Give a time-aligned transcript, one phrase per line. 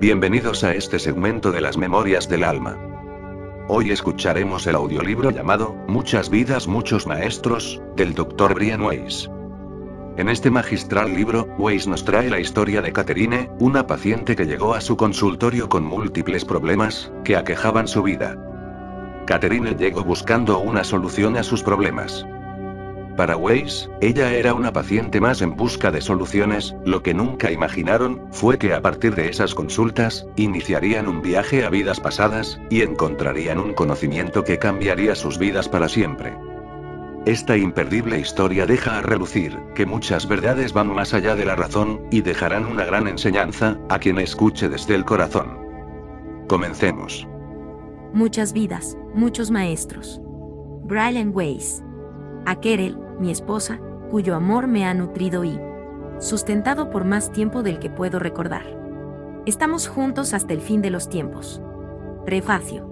[0.00, 2.76] Bienvenidos a este segmento de las Memorias del Alma.
[3.68, 8.54] Hoy escucharemos el audiolibro llamado Muchas vidas, muchos maestros, del Dr.
[8.54, 9.30] Brian Weiss.
[10.16, 14.74] En este magistral libro, Weiss nos trae la historia de Catherine, una paciente que llegó
[14.74, 18.36] a su consultorio con múltiples problemas que aquejaban su vida.
[19.26, 22.26] Catherine llegó buscando una solución a sus problemas.
[23.16, 28.20] Para Weiss, ella era una paciente más en busca de soluciones, lo que nunca imaginaron,
[28.32, 33.60] fue que a partir de esas consultas, iniciarían un viaje a vidas pasadas, y encontrarían
[33.60, 36.36] un conocimiento que cambiaría sus vidas para siempre.
[37.24, 42.02] Esta imperdible historia deja a relucir, que muchas verdades van más allá de la razón,
[42.10, 45.56] y dejarán una gran enseñanza, a quien escuche desde el corazón.
[46.48, 47.28] Comencemos.
[48.12, 50.20] Muchas vidas, muchos maestros.
[50.82, 51.82] Brian Weiss.
[52.44, 52.56] A
[53.18, 55.58] mi esposa, cuyo amor me ha nutrido y
[56.18, 58.64] sustentado por más tiempo del que puedo recordar.
[59.46, 61.60] Estamos juntos hasta el fin de los tiempos.
[62.24, 62.88] Prefacio.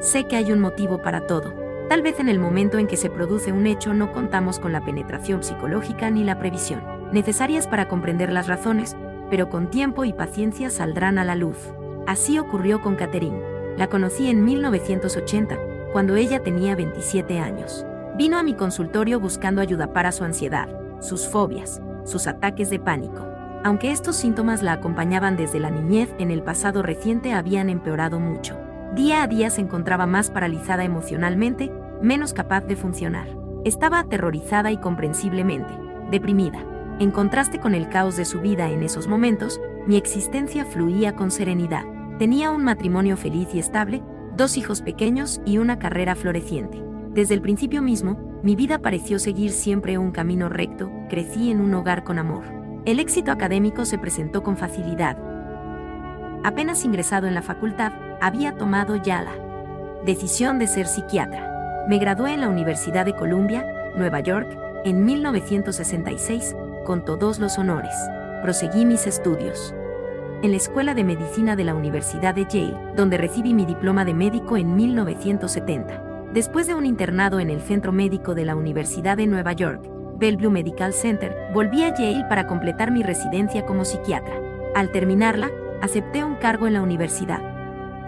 [0.00, 1.52] Sé que hay un motivo para todo.
[1.88, 4.84] Tal vez en el momento en que se produce un hecho no contamos con la
[4.84, 8.96] penetración psicológica ni la previsión, necesarias para comprender las razones,
[9.28, 11.58] pero con tiempo y paciencia saldrán a la luz.
[12.06, 13.40] Así ocurrió con Catherine.
[13.76, 15.58] La conocí en 1980,
[15.92, 17.84] cuando ella tenía 27 años.
[18.16, 20.68] Vino a mi consultorio buscando ayuda para su ansiedad,
[21.00, 23.26] sus fobias, sus ataques de pánico.
[23.64, 28.56] Aunque estos síntomas la acompañaban desde la niñez, en el pasado reciente habían empeorado mucho.
[28.94, 33.26] Día a día se encontraba más paralizada emocionalmente, menos capaz de funcionar.
[33.64, 35.74] Estaba aterrorizada y comprensiblemente
[36.12, 36.64] deprimida.
[37.00, 41.32] En contraste con el caos de su vida en esos momentos, mi existencia fluía con
[41.32, 41.82] serenidad.
[42.20, 44.04] Tenía un matrimonio feliz y estable,
[44.36, 46.83] dos hijos pequeños y una carrera floreciente.
[47.14, 51.72] Desde el principio mismo, mi vida pareció seguir siempre un camino recto, crecí en un
[51.74, 52.42] hogar con amor.
[52.86, 55.16] El éxito académico se presentó con facilidad.
[56.42, 59.32] Apenas ingresado en la facultad, había tomado ya la
[60.04, 61.86] decisión de ser psiquiatra.
[61.88, 63.64] Me gradué en la Universidad de Columbia,
[63.96, 64.48] Nueva York,
[64.84, 67.94] en 1966, con todos los honores.
[68.42, 69.72] Proseguí mis estudios.
[70.42, 74.14] En la Escuela de Medicina de la Universidad de Yale, donde recibí mi diploma de
[74.14, 76.13] médico en 1970.
[76.34, 80.50] Después de un internado en el Centro Médico de la Universidad de Nueva York, Bellevue
[80.50, 84.34] Medical Center, volví a Yale para completar mi residencia como psiquiatra.
[84.74, 87.38] Al terminarla, acepté un cargo en la Universidad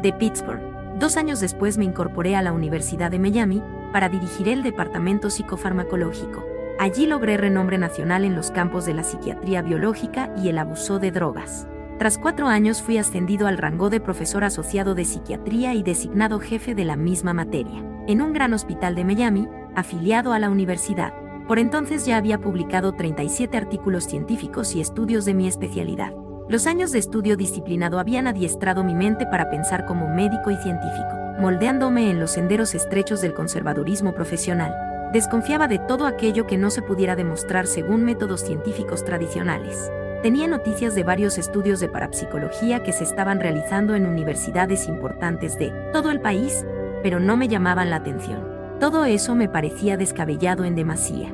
[0.02, 0.60] de Pittsburgh.
[0.98, 6.44] Dos años después me incorporé a la Universidad de Miami para dirigir el Departamento Psicofarmacológico.
[6.80, 11.12] Allí logré renombre nacional en los campos de la psiquiatría biológica y el abuso de
[11.12, 11.68] drogas.
[12.00, 16.74] Tras cuatro años fui ascendido al rango de profesor asociado de psiquiatría y designado jefe
[16.74, 21.12] de la misma materia en un gran hospital de Miami, afiliado a la universidad.
[21.46, 26.12] Por entonces ya había publicado 37 artículos científicos y estudios de mi especialidad.
[26.48, 31.08] Los años de estudio disciplinado habían adiestrado mi mente para pensar como médico y científico,
[31.40, 34.72] moldeándome en los senderos estrechos del conservadurismo profesional.
[35.12, 39.90] Desconfiaba de todo aquello que no se pudiera demostrar según métodos científicos tradicionales.
[40.22, 45.72] Tenía noticias de varios estudios de parapsicología que se estaban realizando en universidades importantes de
[45.92, 46.64] todo el país
[47.06, 48.42] pero no me llamaban la atención.
[48.80, 51.32] Todo eso me parecía descabellado en demasía.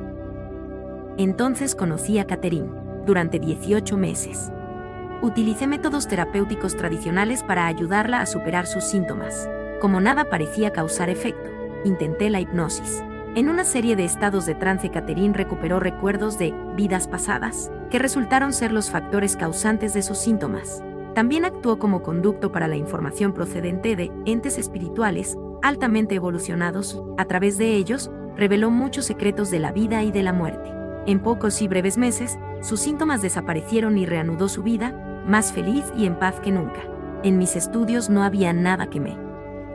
[1.17, 2.69] Entonces conocí a Catherine,
[3.07, 4.51] durante 18 meses.
[5.23, 9.49] Utilicé métodos terapéuticos tradicionales para ayudarla a superar sus síntomas.
[9.81, 11.49] Como nada parecía causar efecto,
[11.85, 13.03] intenté la hipnosis.
[13.33, 18.53] En una serie de estados de trance, Catherine recuperó recuerdos de vidas pasadas, que resultaron
[18.53, 20.83] ser los factores causantes de sus síntomas.
[21.15, 27.57] También actuó como conducto para la información procedente de entes espirituales altamente evolucionados, a través
[27.57, 30.71] de ellos, reveló muchos secretos de la vida y de la muerte.
[31.07, 36.05] En pocos y breves meses, sus síntomas desaparecieron y reanudó su vida, más feliz y
[36.05, 36.81] en paz que nunca.
[37.23, 39.17] En mis estudios no había nada que me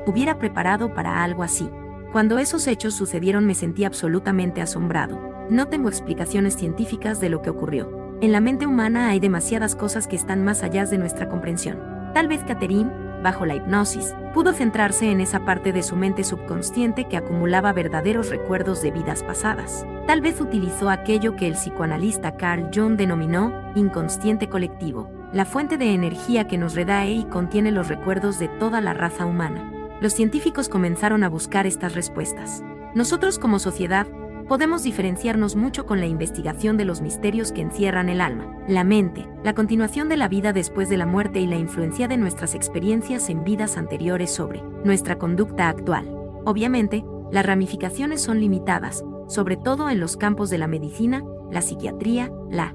[0.06, 1.68] hubiera preparado para algo así.
[2.12, 5.20] Cuando esos hechos sucedieron me sentí absolutamente asombrado.
[5.50, 8.16] No tengo explicaciones científicas de lo que ocurrió.
[8.20, 11.78] En la mente humana hay demasiadas cosas que están más allá de nuestra comprensión.
[12.14, 12.90] Tal vez Catherine,
[13.22, 18.30] bajo la hipnosis, pudo centrarse en esa parte de su mente subconsciente que acumulaba verdaderos
[18.30, 19.86] recuerdos de vidas pasadas.
[20.06, 25.92] Tal vez utilizó aquello que el psicoanalista Carl Jung denominó inconsciente colectivo, la fuente de
[25.92, 29.72] energía que nos redae y contiene los recuerdos de toda la raza humana.
[30.00, 32.62] Los científicos comenzaron a buscar estas respuestas.
[32.94, 34.06] Nosotros como sociedad
[34.48, 39.28] podemos diferenciarnos mucho con la investigación de los misterios que encierran el alma, la mente,
[39.44, 43.28] la continuación de la vida después de la muerte y la influencia de nuestras experiencias
[43.28, 46.08] en vidas anteriores sobre nuestra conducta actual.
[46.46, 52.32] Obviamente, las ramificaciones son limitadas, sobre todo en los campos de la medicina, la psiquiatría,
[52.50, 52.74] la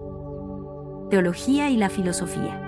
[1.10, 2.60] teología y la filosofía.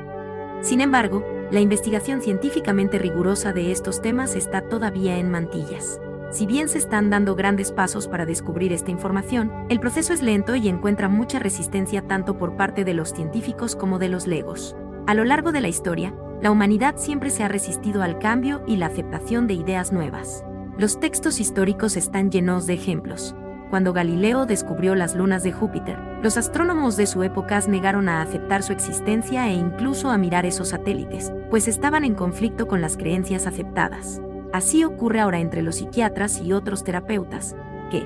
[0.61, 5.99] Sin embargo, la investigación científicamente rigurosa de estos temas está todavía en mantillas.
[6.35, 10.53] Si bien se están dando grandes pasos para descubrir esta información, el proceso es lento
[10.53, 14.75] y encuentra mucha resistencia tanto por parte de los científicos como de los legos.
[15.07, 18.75] A lo largo de la historia, la humanidad siempre se ha resistido al cambio y
[18.75, 20.43] la aceptación de ideas nuevas.
[20.77, 23.33] Los textos históricos están llenos de ejemplos.
[23.69, 28.61] Cuando Galileo descubrió las lunas de Júpiter, los astrónomos de su época negaron a aceptar
[28.61, 33.47] su existencia e incluso a mirar esos satélites, pues estaban en conflicto con las creencias
[33.47, 34.19] aceptadas.
[34.53, 37.55] Así ocurre ahora entre los psiquiatras y otros terapeutas,
[37.91, 38.05] que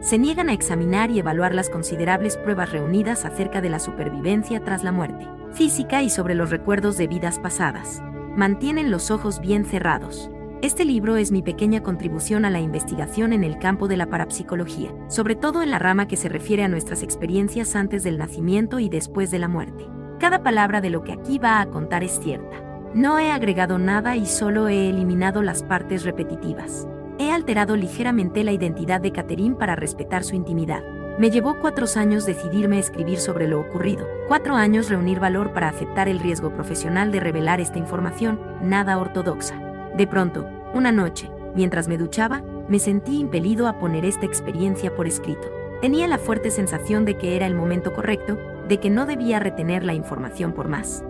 [0.00, 4.84] se niegan a examinar y evaluar las considerables pruebas reunidas acerca de la supervivencia tras
[4.84, 8.00] la muerte, física y sobre los recuerdos de vidas pasadas.
[8.36, 10.30] Mantienen los ojos bien cerrados.
[10.62, 14.92] Este libro es mi pequeña contribución a la investigación en el campo de la parapsicología,
[15.08, 18.88] sobre todo en la rama que se refiere a nuestras experiencias antes del nacimiento y
[18.88, 19.86] después de la muerte.
[20.18, 22.67] Cada palabra de lo que aquí va a contar es cierta.
[22.94, 26.88] No he agregado nada y solo he eliminado las partes repetitivas.
[27.18, 30.82] He alterado ligeramente la identidad de Catherine para respetar su intimidad.
[31.18, 35.68] Me llevó cuatro años decidirme a escribir sobre lo ocurrido, cuatro años reunir valor para
[35.68, 39.60] aceptar el riesgo profesional de revelar esta información, nada ortodoxa.
[39.94, 45.06] De pronto, una noche, mientras me duchaba, me sentí impelido a poner esta experiencia por
[45.06, 45.50] escrito.
[45.82, 49.84] Tenía la fuerte sensación de que era el momento correcto, de que no debía retener
[49.84, 51.04] la información por más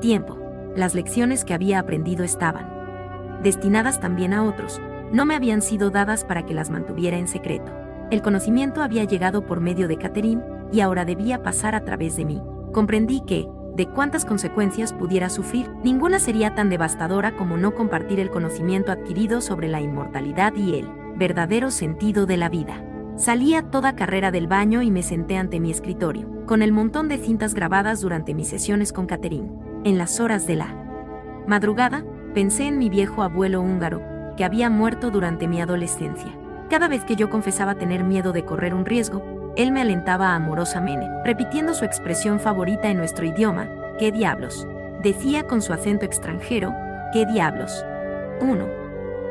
[0.00, 0.39] tiempo
[0.76, 2.80] las lecciones que había aprendido estaban
[3.42, 4.80] destinadas también a otros,
[5.12, 7.72] no me habían sido dadas para que las mantuviera en secreto.
[8.10, 12.24] El conocimiento había llegado por medio de Catherine y ahora debía pasar a través de
[12.24, 12.42] mí.
[12.72, 18.30] Comprendí que, de cuántas consecuencias pudiera sufrir, ninguna sería tan devastadora como no compartir el
[18.30, 22.84] conocimiento adquirido sobre la inmortalidad y el verdadero sentido de la vida.
[23.16, 27.08] Salí a toda carrera del baño y me senté ante mi escritorio, con el montón
[27.08, 29.69] de cintas grabadas durante mis sesiones con Catherine.
[29.82, 30.74] En las horas de la
[31.46, 32.04] madrugada,
[32.34, 34.02] pensé en mi viejo abuelo húngaro,
[34.36, 36.36] que había muerto durante mi adolescencia.
[36.68, 39.22] Cada vez que yo confesaba tener miedo de correr un riesgo,
[39.56, 43.68] él me alentaba amorosamente, repitiendo su expresión favorita en nuestro idioma,
[43.98, 44.68] ¿qué diablos?
[45.02, 46.74] Decía con su acento extranjero,
[47.14, 47.82] ¿qué diablos?
[48.42, 48.66] 1.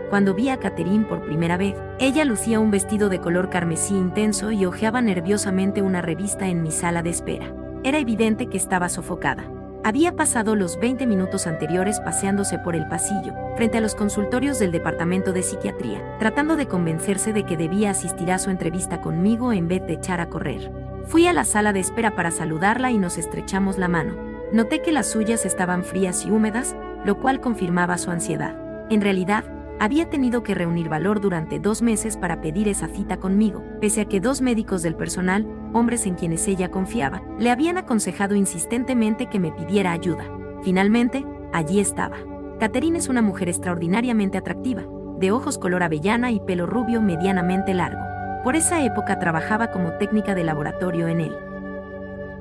[0.09, 4.51] Cuando vi a Catherine por primera vez, ella lucía un vestido de color carmesí intenso
[4.51, 7.53] y hojeaba nerviosamente una revista en mi sala de espera.
[7.83, 9.58] Era evidente que estaba sofocada.
[9.81, 14.71] Había pasado los 20 minutos anteriores paseándose por el pasillo, frente a los consultorios del
[14.71, 19.69] departamento de psiquiatría, tratando de convencerse de que debía asistir a su entrevista conmigo en
[19.69, 20.69] vez de echar a correr.
[21.05, 24.15] Fui a la sala de espera para saludarla y nos estrechamos la mano.
[24.51, 26.75] Noté que las suyas estaban frías y húmedas,
[27.05, 28.55] lo cual confirmaba su ansiedad.
[28.89, 29.45] En realidad,
[29.79, 34.05] había tenido que reunir valor durante dos meses para pedir esa cita conmigo, pese a
[34.05, 39.39] que dos médicos del personal, hombres en quienes ella confiaba, le habían aconsejado insistentemente que
[39.39, 40.25] me pidiera ayuda.
[40.63, 42.17] Finalmente, allí estaba.
[42.59, 44.83] Catherine es una mujer extraordinariamente atractiva,
[45.17, 48.01] de ojos color avellana y pelo rubio medianamente largo.
[48.43, 51.35] Por esa época trabajaba como técnica de laboratorio en el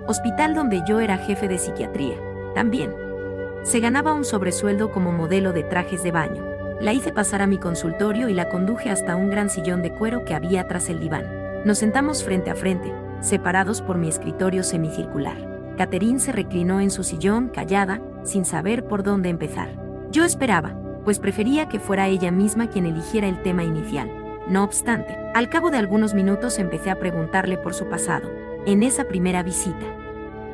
[0.08, 2.16] hospital donde yo era jefe de psiquiatría.
[2.54, 2.94] También.
[3.62, 6.57] Se ganaba un sobresueldo como modelo de trajes de baño.
[6.80, 10.24] La hice pasar a mi consultorio y la conduje hasta un gran sillón de cuero
[10.24, 11.26] que había tras el diván.
[11.64, 15.36] Nos sentamos frente a frente, separados por mi escritorio semicircular.
[15.76, 19.70] Catherine se reclinó en su sillón, callada, sin saber por dónde empezar.
[20.12, 24.08] Yo esperaba, pues prefería que fuera ella misma quien eligiera el tema inicial.
[24.48, 28.30] No obstante, al cabo de algunos minutos empecé a preguntarle por su pasado,
[28.66, 29.84] en esa primera visita.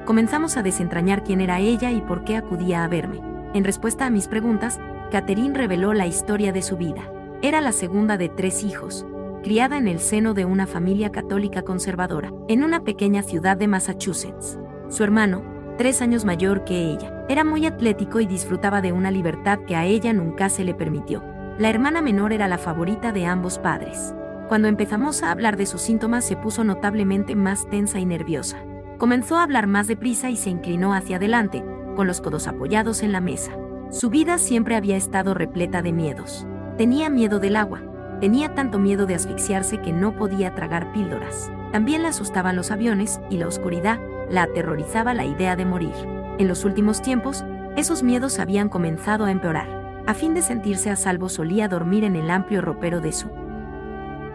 [0.06, 3.20] Comenzamos a desentrañar quién era ella y por qué acudía a verme.
[3.52, 4.80] En respuesta a mis preguntas,
[5.14, 7.08] Catherine reveló la historia de su vida.
[7.40, 9.06] Era la segunda de tres hijos,
[9.44, 14.58] criada en el seno de una familia católica conservadora, en una pequeña ciudad de Massachusetts.
[14.88, 15.44] Su hermano,
[15.78, 19.84] tres años mayor que ella, era muy atlético y disfrutaba de una libertad que a
[19.84, 21.22] ella nunca se le permitió.
[21.60, 24.16] La hermana menor era la favorita de ambos padres.
[24.48, 28.56] Cuando empezamos a hablar de sus síntomas se puso notablemente más tensa y nerviosa.
[28.98, 33.12] Comenzó a hablar más deprisa y se inclinó hacia adelante, con los codos apoyados en
[33.12, 33.52] la mesa.
[33.94, 36.48] Su vida siempre había estado repleta de miedos.
[36.76, 37.80] Tenía miedo del agua,
[38.20, 41.48] tenía tanto miedo de asfixiarse que no podía tragar píldoras.
[41.70, 45.92] También le asustaban los aviones y la oscuridad, la aterrorizaba la idea de morir.
[46.40, 47.44] En los últimos tiempos,
[47.76, 50.02] esos miedos habían comenzado a empeorar.
[50.08, 53.28] A fin de sentirse a salvo solía dormir en el amplio ropero de su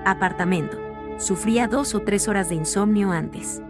[0.06, 0.78] apartamento.
[1.18, 3.62] Sufría dos o tres horas de insomnio antes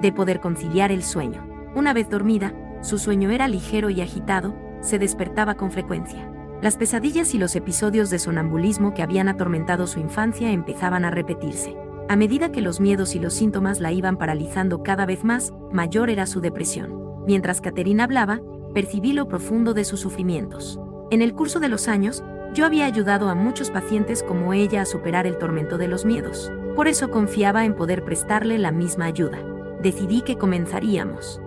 [0.00, 1.46] de poder conciliar el sueño.
[1.74, 6.30] Una vez dormida, su sueño era ligero y agitado, se despertaba con frecuencia.
[6.60, 11.76] Las pesadillas y los episodios de sonambulismo que habían atormentado su infancia empezaban a repetirse.
[12.08, 16.10] A medida que los miedos y los síntomas la iban paralizando cada vez más, mayor
[16.10, 17.24] era su depresión.
[17.26, 18.40] Mientras Caterina hablaba,
[18.74, 20.80] percibí lo profundo de sus sufrimientos.
[21.10, 24.86] En el curso de los años, yo había ayudado a muchos pacientes como ella a
[24.86, 26.50] superar el tormento de los miedos.
[26.74, 29.38] Por eso confiaba en poder prestarle la misma ayuda.
[29.82, 31.40] Decidí que comenzaríamos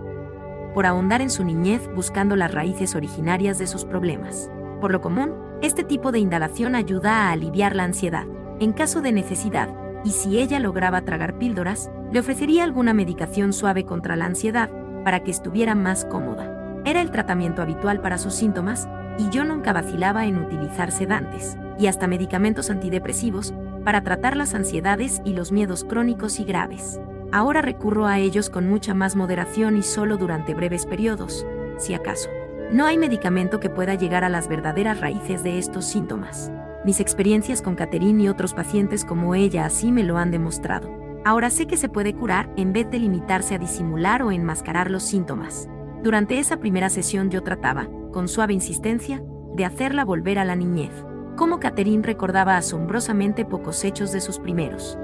[0.74, 4.50] por ahondar en su niñez buscando las raíces originarias de sus problemas.
[4.80, 8.26] Por lo común, este tipo de indalación ayuda a aliviar la ansiedad,
[8.58, 9.68] en caso de necesidad,
[10.04, 14.70] y si ella lograba tragar píldoras, le ofrecería alguna medicación suave contra la ansiedad
[15.04, 16.80] para que estuviera más cómoda.
[16.84, 18.88] Era el tratamiento habitual para sus síntomas,
[19.18, 25.20] y yo nunca vacilaba en utilizar sedantes, y hasta medicamentos antidepresivos, para tratar las ansiedades
[25.24, 27.00] y los miedos crónicos y graves.
[27.32, 31.46] Ahora recurro a ellos con mucha más moderación y solo durante breves periodos,
[31.78, 32.28] si acaso.
[32.70, 36.52] No hay medicamento que pueda llegar a las verdaderas raíces de estos síntomas.
[36.84, 40.90] Mis experiencias con Catherine y otros pacientes como ella así me lo han demostrado.
[41.24, 45.02] Ahora sé que se puede curar en vez de limitarse a disimular o enmascarar los
[45.02, 45.70] síntomas.
[46.02, 49.22] Durante esa primera sesión yo trataba, con suave insistencia,
[49.54, 50.92] de hacerla volver a la niñez.
[51.36, 54.98] Como Catherine recordaba asombrosamente pocos hechos de sus primeros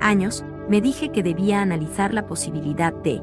[0.00, 3.20] años, me dije que debía analizar la posibilidad de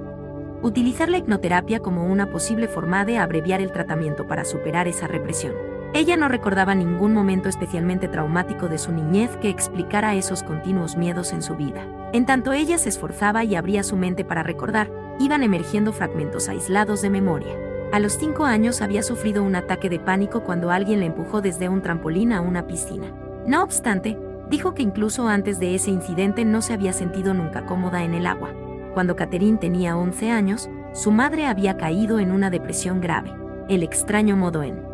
[0.61, 5.53] utilizar la hipnoterapia como una posible forma de abreviar el tratamiento para superar esa represión.
[5.93, 11.31] Ella no recordaba ningún momento especialmente traumático de su niñez que explicara esos continuos miedos
[11.31, 11.85] en su vida.
[12.11, 17.01] En tanto ella se esforzaba y abría su mente para recordar, iban emergiendo fragmentos aislados
[17.01, 17.55] de memoria.
[17.93, 21.69] A los cinco años había sufrido un ataque de pánico cuando alguien le empujó desde
[21.69, 23.07] un trampolín a una piscina.
[23.47, 24.17] No obstante,
[24.49, 28.25] dijo que incluso antes de ese incidente no se había sentido nunca cómoda en el
[28.25, 28.53] agua.
[28.93, 33.33] Cuando Catherine tenía 11 años, su madre había caído en una depresión grave,
[33.69, 34.87] el extraño modo en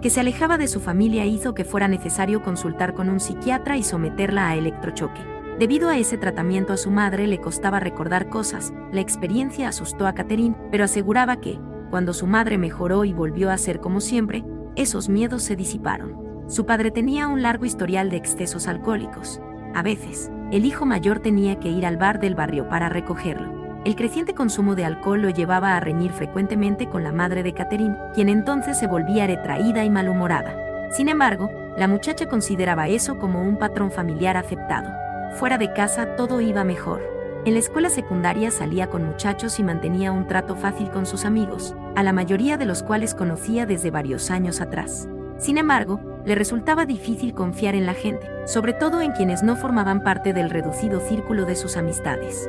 [0.00, 3.82] que se alejaba de su familia hizo que fuera necesario consultar con un psiquiatra y
[3.82, 5.20] someterla a electrochoque.
[5.58, 10.14] Debido a ese tratamiento a su madre le costaba recordar cosas, la experiencia asustó a
[10.14, 14.42] Catherine, pero aseguraba que, cuando su madre mejoró y volvió a ser como siempre,
[14.74, 16.29] esos miedos se disiparon.
[16.50, 19.40] Su padre tenía un largo historial de excesos alcohólicos.
[19.72, 23.80] A veces, el hijo mayor tenía que ir al bar del barrio para recogerlo.
[23.84, 27.96] El creciente consumo de alcohol lo llevaba a reñir frecuentemente con la madre de Catherine,
[28.14, 30.90] quien entonces se volvía retraída y malhumorada.
[30.90, 34.90] Sin embargo, la muchacha consideraba eso como un patrón familiar aceptado.
[35.36, 37.00] Fuera de casa todo iba mejor.
[37.44, 41.76] En la escuela secundaria salía con muchachos y mantenía un trato fácil con sus amigos,
[41.94, 45.08] a la mayoría de los cuales conocía desde varios años atrás.
[45.38, 50.02] Sin embargo, le resultaba difícil confiar en la gente, sobre todo en quienes no formaban
[50.02, 52.48] parte del reducido círculo de sus amistades.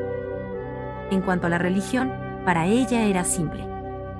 [1.09, 2.11] En cuanto a la religión,
[2.45, 3.65] para ella era simple,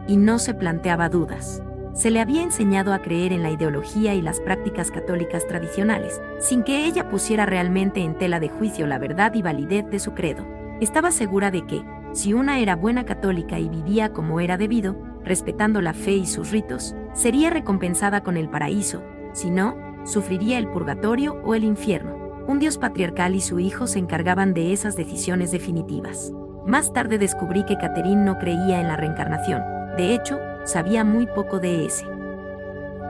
[0.08, 1.62] y no se planteaba dudas.
[1.94, 6.64] Se le había enseñado a creer en la ideología y las prácticas católicas tradicionales, sin
[6.64, 10.46] que ella pusiera realmente en tela de juicio la verdad y validez de su credo.
[10.80, 15.82] Estaba segura de que, si una era buena católica y vivía como era debido, respetando
[15.82, 21.42] la fe y sus ritos, sería recompensada con el paraíso, si no, sufriría el purgatorio
[21.44, 22.16] o el infierno.
[22.48, 26.34] Un dios patriarcal y su hijo se encargaban de esas decisiones definitivas.
[26.66, 29.62] Más tarde descubrí que Catherine no creía en la reencarnación.
[29.98, 32.06] De hecho, sabía muy poco de ese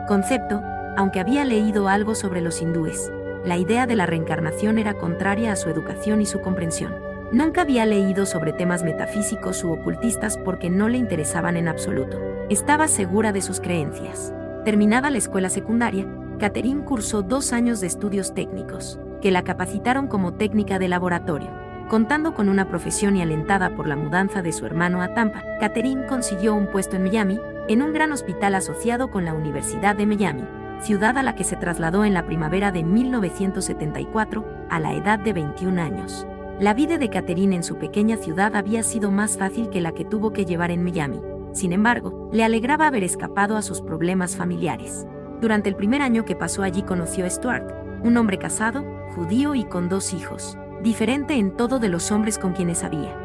[0.08, 0.62] concepto,
[0.98, 3.12] aunque había leído algo sobre los hindúes.
[3.46, 6.96] La idea de la reencarnación era contraria a su educación y su comprensión.
[7.32, 12.20] Nunca había leído sobre temas metafísicos u ocultistas porque no le interesaban en absoluto.
[12.50, 14.34] Estaba segura de sus creencias.
[14.64, 16.06] Terminada la escuela secundaria,
[16.38, 21.50] Catherine cursó dos años de estudios técnicos, que la capacitaron como técnica de laboratorio.
[21.90, 26.06] Contando con una profesión y alentada por la mudanza de su hermano a Tampa, Catherine
[26.06, 30.44] consiguió un puesto en Miami, en un gran hospital asociado con la Universidad de Miami,
[30.80, 35.34] ciudad a la que se trasladó en la primavera de 1974, a la edad de
[35.34, 36.28] 21 años.
[36.60, 40.06] La vida de Catherine en su pequeña ciudad había sido más fácil que la que
[40.06, 41.20] tuvo que llevar en Miami,
[41.54, 45.06] sin embargo, le alegraba haber escapado a sus problemas familiares.
[45.42, 47.72] Durante el primer año que pasó allí conoció a Stuart,
[48.04, 52.54] un hombre casado, judío y con dos hijos, diferente en todo de los hombres con
[52.54, 53.18] quienes había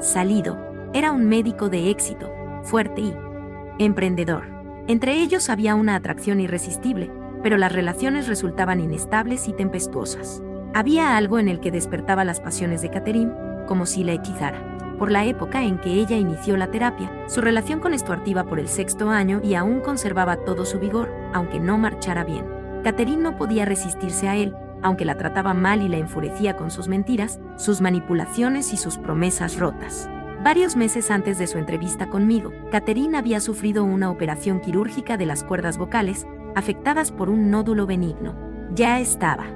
[0.00, 0.58] salido.
[0.92, 2.30] Era un médico de éxito,
[2.62, 3.14] fuerte y
[3.78, 4.44] emprendedor.
[4.86, 7.10] Entre ellos había una atracción irresistible,
[7.42, 10.42] pero las relaciones resultaban inestables y tempestuosas.
[10.74, 13.32] Había algo en el que despertaba las pasiones de Catherine,
[13.66, 17.80] como si la hechizara por la época en que ella inició la terapia, su relación
[17.80, 21.78] con Stuart iba por el sexto año y aún conservaba todo su vigor, aunque no
[21.78, 22.46] marchara bien.
[22.82, 26.88] Catherine no podía resistirse a él, aunque la trataba mal y la enfurecía con sus
[26.88, 30.08] mentiras, sus manipulaciones y sus promesas rotas.
[30.44, 35.42] Varios meses antes de su entrevista conmigo, Catherine había sufrido una operación quirúrgica de las
[35.42, 38.34] cuerdas vocales, afectadas por un nódulo benigno.
[38.72, 39.46] Ya estaba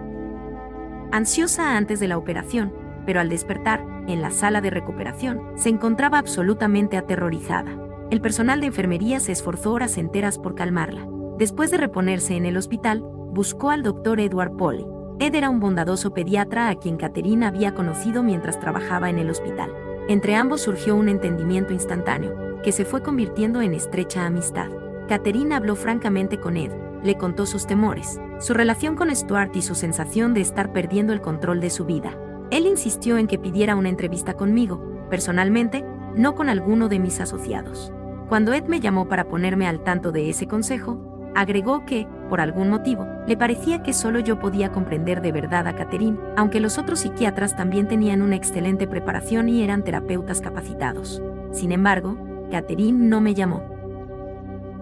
[1.13, 2.73] ansiosa antes de la operación,
[3.07, 7.77] pero al despertar, en la sala de recuperación, se encontraba absolutamente aterrorizada.
[8.11, 11.07] El personal de enfermería se esforzó horas enteras por calmarla.
[11.39, 14.87] Después de reponerse en el hospital, buscó al doctor Edward Polly.
[15.21, 19.73] Ed era un bondadoso pediatra a quien Catherine había conocido mientras trabajaba en el hospital.
[20.09, 24.69] Entre ambos surgió un entendimiento instantáneo, que se fue convirtiendo en estrecha amistad.
[25.09, 29.75] Catherine habló francamente con Ed, le contó sus temores, su relación con Stuart y su
[29.75, 32.17] sensación de estar perdiendo el control de su vida.
[32.51, 35.85] Él insistió en que pidiera una entrevista conmigo, personalmente,
[36.17, 37.93] no con alguno de mis asociados.
[38.29, 42.69] Cuando Ed me llamó para ponerme al tanto de ese consejo, agregó que, por algún
[42.69, 47.01] motivo, le parecía que solo yo podía comprender de verdad a Catherine, aunque los otros
[47.01, 51.23] psiquiatras también tenían una excelente preparación y eran terapeutas capacitados.
[51.53, 52.17] Sin embargo,
[52.51, 53.63] Catherine no me llamó.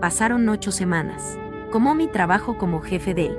[0.01, 1.39] Pasaron ocho semanas.
[1.71, 3.37] Como mi trabajo como jefe del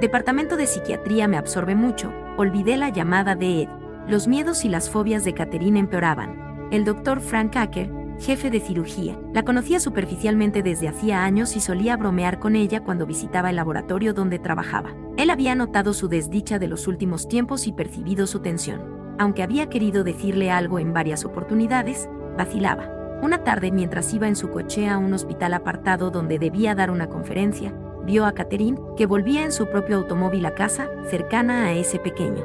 [0.00, 3.68] departamento de psiquiatría me absorbe mucho, olvidé la llamada de Ed.
[4.08, 6.68] Los miedos y las fobias de Catherine empeoraban.
[6.70, 11.96] El doctor Frank Acker, jefe de cirugía, la conocía superficialmente desde hacía años y solía
[11.96, 14.90] bromear con ella cuando visitaba el laboratorio donde trabajaba.
[15.16, 19.14] Él había notado su desdicha de los últimos tiempos y percibido su tensión.
[19.18, 22.88] Aunque había querido decirle algo en varias oportunidades, vacilaba.
[23.22, 27.08] Una tarde, mientras iba en su coche a un hospital apartado donde debía dar una
[27.08, 27.72] conferencia,
[28.04, 32.42] vio a Catherine, que volvía en su propio automóvil a casa, cercana a ese pequeño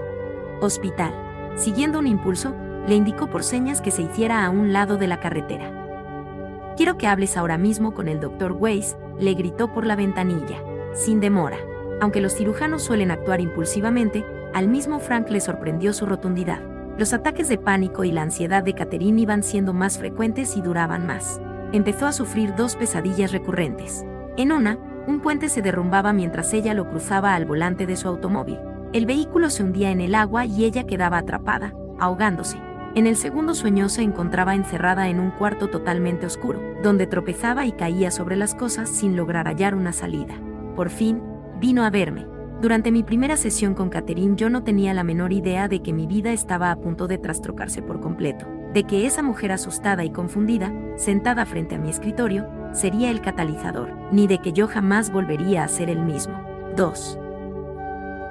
[0.62, 1.14] hospital.
[1.56, 2.56] Siguiendo un impulso,
[2.88, 6.74] le indicó por señas que se hiciera a un lado de la carretera.
[6.78, 10.62] Quiero que hables ahora mismo con el doctor Weiss, le gritó por la ventanilla,
[10.94, 11.58] sin demora.
[12.00, 14.24] Aunque los cirujanos suelen actuar impulsivamente,
[14.54, 16.62] al mismo Frank le sorprendió su rotundidad.
[16.98, 21.06] Los ataques de pánico y la ansiedad de Catherine iban siendo más frecuentes y duraban
[21.06, 21.42] más.
[21.74, 24.06] Empezó a sufrir dos pesadillas recurrentes.
[24.38, 28.60] En una, un puente se derrumbaba mientras ella lo cruzaba al volante de su automóvil.
[28.94, 32.58] El vehículo se hundía en el agua y ella quedaba atrapada, ahogándose.
[32.94, 37.72] En el segundo sueño se encontraba encerrada en un cuarto totalmente oscuro, donde tropezaba y
[37.72, 40.36] caía sobre las cosas sin lograr hallar una salida.
[40.76, 41.22] Por fin,
[41.60, 42.28] vino a verme.
[42.62, 46.08] Durante mi primera sesión con Catherine yo no tenía la menor idea de que mi
[46.08, 50.74] vida estaba a punto de trastrocarse por completo, de que esa mujer asustada y confundida,
[50.96, 55.68] sentada frente a mi escritorio, sería el catalizador, ni de que yo jamás volvería a
[55.68, 56.40] ser el mismo.
[56.76, 57.20] 2.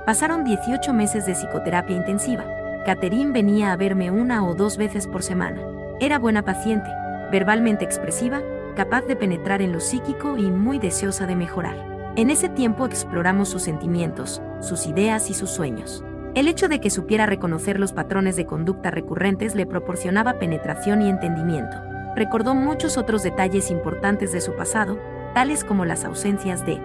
[0.06, 2.44] Pasaron 18 meses de psicoterapia intensiva.
[2.84, 5.60] Catherine venía a verme una o dos veces por semana.
[5.98, 6.88] Era buena paciente,
[7.32, 8.40] verbalmente expresiva,
[8.76, 11.96] capaz de penetrar en lo psíquico y muy deseosa de mejorar.
[12.16, 16.04] En ese tiempo exploramos sus sentimientos, sus ideas y sus sueños.
[16.36, 21.08] El hecho de que supiera reconocer los patrones de conducta recurrentes le proporcionaba penetración y
[21.08, 21.76] entendimiento.
[22.16, 24.98] Recordó muchos otros detalles importantes de su pasado,
[25.34, 26.80] tales como las ausencias de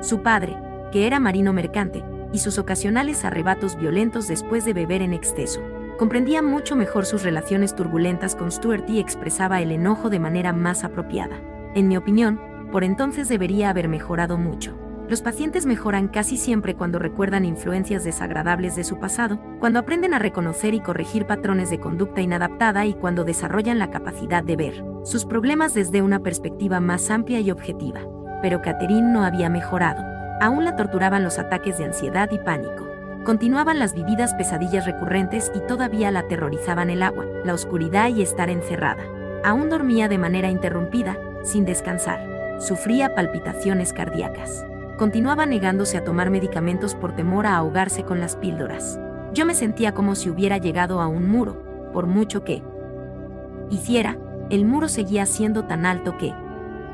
[0.00, 0.56] su padre,
[0.90, 5.60] que era marino mercante, y sus ocasionales arrebatos violentos después de beber en exceso.
[5.98, 10.84] Comprendía mucho mejor sus relaciones turbulentas con Stuart y expresaba el enojo de manera más
[10.84, 11.36] apropiada.
[11.74, 12.40] En mi opinión,
[12.72, 14.85] por entonces debería haber mejorado mucho.
[15.08, 20.18] Los pacientes mejoran casi siempre cuando recuerdan influencias desagradables de su pasado, cuando aprenden a
[20.18, 25.24] reconocer y corregir patrones de conducta inadaptada y cuando desarrollan la capacidad de ver sus
[25.24, 28.00] problemas desde una perspectiva más amplia y objetiva.
[28.42, 30.02] Pero Catherine no había mejorado.
[30.40, 32.88] Aún la torturaban los ataques de ansiedad y pánico.
[33.24, 38.50] Continuaban las vividas pesadillas recurrentes y todavía la aterrorizaban el agua, la oscuridad y estar
[38.50, 39.04] encerrada.
[39.44, 42.58] Aún dormía de manera interrumpida, sin descansar.
[42.58, 44.66] Sufría palpitaciones cardíacas.
[44.98, 48.98] Continuaba negándose a tomar medicamentos por temor a ahogarse con las píldoras.
[49.34, 52.62] Yo me sentía como si hubiera llegado a un muro, por mucho que
[53.68, 54.16] hiciera,
[54.48, 56.32] el muro seguía siendo tan alto que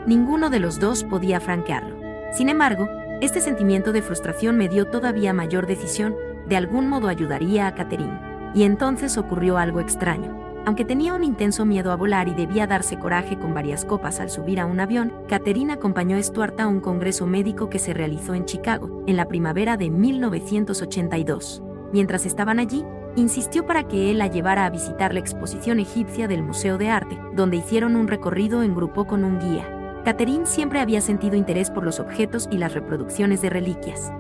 [0.06, 1.94] ninguno de los dos podía franquearlo.
[2.32, 2.88] Sin embargo,
[3.20, 6.16] este sentimiento de frustración me dio todavía mayor decisión,
[6.48, 8.18] de algún modo ayudaría a Catherine.
[8.52, 10.51] Y entonces ocurrió algo extraño.
[10.64, 14.30] Aunque tenía un intenso miedo a volar y debía darse coraje con varias copas al
[14.30, 18.34] subir a un avión, Catherine acompañó a Stuart a un congreso médico que se realizó
[18.34, 21.62] en Chicago, en la primavera de 1982.
[21.92, 22.84] Mientras estaban allí,
[23.16, 27.18] insistió para que él la llevara a visitar la exposición egipcia del Museo de Arte,
[27.34, 30.00] donde hicieron un recorrido en grupo con un guía.
[30.04, 34.12] Catherine siempre había sentido interés por los objetos y las reproducciones de reliquias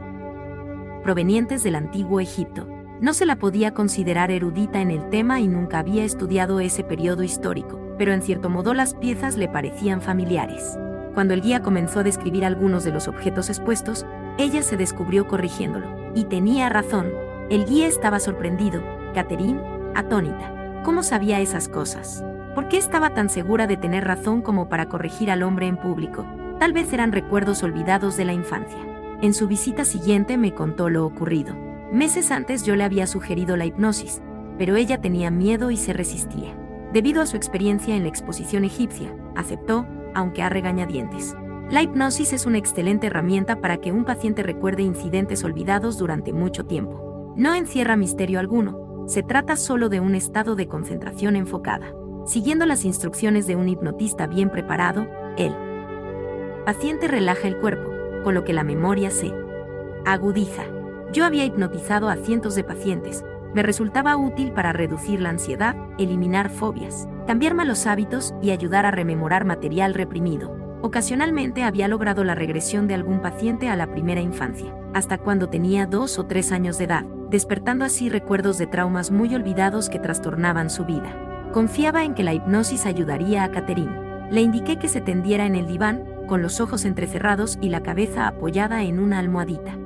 [1.02, 2.66] provenientes del antiguo Egipto
[3.02, 7.24] no se la podía considerar erudita en el tema y nunca había estudiado ese periodo
[7.24, 10.78] histórico, pero en cierto modo las piezas le parecían familiares.
[11.12, 14.06] Cuando el guía comenzó a describir algunos de los objetos expuestos,
[14.38, 16.12] ella se descubrió corrigiéndolo.
[16.14, 17.10] Y tenía razón.
[17.50, 18.80] El guía estaba sorprendido,
[19.14, 19.60] Catherine,
[19.96, 20.82] atónita.
[20.84, 22.24] ¿Cómo sabía esas cosas?
[22.54, 26.24] ¿Por qué estaba tan segura de tener razón como para corregir al hombre en público?
[26.60, 28.78] Tal vez eran recuerdos olvidados de la infancia.
[29.20, 31.71] En su visita siguiente me contó lo ocurrido.
[31.92, 34.22] Meses antes yo le había sugerido la hipnosis,
[34.56, 36.56] pero ella tenía miedo y se resistía.
[36.94, 41.36] Debido a su experiencia en la exposición egipcia, aceptó, aunque a regañadientes.
[41.70, 46.64] La hipnosis es una excelente herramienta para que un paciente recuerde incidentes olvidados durante mucho
[46.64, 47.34] tiempo.
[47.36, 51.92] No encierra misterio alguno, se trata solo de un estado de concentración enfocada.
[52.24, 55.54] Siguiendo las instrucciones de un hipnotista bien preparado, el
[56.64, 57.90] paciente relaja el cuerpo,
[58.24, 59.30] con lo que la memoria se
[60.06, 60.64] agudiza.
[61.12, 66.48] Yo había hipnotizado a cientos de pacientes, me resultaba útil para reducir la ansiedad, eliminar
[66.48, 70.56] fobias, cambiar malos hábitos y ayudar a rememorar material reprimido.
[70.80, 75.86] Ocasionalmente había logrado la regresión de algún paciente a la primera infancia, hasta cuando tenía
[75.86, 80.70] dos o tres años de edad, despertando así recuerdos de traumas muy olvidados que trastornaban
[80.70, 81.14] su vida.
[81.52, 84.28] Confiaba en que la hipnosis ayudaría a Catherine.
[84.30, 88.26] Le indiqué que se tendiera en el diván, con los ojos entrecerrados y la cabeza
[88.26, 89.81] apoyada en una almohadita.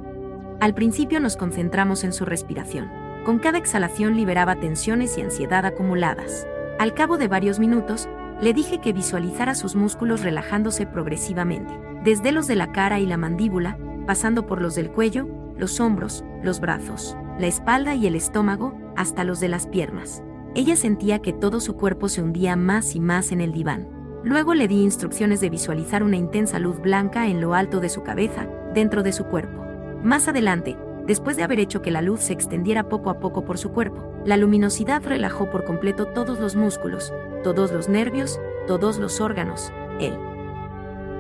[0.59, 2.91] Al principio nos concentramos en su respiración.
[3.27, 6.47] Con cada exhalación liberaba tensiones y ansiedad acumuladas.
[6.79, 8.09] Al cabo de varios minutos,
[8.41, 13.19] le dije que visualizara sus músculos relajándose progresivamente, desde los de la cara y la
[13.19, 18.79] mandíbula, pasando por los del cuello, los hombros, los brazos, la espalda y el estómago,
[18.97, 20.23] hasta los de las piernas.
[20.55, 23.89] Ella sentía que todo su cuerpo se hundía más y más en el diván.
[24.25, 28.03] Luego le di instrucciones de visualizar una intensa luz blanca en lo alto de su
[28.03, 29.66] cabeza, dentro de su cuerpo.
[30.07, 33.59] Más adelante, Después de haber hecho que la luz se extendiera poco a poco por
[33.59, 37.13] su cuerpo, la luminosidad relajó por completo todos los músculos,
[37.45, 40.19] todos los nervios, todos los órganos, el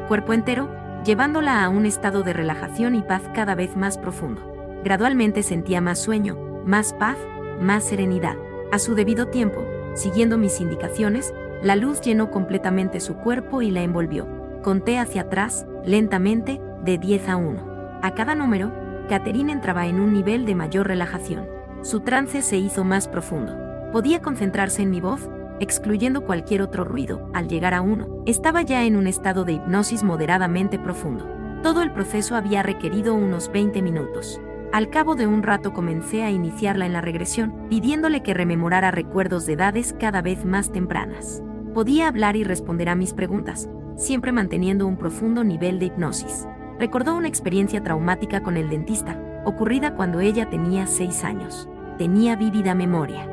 [0.09, 0.68] cuerpo entero,
[1.05, 4.42] llevándola a un estado de relajación y paz cada vez más profundo.
[4.83, 7.16] Gradualmente sentía más sueño, más paz,
[7.61, 8.35] más serenidad.
[8.72, 13.83] A su debido tiempo, siguiendo mis indicaciones, la luz llenó completamente su cuerpo y la
[13.83, 14.27] envolvió.
[14.64, 17.76] Conté hacia atrás, lentamente, de 10 a 1.
[18.07, 18.73] A cada número,
[19.09, 21.45] Catherine entraba en un nivel de mayor relajación.
[21.83, 23.59] Su trance se hizo más profundo.
[23.90, 27.29] Podía concentrarse en mi voz, excluyendo cualquier otro ruido.
[27.35, 31.29] Al llegar a uno, estaba ya en un estado de hipnosis moderadamente profundo.
[31.64, 34.40] Todo el proceso había requerido unos 20 minutos.
[34.73, 39.47] Al cabo de un rato comencé a iniciarla en la regresión, pidiéndole que rememorara recuerdos
[39.47, 41.42] de edades cada vez más tempranas.
[41.75, 46.47] Podía hablar y responder a mis preguntas, siempre manteniendo un profundo nivel de hipnosis
[46.79, 51.69] recordó una experiencia traumática con el dentista, ocurrida cuando ella tenía seis años.
[51.99, 53.27] Tenía vívida memoria.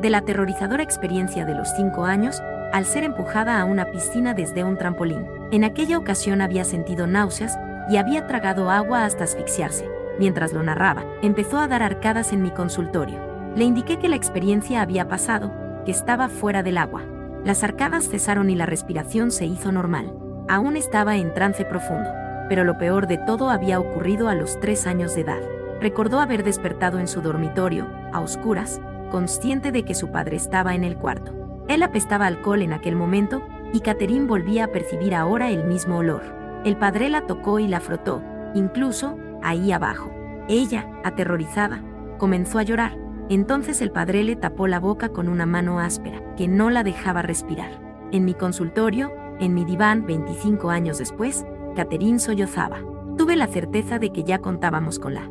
[0.00, 4.64] De la aterrorizadora experiencia de los cinco años, al ser empujada a una piscina desde
[4.64, 5.26] un trampolín.
[5.52, 7.58] En aquella ocasión había sentido náuseas
[7.88, 9.88] y había tragado agua hasta asfixiarse.
[10.18, 13.20] Mientras lo narraba, empezó a dar arcadas en mi consultorio.
[13.54, 15.52] Le indiqué que la experiencia había pasado,
[15.84, 17.02] que estaba fuera del agua.
[17.44, 20.12] Las arcadas cesaron y la respiración se hizo normal.
[20.48, 22.10] Aún estaba en trance profundo,
[22.48, 25.40] pero lo peor de todo había ocurrido a los tres años de edad.
[25.80, 28.80] Recordó haber despertado en su dormitorio, a oscuras,
[29.10, 31.32] consciente de que su padre estaba en el cuarto.
[31.68, 36.22] Él apestaba alcohol en aquel momento, y Catherine volvía a percibir ahora el mismo olor.
[36.64, 38.22] El padre la tocó y la frotó,
[38.54, 40.10] incluso, ahí abajo.
[40.48, 41.82] Ella, aterrorizada,
[42.18, 42.96] comenzó a llorar.
[43.30, 47.22] Entonces el padre le tapó la boca con una mano áspera, que no la dejaba
[47.22, 47.70] respirar.
[48.12, 51.44] En mi consultorio, en mi diván 25 años después,
[51.74, 52.78] Catherine sollozaba.
[53.18, 55.28] Tuve la certeza de que ya contábamos con la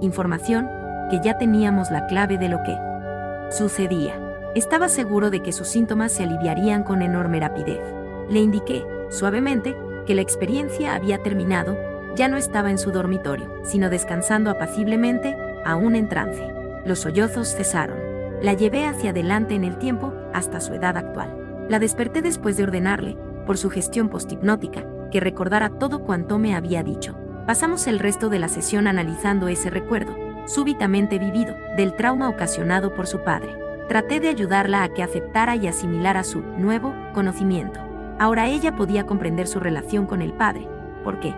[0.00, 0.68] información,
[1.10, 2.76] que ya teníamos la clave de lo que
[3.50, 4.14] sucedía.
[4.54, 7.80] Estaba seguro de que sus síntomas se aliviarían con enorme rapidez.
[8.28, 9.76] Le indiqué, suavemente,
[10.06, 11.76] que la experiencia había terminado,
[12.16, 16.42] ya no estaba en su dormitorio, sino descansando apaciblemente, aún en trance.
[16.84, 17.98] Los sollozos cesaron.
[18.42, 21.41] La llevé hacia adelante en el tiempo, hasta su edad actual.
[21.68, 26.82] La desperté después de ordenarle, por su gestión posthipnótica, que recordara todo cuanto me había
[26.82, 27.16] dicho.
[27.46, 33.06] Pasamos el resto de la sesión analizando ese recuerdo, súbitamente vivido, del trauma ocasionado por
[33.06, 33.56] su padre.
[33.88, 37.80] Traté de ayudarla a que aceptara y asimilara su nuevo conocimiento.
[38.18, 40.68] Ahora ella podía comprender su relación con el padre.
[41.02, 41.34] ¿Por qué?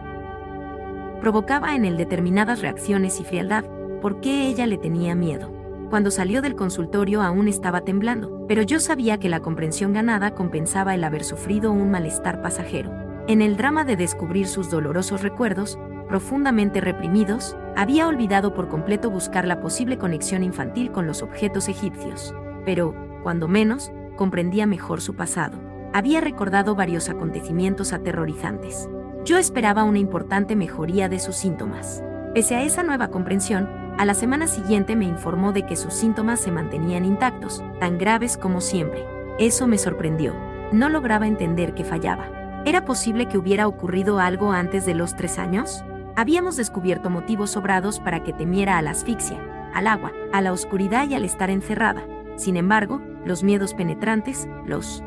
[1.20, 3.64] Provocaba en él determinadas reacciones y frialdad.
[4.02, 5.53] ¿Por qué ella le tenía miedo?
[5.90, 10.94] Cuando salió del consultorio aún estaba temblando, pero yo sabía que la comprensión ganada compensaba
[10.94, 12.92] el haber sufrido un malestar pasajero.
[13.26, 19.46] En el drama de descubrir sus dolorosos recuerdos, profundamente reprimidos, había olvidado por completo buscar
[19.46, 22.34] la posible conexión infantil con los objetos egipcios.
[22.64, 25.58] Pero, cuando menos, comprendía mejor su pasado.
[25.92, 28.88] Había recordado varios acontecimientos aterrorizantes.
[29.24, 32.02] Yo esperaba una importante mejoría de sus síntomas.
[32.34, 36.40] Pese a esa nueva comprensión, a la semana siguiente me informó de que sus síntomas
[36.40, 39.06] se mantenían intactos, tan graves como siempre.
[39.38, 40.34] Eso me sorprendió.
[40.72, 42.62] No lograba entender que fallaba.
[42.64, 45.84] ¿Era posible que hubiera ocurrido algo antes de los tres años?
[46.16, 49.38] Habíamos descubierto motivos sobrados para que temiera a la asfixia,
[49.72, 52.02] al agua, a la oscuridad y al estar encerrada.
[52.34, 55.04] Sin embargo, los miedos penetrantes, los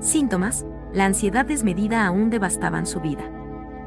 [0.00, 3.30] síntomas, la ansiedad desmedida aún devastaban su vida.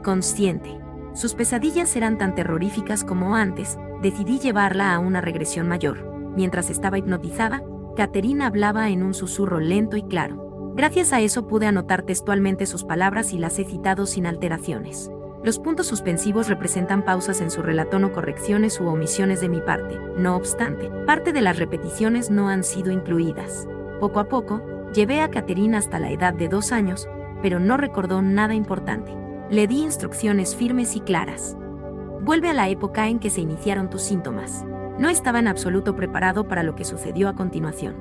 [0.03, 0.80] Consciente.
[1.13, 6.05] Sus pesadillas eran tan terroríficas como antes, decidí llevarla a una regresión mayor.
[6.35, 7.61] Mientras estaba hipnotizada,
[7.97, 10.73] Caterina hablaba en un susurro lento y claro.
[10.75, 15.11] Gracias a eso pude anotar textualmente sus palabras y las he citado sin alteraciones.
[15.43, 19.99] Los puntos suspensivos representan pausas en su relato o correcciones u omisiones de mi parte.
[20.15, 23.67] No obstante, parte de las repeticiones no han sido incluidas.
[23.99, 24.61] Poco a poco,
[24.93, 27.09] llevé a Caterina hasta la edad de dos años,
[27.41, 29.20] pero no recordó nada importante.
[29.51, 31.57] Le di instrucciones firmes y claras.
[32.21, 34.63] Vuelve a la época en que se iniciaron tus síntomas.
[34.97, 37.97] No estaba en absoluto preparado para lo que sucedió a continuación.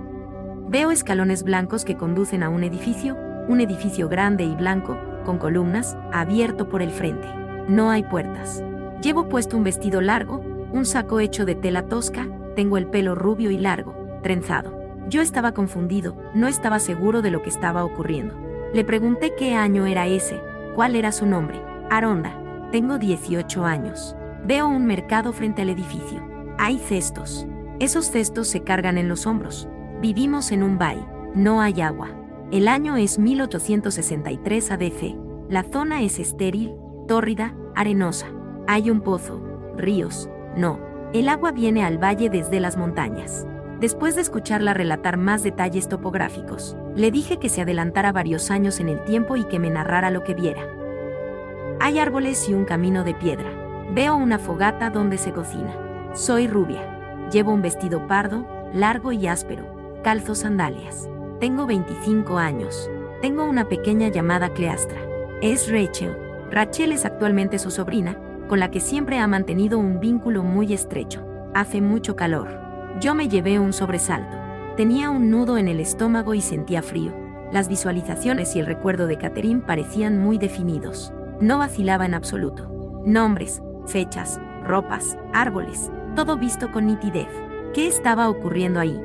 [0.69, 3.17] Veo escalones blancos que conducen a un edificio,
[3.49, 7.27] un edificio grande y blanco, con columnas, abierto por el frente.
[7.67, 8.63] No hay puertas.
[9.03, 13.51] Llevo puesto un vestido largo, un saco hecho de tela tosca, tengo el pelo rubio
[13.51, 14.79] y largo, trenzado.
[15.09, 18.37] Yo estaba confundido, no estaba seguro de lo que estaba ocurriendo.
[18.73, 20.41] Le pregunté qué año era ese,
[20.75, 21.61] cuál era su nombre.
[21.91, 22.37] Aronda.
[22.73, 24.17] Tengo 18 años.
[24.45, 26.23] Veo un mercado frente al edificio.
[26.59, 27.47] Hay cestos.
[27.79, 29.69] Esos cestos se cargan en los hombros.
[30.01, 31.05] Vivimos en un valle.
[31.35, 32.11] No hay agua.
[32.51, 35.17] El año es 1863 ADC.
[35.49, 36.75] La zona es estéril,
[37.07, 38.27] tórrida, arenosa.
[38.67, 39.43] Hay un pozo,
[39.77, 40.79] ríos, no.
[41.13, 43.47] El agua viene al valle desde las montañas.
[43.81, 48.91] Después de escucharla relatar más detalles topográficos, le dije que se adelantara varios años en
[48.91, 50.61] el tiempo y que me narrara lo que viera.
[51.81, 53.49] Hay árboles y un camino de piedra.
[53.95, 55.75] Veo una fogata donde se cocina.
[56.13, 57.29] Soy rubia.
[57.33, 59.65] Llevo un vestido pardo, largo y áspero.
[60.05, 61.09] Calzo sandalias.
[61.39, 62.91] Tengo 25 años.
[63.23, 65.01] Tengo una pequeña llamada Cleastra.
[65.41, 66.15] Es Rachel.
[66.51, 71.25] Rachel es actualmente su sobrina, con la que siempre ha mantenido un vínculo muy estrecho.
[71.55, 72.70] Hace mucho calor.
[73.01, 74.37] Yo me llevé un sobresalto.
[74.77, 77.15] Tenía un nudo en el estómago y sentía frío.
[77.51, 81.11] Las visualizaciones y el recuerdo de Catherine parecían muy definidos.
[81.41, 83.03] No vacilaba en absoluto.
[83.07, 87.29] Nombres, fechas, ropas, árboles, todo visto con nitidez.
[87.73, 89.01] ¿Qué estaba ocurriendo ahí?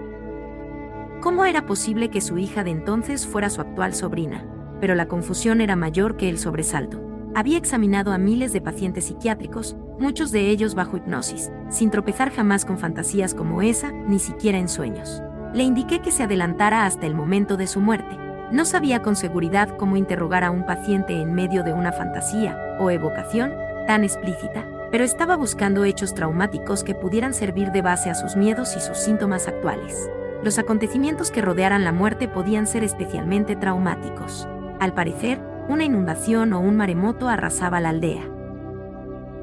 [1.22, 4.46] ¿Cómo era posible que su hija de entonces fuera su actual sobrina?
[4.82, 7.02] Pero la confusión era mayor que el sobresalto.
[7.36, 12.64] Había examinado a miles de pacientes psiquiátricos, muchos de ellos bajo hipnosis, sin tropezar jamás
[12.64, 15.22] con fantasías como esa, ni siquiera en sueños.
[15.54, 18.18] Le indiqué que se adelantara hasta el momento de su muerte.
[18.52, 22.90] No sabía con seguridad cómo interrogar a un paciente en medio de una fantasía o
[22.90, 23.54] evocación
[23.86, 28.78] tan explícita, pero estaba buscando hechos traumáticos que pudieran servir de base a sus miedos
[28.78, 30.10] y sus síntomas actuales
[30.46, 34.48] los acontecimientos que rodearan la muerte podían ser especialmente traumáticos.
[34.80, 38.24] Al parecer, una inundación o un maremoto arrasaba la aldea.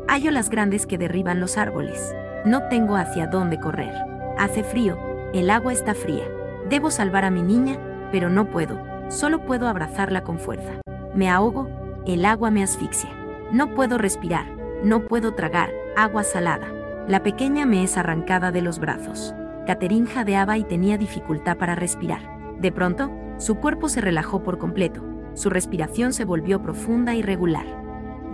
[0.08, 2.14] Hay olas grandes que derriban los árboles.
[2.44, 3.94] No tengo hacia dónde correr.
[4.38, 4.96] Hace frío,
[5.32, 6.24] el agua está fría.
[6.68, 7.78] Debo salvar a mi niña,
[8.10, 8.78] pero no puedo.
[9.08, 10.80] Solo puedo abrazarla con fuerza.
[11.14, 11.68] Me ahogo,
[12.06, 13.10] el agua me asfixia.
[13.52, 14.46] No puedo respirar,
[14.84, 16.66] no puedo tragar, agua salada.
[17.08, 19.34] La pequeña me es arrancada de los brazos.
[19.66, 22.20] Catherine jadeaba y tenía dificultad para respirar.
[22.58, 25.11] De pronto, su cuerpo se relajó por completo.
[25.34, 27.66] Su respiración se volvió profunda y regular.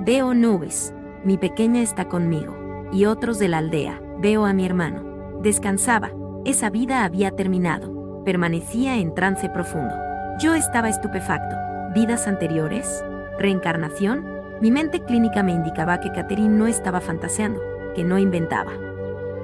[0.04, 0.94] Veo nubes.
[1.24, 2.56] Mi pequeña está conmigo.
[2.92, 4.00] Y otros de la aldea.
[4.18, 5.40] Veo a mi hermano.
[5.42, 6.10] Descansaba.
[6.44, 8.22] Esa vida había terminado.
[8.24, 9.94] Permanecía en trance profundo.
[10.40, 11.56] Yo estaba estupefacto.
[11.94, 13.04] ¿Vidas anteriores?
[13.38, 14.24] ¿Reencarnación?
[14.60, 17.60] Mi mente clínica me indicaba que Catherine no estaba fantaseando,
[17.94, 18.72] que no inventaba.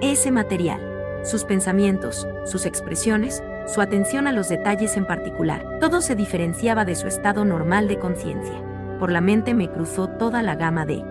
[0.01, 6.15] Ese material sus pensamientos, sus expresiones, su atención a los detalles en particular, todo se
[6.15, 8.63] diferenciaba de su estado normal de conciencia.
[8.99, 11.05] Por la mente me cruzó toda la gama de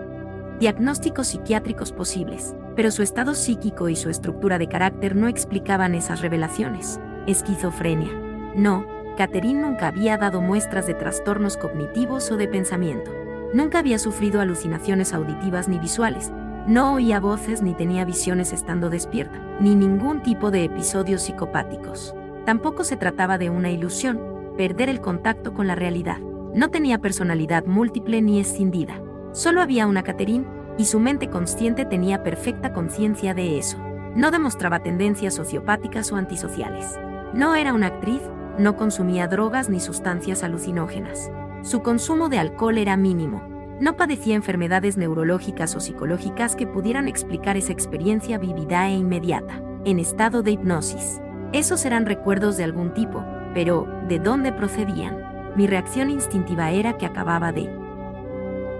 [0.58, 6.20] diagnósticos psiquiátricos posibles, pero su estado psíquico y su estructura de carácter no explicaban esas
[6.20, 7.00] revelaciones.
[7.26, 8.10] Esquizofrenia.
[8.54, 8.86] No,
[9.16, 13.10] Catherine nunca había dado muestras de trastornos cognitivos o de pensamiento.
[13.52, 16.32] Nunca había sufrido alucinaciones auditivas ni visuales,
[16.66, 22.14] no oía voces ni tenía visiones estando despierta, ni ningún tipo de episodios psicopáticos.
[22.44, 24.20] Tampoco se trataba de una ilusión,
[24.56, 26.18] perder el contacto con la realidad.
[26.54, 29.00] No tenía personalidad múltiple ni escindida.
[29.32, 30.46] Solo había una Caterine,
[30.78, 33.78] y su mente consciente tenía perfecta conciencia de eso.
[34.14, 36.98] No demostraba tendencias sociopáticas o antisociales.
[37.32, 38.22] No era una actriz,
[38.58, 41.30] no consumía drogas ni sustancias alucinógenas.
[41.62, 43.42] Su consumo de alcohol era mínimo,
[43.80, 49.98] no padecía enfermedades neurológicas o psicológicas que pudieran explicar esa experiencia vivida e inmediata, en
[49.98, 51.20] estado de hipnosis.
[51.54, 55.52] Esos eran recuerdos de algún tipo, pero ¿de dónde procedían?
[55.54, 57.70] Mi reacción instintiva era que acababa de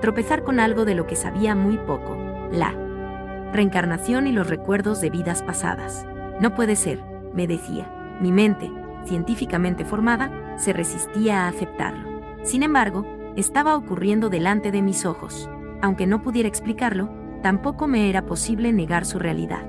[0.00, 2.16] tropezar con algo de lo que sabía muy poco,
[2.50, 2.74] la
[3.52, 6.04] reencarnación y los recuerdos de vidas pasadas.
[6.40, 6.98] No puede ser,
[7.32, 7.88] me decía.
[8.20, 8.72] Mi mente,
[9.04, 12.08] científicamente formada, se resistía a aceptarlo.
[12.42, 13.06] Sin embargo,
[13.36, 15.48] estaba ocurriendo delante de mis ojos.
[15.80, 17.08] Aunque no pudiera explicarlo,
[17.40, 19.62] tampoco me era posible negar su realidad.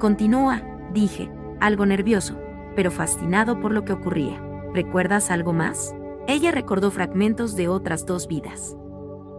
[0.00, 0.60] Continúa,
[0.92, 1.30] dije,
[1.62, 2.36] algo nervioso,
[2.74, 4.42] pero fascinado por lo que ocurría.
[4.74, 5.94] ¿Recuerdas algo más?
[6.26, 8.76] Ella recordó fragmentos de otras dos vidas.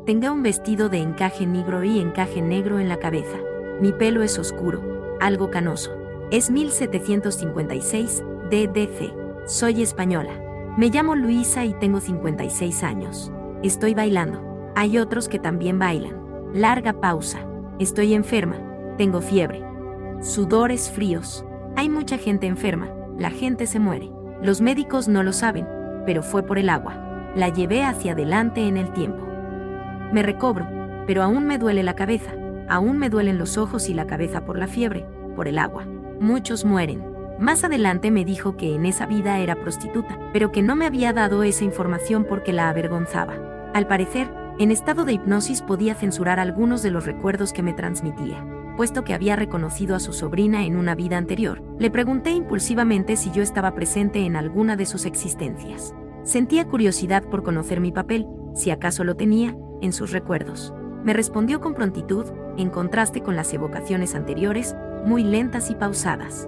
[0.06, 3.38] Tenga un vestido de encaje negro y encaje negro en la cabeza.
[3.82, 4.82] Mi pelo es oscuro,
[5.20, 5.92] algo canoso.
[6.32, 9.46] Es 1756, DDC.
[9.46, 10.32] Soy española.
[10.78, 13.32] Me llamo Luisa y tengo 56 años.
[13.64, 14.42] Estoy bailando.
[14.76, 16.22] Hay otros que también bailan.
[16.54, 17.46] Larga pausa.
[17.80, 18.56] Estoy enferma.
[18.98, 19.64] Tengo fiebre.
[20.22, 21.46] Sudores fríos.
[21.76, 22.90] Hay mucha gente enferma.
[23.18, 24.12] La gente se muere.
[24.42, 25.68] Los médicos no lo saben,
[26.06, 27.32] pero fue por el agua.
[27.36, 29.26] La llevé hacia adelante en el tiempo.
[30.12, 30.68] Me recobro,
[31.08, 32.32] pero aún me duele la cabeza.
[32.70, 35.06] Aún me duelen los ojos y la cabeza por la fiebre,
[35.36, 35.86] por el agua.
[36.20, 37.04] Muchos mueren.
[37.40, 41.12] Más adelante me dijo que en esa vida era prostituta, pero que no me había
[41.12, 43.34] dado esa información porque la avergonzaba.
[43.74, 48.46] Al parecer, en estado de hipnosis podía censurar algunos de los recuerdos que me transmitía.
[48.76, 53.32] Puesto que había reconocido a su sobrina en una vida anterior, le pregunté impulsivamente si
[53.32, 55.94] yo estaba presente en alguna de sus existencias.
[56.24, 60.74] Sentía curiosidad por conocer mi papel, si acaso lo tenía, en sus recuerdos.
[61.04, 62.26] Me respondió con prontitud,
[62.58, 66.48] en contraste con las evocaciones anteriores, muy lentas y pausadas.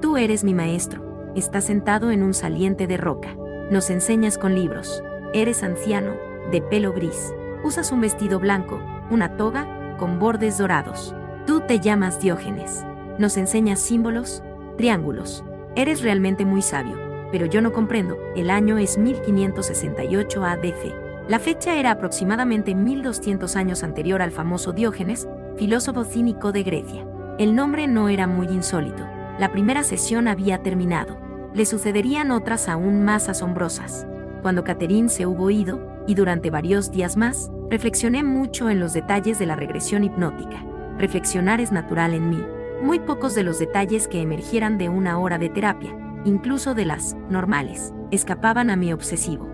[0.00, 3.36] Tú eres mi maestro, estás sentado en un saliente de roca,
[3.70, 5.02] nos enseñas con libros,
[5.34, 6.14] eres anciano,
[6.50, 7.34] de pelo gris.
[7.62, 11.14] Usas un vestido blanco, una toga, con bordes dorados.
[11.46, 12.84] Tú te llamas Diógenes.
[13.18, 14.42] Nos enseñas símbolos,
[14.76, 15.44] triángulos.
[15.74, 16.96] Eres realmente muy sabio,
[17.30, 18.16] pero yo no comprendo.
[18.34, 21.28] El año es 1568 ADC.
[21.28, 27.06] La fecha era aproximadamente 1200 años anterior al famoso Diógenes, filósofo cínico de Grecia.
[27.38, 29.06] El nombre no era muy insólito.
[29.38, 31.18] La primera sesión había terminado.
[31.52, 34.06] Le sucederían otras aún más asombrosas.
[34.42, 39.38] Cuando Catherine se hubo ido, y durante varios días más, reflexioné mucho en los detalles
[39.38, 40.64] de la regresión hipnótica.
[40.98, 42.42] Reflexionar es natural en mí.
[42.82, 47.16] Muy pocos de los detalles que emergieran de una hora de terapia, incluso de las
[47.28, 49.48] normales, escapaban a mi obsesivo.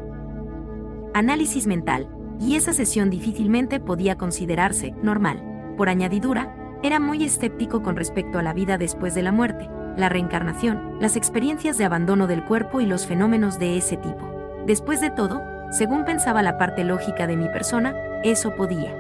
[1.15, 2.09] Análisis mental,
[2.41, 5.75] y esa sesión difícilmente podía considerarse normal.
[5.77, 10.09] Por añadidura, era muy escéptico con respecto a la vida después de la muerte, la
[10.09, 14.63] reencarnación, las experiencias de abandono del cuerpo y los fenómenos de ese tipo.
[14.67, 15.41] Después de todo,
[15.73, 18.95] según pensaba la parte lógica de mi persona, eso podía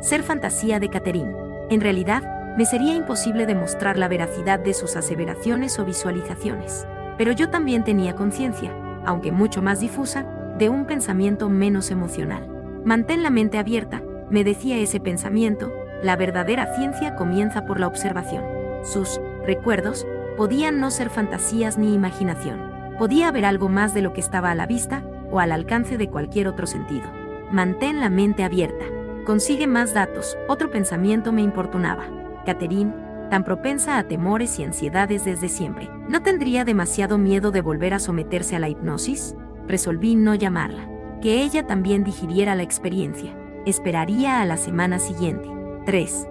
[0.00, 1.36] ser fantasía de Catherine.
[1.68, 6.86] En realidad, me sería imposible demostrar la veracidad de sus aseveraciones o visualizaciones.
[7.18, 8.72] Pero yo también tenía conciencia,
[9.04, 10.24] aunque mucho más difusa,
[10.58, 12.48] de un pensamiento menos emocional.
[12.82, 15.70] Mantén la mente abierta, me decía ese pensamiento,
[16.02, 18.42] la verdadera ciencia comienza por la observación.
[18.82, 20.06] Sus recuerdos
[20.38, 22.58] podían no ser fantasías ni imaginación.
[22.98, 26.08] Podía haber algo más de lo que estaba a la vista, o al alcance de
[26.08, 27.08] cualquier otro sentido.
[27.52, 28.84] Mantén la mente abierta.
[29.24, 30.36] Consigue más datos.
[30.48, 32.04] Otro pensamiento me importunaba.
[32.46, 32.92] Catherine,
[33.30, 37.98] tan propensa a temores y ansiedades desde siempre, ¿no tendría demasiado miedo de volver a
[37.98, 39.36] someterse a la hipnosis?
[39.66, 40.88] Resolví no llamarla.
[41.20, 43.36] Que ella también digiriera la experiencia.
[43.66, 45.48] Esperaría a la semana siguiente.
[45.84, 46.26] 3.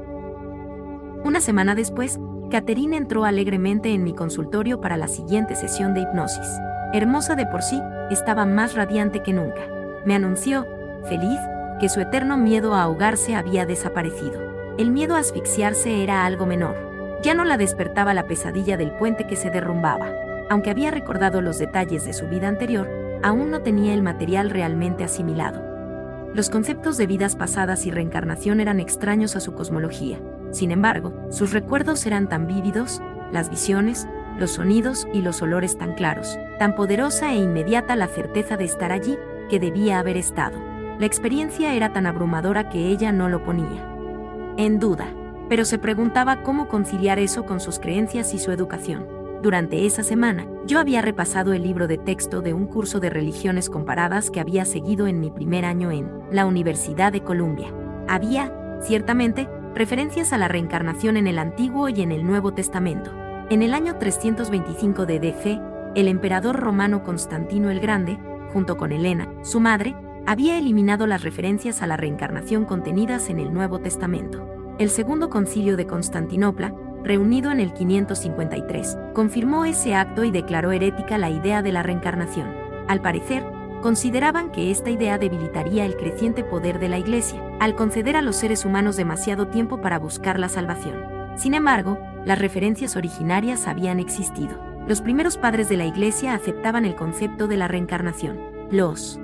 [1.24, 6.48] Una semana después, Catherine entró alegremente en mi consultorio para la siguiente sesión de hipnosis.
[6.92, 9.62] Hermosa de por sí, estaba más radiante que nunca.
[10.06, 10.66] Me anunció,
[11.08, 11.40] feliz,
[11.80, 14.42] que su eterno miedo a ahogarse había desaparecido.
[14.78, 17.20] El miedo a asfixiarse era algo menor.
[17.22, 20.08] Ya no la despertaba la pesadilla del puente que se derrumbaba.
[20.50, 22.90] Aunque había recordado los detalles de su vida anterior,
[23.22, 25.62] aún no tenía el material realmente asimilado.
[26.34, 30.20] Los conceptos de vidas pasadas y reencarnación eran extraños a su cosmología.
[30.52, 34.08] Sin embargo, sus recuerdos eran tan vívidos, las visiones,
[34.40, 38.92] los sonidos y los olores tan claros, tan poderosa e inmediata la certeza de estar
[38.92, 39.18] allí,
[39.50, 40.58] que debía haber estado.
[41.00, 43.90] La experiencia era tan abrumadora que ella no lo ponía
[44.60, 45.08] en duda,
[45.48, 49.08] pero se preguntaba cómo conciliar eso con sus creencias y su educación.
[49.42, 53.70] Durante esa semana, yo había repasado el libro de texto de un curso de religiones
[53.70, 57.74] comparadas que había seguido en mi primer año en la Universidad de Columbia.
[58.10, 63.12] Había, ciertamente, referencias a la reencarnación en el Antiguo y en el Nuevo Testamento,
[63.50, 65.60] en el año 325 de DC,
[65.96, 68.20] el emperador romano Constantino el Grande,
[68.54, 69.96] junto con Helena, su madre,
[70.28, 74.48] había eliminado las referencias a la reencarnación contenidas en el Nuevo Testamento.
[74.78, 81.18] El segundo concilio de Constantinopla, reunido en el 553, confirmó ese acto y declaró herética
[81.18, 82.54] la idea de la reencarnación.
[82.88, 83.44] Al parecer,
[83.82, 88.36] consideraban que esta idea debilitaría el creciente poder de la Iglesia, al conceder a los
[88.36, 91.19] seres humanos demasiado tiempo para buscar la salvación.
[91.40, 94.60] Sin embargo, las referencias originarias habían existido.
[94.86, 98.38] Los primeros padres de la Iglesia aceptaban el concepto de la reencarnación.
[98.72, 99.22] Los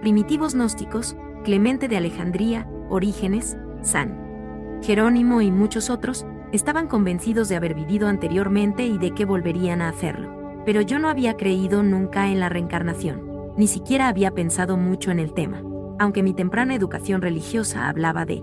[0.00, 7.74] primitivos gnósticos, Clemente de Alejandría, Orígenes, San Jerónimo y muchos otros, estaban convencidos de haber
[7.74, 10.62] vivido anteriormente y de que volverían a hacerlo.
[10.64, 15.18] Pero yo no había creído nunca en la reencarnación, ni siquiera había pensado mucho en
[15.18, 15.62] el tema,
[15.98, 18.42] aunque mi temprana educación religiosa hablaba de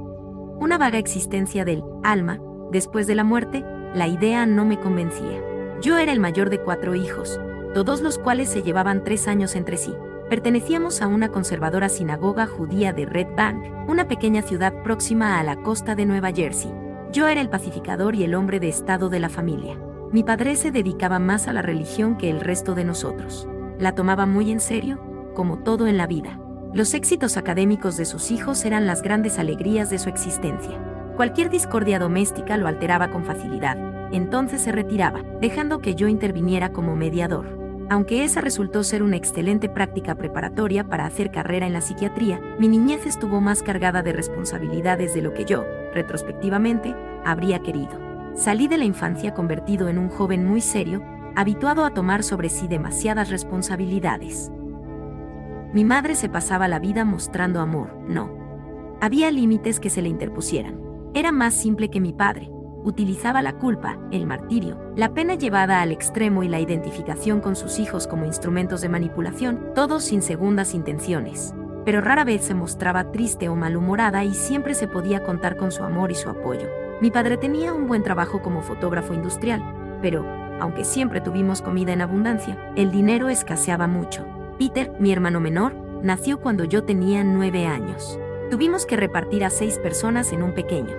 [0.63, 2.39] una vaga existencia del alma,
[2.71, 5.43] después de la muerte, la idea no me convencía.
[5.81, 7.37] Yo era el mayor de cuatro hijos,
[7.73, 9.93] todos los cuales se llevaban tres años entre sí.
[10.29, 15.57] Pertenecíamos a una conservadora sinagoga judía de Red Bank, una pequeña ciudad próxima a la
[15.57, 16.71] costa de Nueva Jersey.
[17.11, 19.77] Yo era el pacificador y el hombre de estado de la familia.
[20.13, 23.49] Mi padre se dedicaba más a la religión que el resto de nosotros.
[23.79, 24.97] La tomaba muy en serio,
[25.35, 26.39] como todo en la vida.
[26.73, 30.75] Los éxitos académicos de sus hijos eran las grandes alegrías de su existencia.
[31.15, 33.77] Cualquier discordia doméstica lo alteraba con facilidad,
[34.11, 37.85] entonces se retiraba, dejando que yo interviniera como mediador.
[37.91, 42.67] Aunque esa resultó ser una excelente práctica preparatoria para hacer carrera en la psiquiatría, mi
[42.67, 48.01] niñez estuvo más cargada de responsabilidades de lo que yo, retrospectivamente, habría querido.
[48.33, 51.03] Salí de la infancia convertido en un joven muy serio,
[51.35, 54.51] habituado a tomar sobre sí demasiadas responsabilidades.
[55.73, 58.29] Mi madre se pasaba la vida mostrando amor, no.
[59.01, 60.79] Había límites que se le interpusieran.
[61.15, 62.51] Era más simple que mi padre.
[62.83, 67.79] Utilizaba la culpa, el martirio, la pena llevada al extremo y la identificación con sus
[67.79, 71.55] hijos como instrumentos de manipulación, todos sin segundas intenciones.
[71.85, 75.83] Pero rara vez se mostraba triste o malhumorada y siempre se podía contar con su
[75.83, 76.67] amor y su apoyo.
[77.01, 79.63] Mi padre tenía un buen trabajo como fotógrafo industrial,
[80.03, 80.23] pero,
[80.59, 84.23] aunque siempre tuvimos comida en abundancia, el dinero escaseaba mucho.
[84.63, 88.17] Peter, mi hermano menor, nació cuando yo tenía nueve años.
[88.49, 90.95] Tuvimos que repartir a seis personas en un pequeño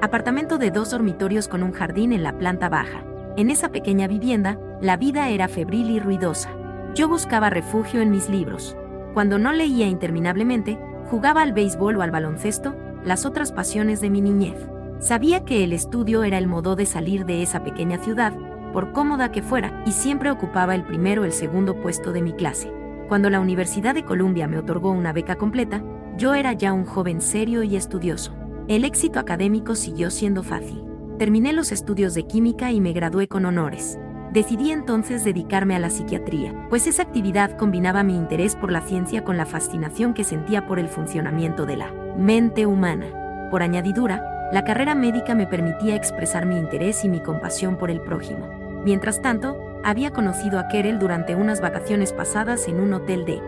[0.00, 3.04] apartamento de dos dormitorios con un jardín en la planta baja.
[3.36, 6.50] En esa pequeña vivienda, la vida era febril y ruidosa.
[6.96, 8.76] Yo buscaba refugio en mis libros.
[9.14, 12.74] Cuando no leía interminablemente, jugaba al béisbol o al baloncesto,
[13.04, 14.56] las otras pasiones de mi niñez.
[14.98, 18.32] Sabía que el estudio era el modo de salir de esa pequeña ciudad,
[18.72, 22.32] por cómoda que fuera, y siempre ocupaba el primero o el segundo puesto de mi
[22.32, 22.72] clase.
[23.08, 25.82] Cuando la Universidad de Columbia me otorgó una beca completa,
[26.16, 28.34] yo era ya un joven serio y estudioso.
[28.68, 30.84] El éxito académico siguió siendo fácil.
[31.18, 33.98] Terminé los estudios de química y me gradué con honores.
[34.32, 39.24] Decidí entonces dedicarme a la psiquiatría, pues esa actividad combinaba mi interés por la ciencia
[39.24, 43.48] con la fascinación que sentía por el funcionamiento de la mente humana.
[43.50, 48.00] Por añadidura, la carrera médica me permitía expresar mi interés y mi compasión por el
[48.00, 48.61] prójimo.
[48.84, 53.40] Mientras tanto, había conocido a Kerel durante unas vacaciones pasadas en un hotel de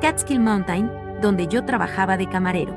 [0.00, 2.76] Catskill Mountain, donde yo trabajaba de camarero.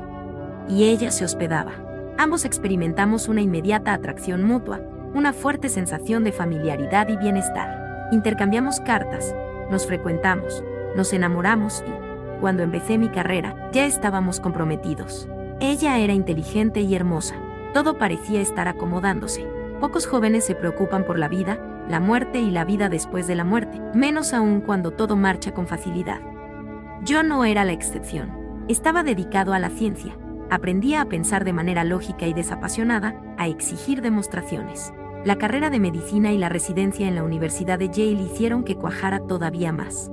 [0.68, 1.72] Y ella se hospedaba.
[2.18, 4.80] Ambos experimentamos una inmediata atracción mutua,
[5.14, 8.08] una fuerte sensación de familiaridad y bienestar.
[8.12, 9.34] Intercambiamos cartas,
[9.70, 10.62] nos frecuentamos,
[10.94, 15.28] nos enamoramos y, cuando empecé mi carrera, ya estábamos comprometidos.
[15.60, 17.34] Ella era inteligente y hermosa.
[17.72, 19.55] Todo parecía estar acomodándose.
[19.80, 21.58] Pocos jóvenes se preocupan por la vida,
[21.88, 25.66] la muerte y la vida después de la muerte, menos aún cuando todo marcha con
[25.66, 26.20] facilidad.
[27.04, 28.64] Yo no era la excepción.
[28.68, 30.16] Estaba dedicado a la ciencia.
[30.50, 34.92] Aprendía a pensar de manera lógica y desapasionada, a exigir demostraciones.
[35.24, 39.20] La carrera de medicina y la residencia en la Universidad de Yale hicieron que cuajara
[39.20, 40.10] todavía más.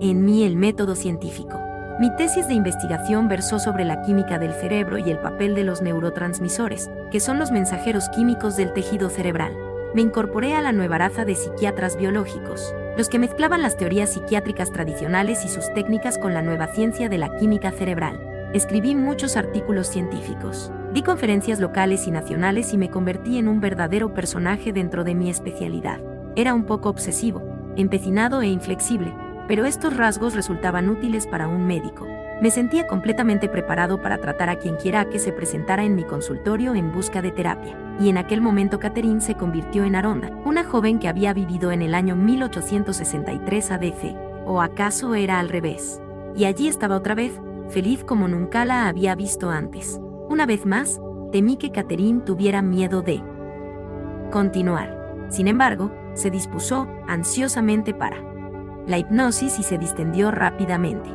[0.00, 1.67] En mí el método científico.
[1.98, 5.82] Mi tesis de investigación versó sobre la química del cerebro y el papel de los
[5.82, 9.52] neurotransmisores, que son los mensajeros químicos del tejido cerebral.
[9.94, 14.70] Me incorporé a la nueva raza de psiquiatras biológicos, los que mezclaban las teorías psiquiátricas
[14.70, 18.20] tradicionales y sus técnicas con la nueva ciencia de la química cerebral.
[18.54, 24.14] Escribí muchos artículos científicos, di conferencias locales y nacionales y me convertí en un verdadero
[24.14, 25.98] personaje dentro de mi especialidad.
[26.36, 27.42] Era un poco obsesivo,
[27.74, 29.12] empecinado e inflexible,
[29.48, 32.06] pero estos rasgos resultaban útiles para un médico.
[32.40, 36.74] Me sentía completamente preparado para tratar a quien quiera que se presentara en mi consultorio
[36.76, 37.76] en busca de terapia.
[37.98, 41.82] Y en aquel momento Catherine se convirtió en Aronda, una joven que había vivido en
[41.82, 44.16] el año 1863 ADC.
[44.46, 46.00] ¿O acaso era al revés?
[46.36, 47.40] Y allí estaba otra vez,
[47.70, 50.00] feliz como nunca la había visto antes.
[50.28, 51.00] Una vez más,
[51.32, 53.20] temí que Catherine tuviera miedo de
[54.30, 55.26] continuar.
[55.28, 58.28] Sin embargo, se dispuso ansiosamente para
[58.88, 61.10] la hipnosis y se distendió rápidamente.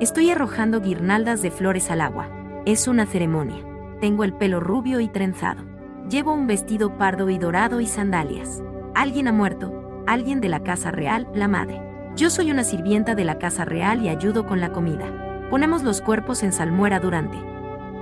[0.00, 2.28] Estoy arrojando guirnaldas de flores al agua.
[2.64, 3.62] Es una ceremonia.
[4.00, 5.62] Tengo el pelo rubio y trenzado.
[6.08, 8.62] Llevo un vestido pardo y dorado y sandalias.
[8.94, 11.82] Alguien ha muerto, alguien de la casa real, la madre.
[12.16, 15.04] Yo soy una sirvienta de la casa real y ayudo con la comida.
[15.50, 17.36] Ponemos los cuerpos en salmuera durante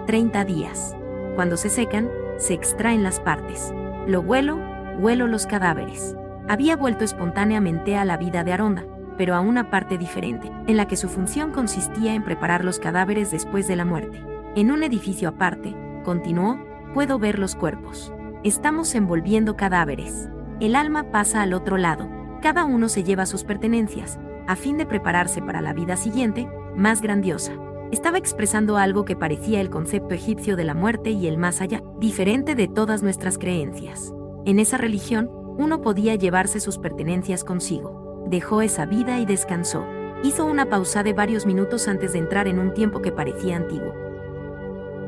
[0.07, 0.97] 30 días.
[1.34, 3.72] Cuando se secan, se extraen las partes.
[4.07, 4.57] Lo huelo,
[5.01, 6.16] huelo los cadáveres.
[6.49, 8.84] Había vuelto espontáneamente a la vida de Aronda,
[9.16, 13.30] pero a una parte diferente, en la que su función consistía en preparar los cadáveres
[13.30, 14.22] después de la muerte.
[14.55, 15.74] En un edificio aparte,
[16.05, 16.59] continuó,
[16.92, 18.12] puedo ver los cuerpos.
[18.42, 20.28] Estamos envolviendo cadáveres.
[20.61, 22.09] El alma pasa al otro lado.
[22.42, 27.01] Cada uno se lleva sus pertenencias, a fin de prepararse para la vida siguiente, más
[27.01, 27.53] grandiosa.
[27.90, 31.82] Estaba expresando algo que parecía el concepto egipcio de la muerte y el más allá,
[31.99, 34.12] diferente de todas nuestras creencias.
[34.45, 38.24] En esa religión, uno podía llevarse sus pertenencias consigo.
[38.28, 39.84] Dejó esa vida y descansó.
[40.22, 43.92] Hizo una pausa de varios minutos antes de entrar en un tiempo que parecía antiguo.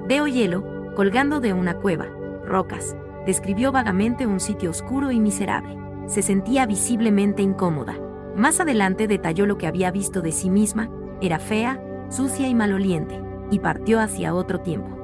[0.06, 2.06] Veo hielo, colgando de una cueva,
[2.44, 2.96] rocas.
[3.24, 5.76] Describió vagamente un sitio oscuro y miserable.
[6.06, 7.98] Se sentía visiblemente incómoda.
[8.36, 10.90] Más adelante detalló lo que había visto de sí misma,
[11.20, 13.20] era fea, sucia y maloliente,
[13.50, 14.96] y partió hacia otro tiempo.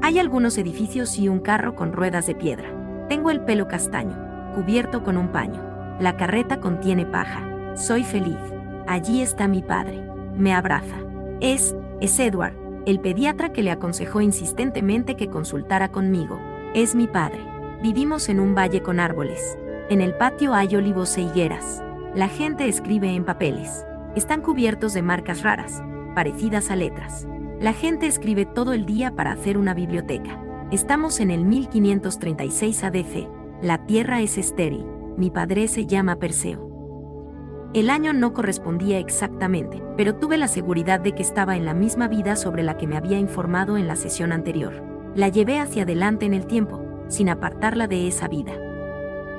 [0.00, 3.06] Hay algunos edificios y un carro con ruedas de piedra.
[3.08, 5.60] Tengo el pelo castaño, cubierto con un paño.
[5.98, 7.76] La carreta contiene paja.
[7.76, 8.38] Soy feliz.
[8.86, 10.02] Allí está mi padre.
[10.36, 10.96] Me abraza.
[11.40, 12.54] Es, es Edward,
[12.86, 16.40] el pediatra que le aconsejó insistentemente que consultara conmigo.
[16.74, 17.40] Es mi padre.
[17.82, 19.58] Vivimos en un valle con árboles.
[19.90, 21.82] En el patio hay olivos e higueras.
[22.14, 23.84] La gente escribe en papeles.
[24.14, 25.82] Están cubiertos de marcas raras,
[26.14, 27.26] parecidas a letras.
[27.60, 30.38] La gente escribe todo el día para hacer una biblioteca.
[30.70, 33.41] Estamos en el 1536 ADC.
[33.62, 34.84] La tierra es estéril.
[35.16, 37.70] Mi padre se llama Perseo.
[37.74, 42.08] El año no correspondía exactamente, pero tuve la seguridad de que estaba en la misma
[42.08, 44.82] vida sobre la que me había informado en la sesión anterior.
[45.14, 48.52] La llevé hacia adelante en el tiempo, sin apartarla de esa vida.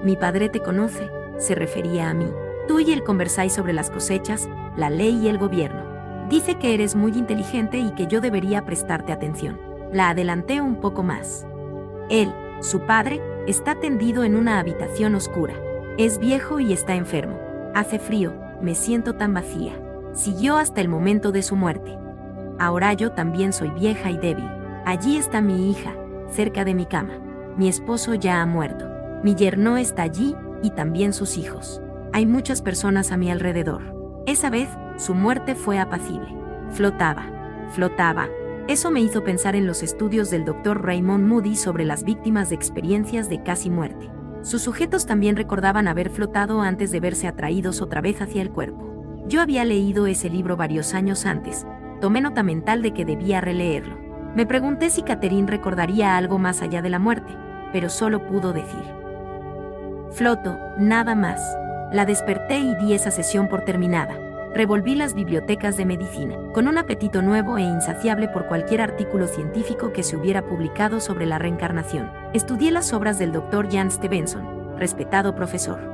[0.05, 2.31] Mi padre te conoce, se refería a mí.
[2.69, 4.47] Tú y él conversáis sobre las cosechas,
[4.77, 5.83] la ley y el gobierno.
[6.29, 9.59] Dice que eres muy inteligente y que yo debería prestarte atención.
[9.91, 11.45] La adelanté un poco más.
[12.09, 15.53] Él, su padre, está tendido en una habitación oscura.
[15.97, 17.39] Es viejo y está enfermo.
[17.75, 19.73] Hace frío, me siento tan vacía.
[20.13, 21.97] Siguió hasta el momento de su muerte.
[22.59, 24.49] Ahora yo también soy vieja y débil.
[24.85, 25.95] Allí está mi hija,
[26.27, 27.13] cerca de mi cama.
[27.57, 28.89] Mi esposo ya ha muerto.
[29.23, 31.81] Mi yerno está allí, y también sus hijos.
[32.13, 34.21] Hay muchas personas a mi alrededor.
[34.25, 36.27] Esa vez, su muerte fue apacible.
[36.71, 37.25] Flotaba,
[37.71, 38.27] flotaba.
[38.67, 42.55] Eso me hizo pensar en los estudios del doctor Raymond Moody sobre las víctimas de
[42.55, 44.09] experiencias de casi muerte.
[44.41, 49.23] Sus sujetos también recordaban haber flotado antes de verse atraídos otra vez hacia el cuerpo.
[49.27, 51.67] Yo había leído ese libro varios años antes,
[51.99, 53.97] tomé nota mental de que debía releerlo.
[54.33, 57.33] Me pregunté si Catherine recordaría algo más allá de la muerte,
[57.73, 58.83] pero solo pudo decir.
[60.11, 61.41] Floto, nada más.
[61.91, 64.15] La desperté y di esa sesión por terminada.
[64.55, 69.91] Revolví las bibliotecas de medicina, con un apetito nuevo e insaciable por cualquier artículo científico
[69.91, 72.11] que se hubiera publicado sobre la reencarnación.
[72.33, 73.71] Estudié las obras del Dr.
[73.71, 75.93] Jan Stevenson, respetado profesor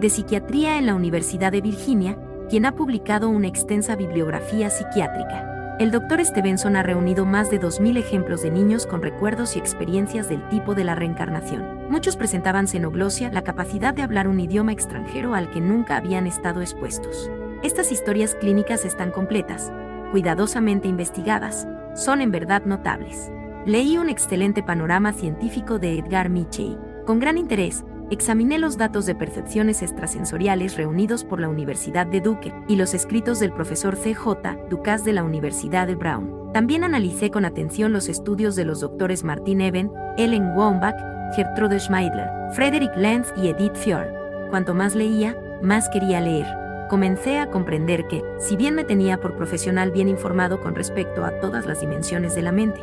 [0.00, 2.16] de psiquiatría en la Universidad de Virginia,
[2.48, 5.76] quien ha publicado una extensa bibliografía psiquiátrica.
[5.78, 6.24] El Dr.
[6.24, 10.74] Stevenson ha reunido más de 2.000 ejemplos de niños con recuerdos y experiencias del tipo
[10.74, 11.90] de la reencarnación.
[11.90, 16.60] Muchos presentaban xenoglosia, la capacidad de hablar un idioma extranjero al que nunca habían estado
[16.60, 17.30] expuestos.
[17.62, 19.70] Estas historias clínicas están completas,
[20.12, 23.30] cuidadosamente investigadas, son en verdad notables.
[23.66, 26.78] Leí un excelente panorama científico de Edgar Mitchell.
[27.04, 32.50] Con gran interés, examiné los datos de percepciones extrasensoriales reunidos por la Universidad de Duke
[32.66, 34.56] y los escritos del profesor C.J.
[34.70, 36.52] Ducas de la Universidad de Brown.
[36.54, 40.96] También analicé con atención los estudios de los doctores Martin Eben, Ellen Wambach,
[41.36, 44.08] Gertrude Schmeidler, Frederick Lenz y Edith Fjord.
[44.48, 46.69] Cuanto más leía, más quería leer.
[46.90, 51.38] Comencé a comprender que, si bien me tenía por profesional bien informado con respecto a
[51.40, 52.80] todas las dimensiones de la mente,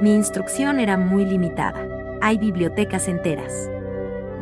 [0.00, 1.86] mi instrucción era muy limitada.
[2.20, 3.68] Hay bibliotecas enteras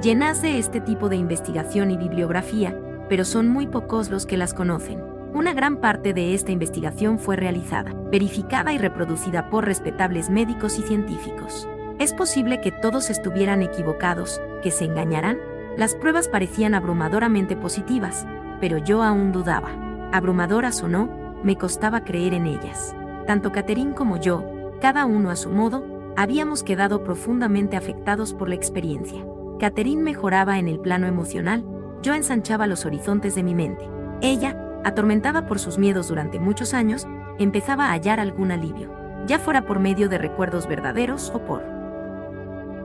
[0.02, 2.78] llenas de este tipo de investigación y bibliografía,
[3.08, 5.02] pero son muy pocos los que las conocen.
[5.34, 10.82] Una gran parte de esta investigación fue realizada, verificada y reproducida por respetables médicos y
[10.82, 11.68] científicos.
[11.98, 15.38] ¿Es posible que todos estuvieran equivocados, que se engañaran?
[15.76, 18.26] Las pruebas parecían abrumadoramente positivas,
[18.60, 19.68] pero yo aún dudaba.
[20.10, 21.10] Abrumadoras o no,
[21.42, 22.96] me costaba creer en ellas.
[23.26, 24.44] Tanto Catherine como yo,
[24.80, 25.84] cada uno a su modo,
[26.16, 29.22] habíamos quedado profundamente afectados por la experiencia.
[29.58, 31.64] Catherine mejoraba en el plano emocional,
[32.02, 33.88] yo ensanchaba los horizontes de mi mente.
[34.22, 37.06] Ella, atormentada por sus miedos durante muchos años,
[37.38, 38.90] empezaba a hallar algún alivio,
[39.26, 41.62] ya fuera por medio de recuerdos verdaderos o por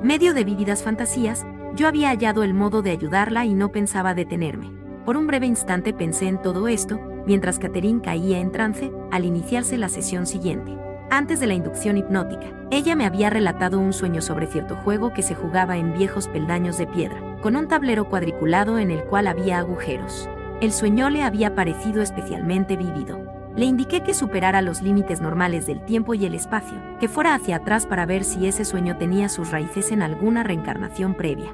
[0.04, 1.46] medio de vívidas fantasías,
[1.76, 4.72] yo había hallado el modo de ayudarla y no pensaba detenerme.
[5.06, 9.78] Por un breve instante pensé en todo esto, mientras Catherine caía en trance, al iniciarse
[9.78, 10.78] la sesión siguiente.
[11.10, 15.24] Antes de la inducción hipnótica, ella me había relatado un sueño sobre cierto juego que
[15.24, 19.58] se jugaba en viejos peldaños de piedra, con un tablero cuadriculado en el cual había
[19.60, 20.30] agujeros.
[20.62, 23.31] El sueño le había parecido especialmente vívido.
[23.56, 27.58] Le indiqué que superara los límites normales del tiempo y el espacio, que fuera hacia
[27.58, 31.54] atrás para ver si ese sueño tenía sus raíces en alguna reencarnación previa.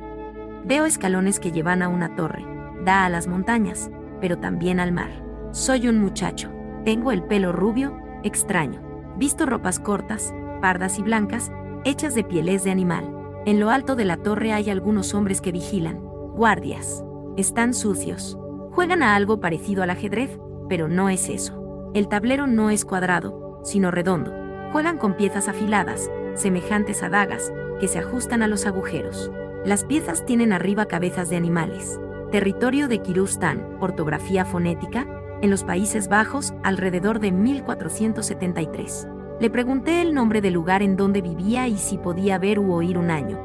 [0.64, 2.46] Veo escalones que llevan a una torre,
[2.86, 3.90] da a las montañas,
[4.22, 5.10] pero también al mar.
[5.52, 6.52] Soy un muchacho,
[6.86, 8.80] tengo el pelo rubio, extraño,
[9.18, 11.52] visto ropas cortas, pardas y blancas,
[11.84, 13.12] hechas de pieles de animal.
[13.46, 16.00] En lo alto de la torre hay algunos hombres que vigilan,
[16.36, 17.04] guardias.
[17.38, 18.38] Están sucios.
[18.72, 20.38] Juegan a algo parecido al ajedrez,
[20.70, 21.67] pero no es eso.
[21.98, 24.32] El tablero no es cuadrado, sino redondo.
[24.72, 29.32] Juegan con piezas afiladas, semejantes a dagas, que se ajustan a los agujeros.
[29.66, 32.00] Las piezas tienen arriba cabezas de animales.
[32.32, 35.08] Territorio de Kirustan, ortografía fonética,
[35.42, 39.08] en los Países Bajos, alrededor de 1473.
[39.40, 43.00] Le pregunté el nombre del lugar en donde vivía y si podía ver u oír
[43.00, 43.44] un año.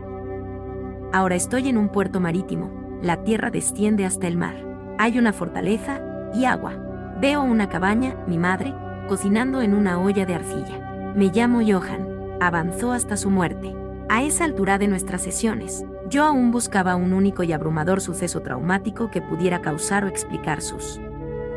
[1.15, 4.63] Ahora estoy en un puerto marítimo, la tierra desciende hasta el mar.
[4.99, 6.03] Hay una fortaleza
[6.35, 6.82] y agua.
[7.23, 8.75] Veo una cabaña, mi madre,
[9.07, 11.13] cocinando en una olla de arcilla.
[11.15, 12.09] Me llamo Johan.
[12.41, 13.77] Avanzó hasta su muerte.
[14.09, 19.13] A esa altura de nuestras sesiones, yo aún buscaba un único y abrumador suceso traumático
[19.13, 21.01] que pudiera causar o explicar sus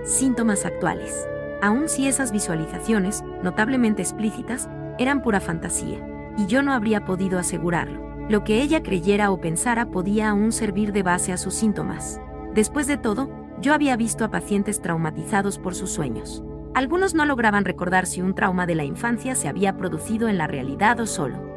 [0.03, 1.27] síntomas actuales,
[1.63, 5.97] aun si esas visualizaciones, notablemente explícitas, eran pura fantasía,
[6.37, 8.05] y yo no habría podido asegurarlo.
[8.29, 12.21] Lo que ella creyera o pensara podía aún servir de base a sus síntomas.
[12.53, 16.43] Después de todo, yo había visto a pacientes traumatizados por sus sueños.
[16.73, 20.47] Algunos no lograban recordar si un trauma de la infancia se había producido en la
[20.47, 21.55] realidad o solo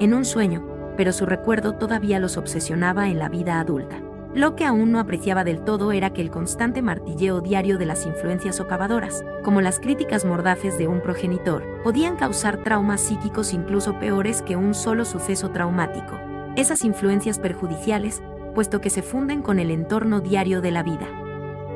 [0.00, 0.66] en un sueño,
[0.96, 4.00] pero su recuerdo todavía los obsesionaba en la vida adulta.
[4.34, 8.06] Lo que aún no apreciaba del todo era que el constante martilleo diario de las
[8.06, 14.40] influencias socavadoras, como las críticas mordaces de un progenitor, podían causar traumas psíquicos incluso peores
[14.40, 16.18] que un solo suceso traumático.
[16.56, 18.22] Esas influencias perjudiciales,
[18.54, 21.08] puesto que se funden con el entorno diario de la vida,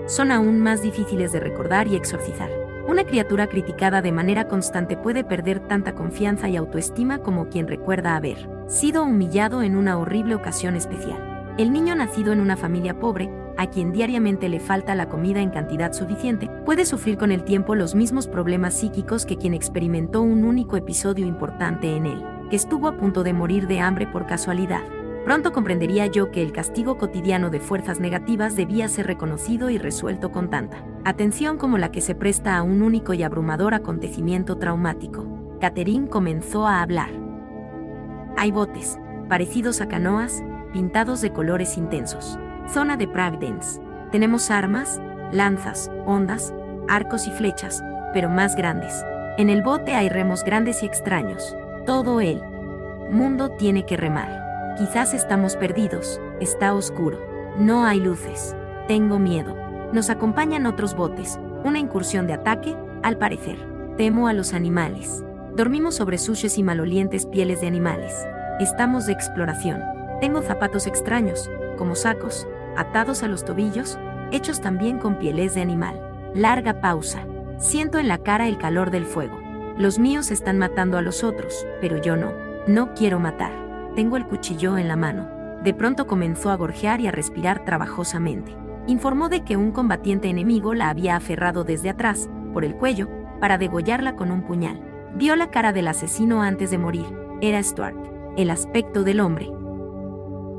[0.06, 2.50] son aún más difíciles de recordar y exorcizar.
[2.86, 8.14] Una criatura criticada de manera constante puede perder tanta confianza y autoestima como quien recuerda
[8.14, 11.54] haber sido humillado en una horrible ocasión especial.
[11.56, 15.50] El niño nacido en una familia pobre, a quien diariamente le falta la comida en
[15.50, 20.44] cantidad suficiente, puede sufrir con el tiempo los mismos problemas psíquicos que quien experimentó un
[20.44, 24.82] único episodio importante en él, que estuvo a punto de morir de hambre por casualidad.
[25.24, 30.30] Pronto comprendería yo que el castigo cotidiano de fuerzas negativas debía ser reconocido y resuelto
[30.30, 35.26] con tanta atención como la que se presta a un único y abrumador acontecimiento traumático.
[35.60, 37.10] Catherine comenzó a hablar.
[38.36, 38.98] Hay botes,
[39.28, 40.42] parecidos a canoas,
[40.74, 42.38] pintados de colores intensos.
[42.68, 43.80] Zona de Dance.
[44.12, 45.00] Tenemos armas,
[45.32, 46.52] lanzas, ondas,
[46.88, 49.04] arcos y flechas, pero más grandes.
[49.38, 51.56] En el bote hay remos grandes y extraños.
[51.86, 52.42] Todo el
[53.10, 54.43] mundo tiene que remar.
[54.76, 57.20] Quizás estamos perdidos, está oscuro.
[57.56, 58.56] No hay luces.
[58.88, 59.54] Tengo miedo.
[59.92, 63.56] Nos acompañan otros botes, una incursión de ataque, al parecer.
[63.96, 65.24] Temo a los animales.
[65.54, 68.26] Dormimos sobre suches y malolientes pieles de animales.
[68.58, 69.80] Estamos de exploración.
[70.20, 71.48] Tengo zapatos extraños,
[71.78, 73.96] como sacos, atados a los tobillos,
[74.32, 76.00] hechos también con pieles de animal.
[76.34, 77.24] Larga pausa.
[77.58, 79.38] Siento en la cara el calor del fuego.
[79.78, 82.32] Los míos están matando a los otros, pero yo no.
[82.66, 83.63] No quiero matar.
[83.94, 85.28] Tengo el cuchillo en la mano.
[85.62, 88.56] De pronto comenzó a gorjear y a respirar trabajosamente.
[88.86, 93.08] Informó de que un combatiente enemigo la había aferrado desde atrás, por el cuello,
[93.40, 94.80] para degollarla con un puñal.
[95.14, 97.06] Vio la cara del asesino antes de morir.
[97.40, 97.96] Era Stuart.
[98.36, 99.48] El aspecto del hombre,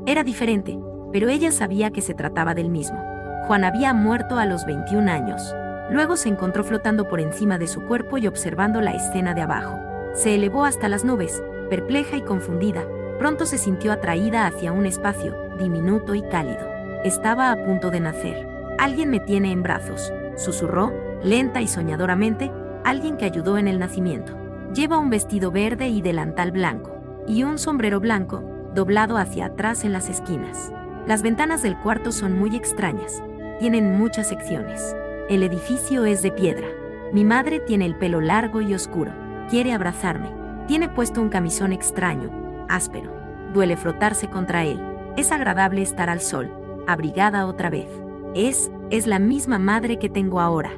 [0.06, 0.78] era diferente,
[1.12, 2.96] pero ella sabía que se trataba del mismo.
[3.48, 5.52] Juan había muerto a los 21 años.
[5.90, 9.76] Luego se encontró flotando por encima de su cuerpo y observando la escena de abajo.
[10.14, 12.84] Se elevó hasta las nubes, perpleja y confundida.
[13.18, 16.68] Pronto se sintió atraída hacia un espacio, diminuto y cálido.
[17.04, 18.46] Estaba a punto de nacer.
[18.78, 20.92] Alguien me tiene en brazos, susurró,
[21.22, 22.52] lenta y soñadoramente,
[22.84, 24.36] alguien que ayudó en el nacimiento.
[24.74, 26.94] Lleva un vestido verde y delantal blanco,
[27.26, 28.42] y un sombrero blanco,
[28.74, 30.70] doblado hacia atrás en las esquinas.
[31.06, 33.22] Las ventanas del cuarto son muy extrañas.
[33.58, 34.94] Tienen muchas secciones.
[35.30, 36.66] El edificio es de piedra.
[37.12, 39.12] Mi madre tiene el pelo largo y oscuro.
[39.48, 40.30] Quiere abrazarme.
[40.66, 43.12] Tiene puesto un camisón extraño, áspero.
[43.52, 44.80] Duele frotarse contra él.
[45.16, 46.50] Es agradable estar al sol,
[46.86, 47.88] abrigada otra vez.
[48.34, 50.72] Es, es la misma madre que tengo ahora.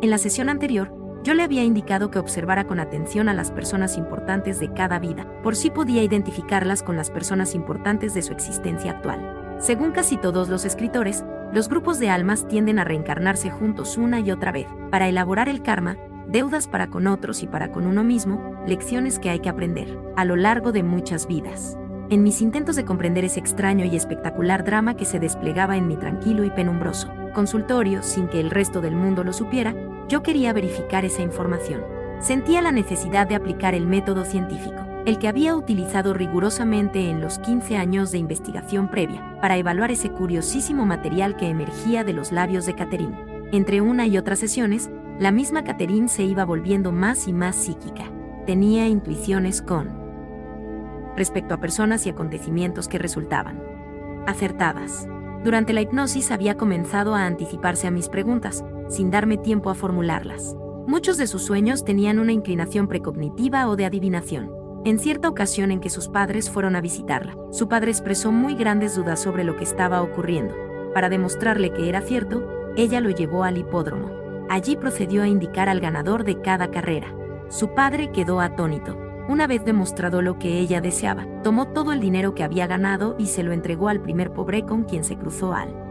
[0.00, 0.94] En la sesión anterior,
[1.24, 5.26] yo le había indicado que observara con atención a las personas importantes de cada vida,
[5.42, 9.56] por si podía identificarlas con las personas importantes de su existencia actual.
[9.58, 14.30] Según casi todos los escritores, los grupos de almas tienden a reencarnarse juntos una y
[14.30, 15.96] otra vez, para elaborar el karma,
[16.28, 20.24] deudas para con otros y para con uno mismo, lecciones que hay que aprender, a
[20.24, 21.76] lo largo de muchas vidas.
[22.10, 25.96] En mis intentos de comprender ese extraño y espectacular drama que se desplegaba en mi
[25.96, 27.08] tranquilo y penumbroso
[27.38, 29.72] consultorio sin que el resto del mundo lo supiera,
[30.08, 31.84] yo quería verificar esa información.
[32.18, 37.38] Sentía la necesidad de aplicar el método científico, el que había utilizado rigurosamente en los
[37.38, 42.66] 15 años de investigación previa, para evaluar ese curiosísimo material que emergía de los labios
[42.66, 43.16] de Catherine.
[43.52, 48.04] Entre una y otra sesiones, la misma Catherine se iba volviendo más y más psíquica.
[48.46, 49.98] Tenía intuiciones con
[51.16, 53.60] respecto a personas y acontecimientos que resultaban
[54.26, 55.08] acertadas.
[55.42, 60.54] Durante la hipnosis había comenzado a anticiparse a mis preguntas, sin darme tiempo a formularlas.
[60.86, 64.52] Muchos de sus sueños tenían una inclinación precognitiva o de adivinación.
[64.84, 68.94] En cierta ocasión en que sus padres fueron a visitarla, su padre expresó muy grandes
[68.94, 70.54] dudas sobre lo que estaba ocurriendo.
[70.94, 72.46] Para demostrarle que era cierto,
[72.76, 74.17] ella lo llevó al hipódromo.
[74.48, 77.08] Allí procedió a indicar al ganador de cada carrera.
[77.48, 78.96] Su padre quedó atónito.
[79.28, 83.26] Una vez demostrado lo que ella deseaba, tomó todo el dinero que había ganado y
[83.26, 85.88] se lo entregó al primer pobre con quien se cruzó al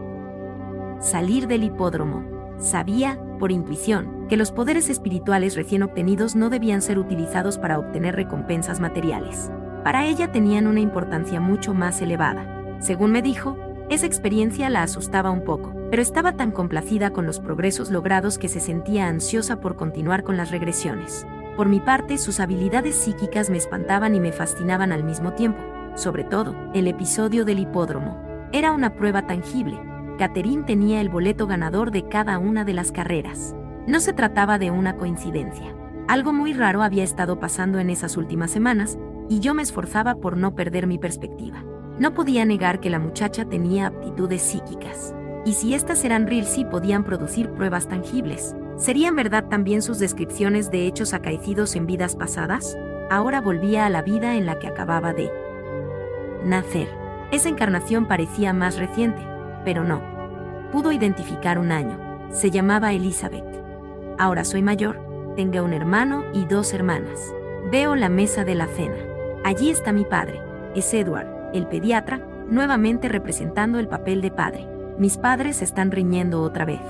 [1.00, 2.24] salir del hipódromo.
[2.58, 8.16] Sabía, por intuición, que los poderes espirituales recién obtenidos no debían ser utilizados para obtener
[8.16, 9.50] recompensas materiales.
[9.84, 12.76] Para ella tenían una importancia mucho más elevada.
[12.80, 13.56] Según me dijo,
[13.90, 18.48] esa experiencia la asustaba un poco, pero estaba tan complacida con los progresos logrados que
[18.48, 21.26] se sentía ansiosa por continuar con las regresiones.
[21.56, 25.58] Por mi parte, sus habilidades psíquicas me espantaban y me fascinaban al mismo tiempo.
[25.94, 28.22] Sobre todo, el episodio del hipódromo.
[28.52, 29.80] Era una prueba tangible.
[30.18, 33.56] Catherine tenía el boleto ganador de cada una de las carreras.
[33.86, 35.74] No se trataba de una coincidencia.
[36.08, 38.98] Algo muy raro había estado pasando en esas últimas semanas,
[39.30, 41.64] y yo me esforzaba por no perder mi perspectiva.
[41.98, 45.14] No podía negar que la muchacha tenía aptitudes psíquicas.
[45.44, 48.54] Y si estas eran real sí podían producir pruebas tangibles.
[48.76, 52.76] ¿Serían verdad también sus descripciones de hechos acaecidos en vidas pasadas?
[53.10, 55.30] Ahora volvía a la vida en la que acababa de
[56.44, 56.88] nacer.
[57.32, 59.20] Esa encarnación parecía más reciente,
[59.64, 60.00] pero no.
[60.70, 61.98] Pudo identificar un año.
[62.30, 63.44] Se llamaba Elizabeth.
[64.18, 65.00] Ahora soy mayor,
[65.34, 67.34] tengo un hermano y dos hermanas.
[67.70, 68.96] Veo la mesa de la cena.
[69.44, 70.40] Allí está mi padre.
[70.74, 74.66] Es Edward, el pediatra, nuevamente representando el papel de padre.
[74.98, 76.80] Mis padres están riñendo otra vez.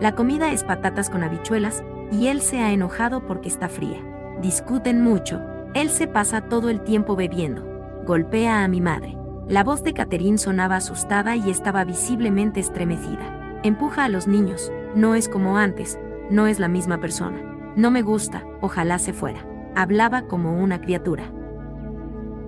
[0.00, 3.98] La comida es patatas con habichuelas, y él se ha enojado porque está fría.
[4.40, 5.40] Discuten mucho.
[5.74, 7.62] Él se pasa todo el tiempo bebiendo.
[8.06, 9.16] Golpea a mi madre.
[9.48, 13.58] La voz de Catherine sonaba asustada y estaba visiblemente estremecida.
[13.62, 14.72] Empuja a los niños.
[14.94, 15.98] No es como antes.
[16.30, 17.38] No es la misma persona.
[17.76, 18.44] No me gusta.
[18.60, 19.44] Ojalá se fuera.
[19.74, 21.24] Hablaba como una criatura.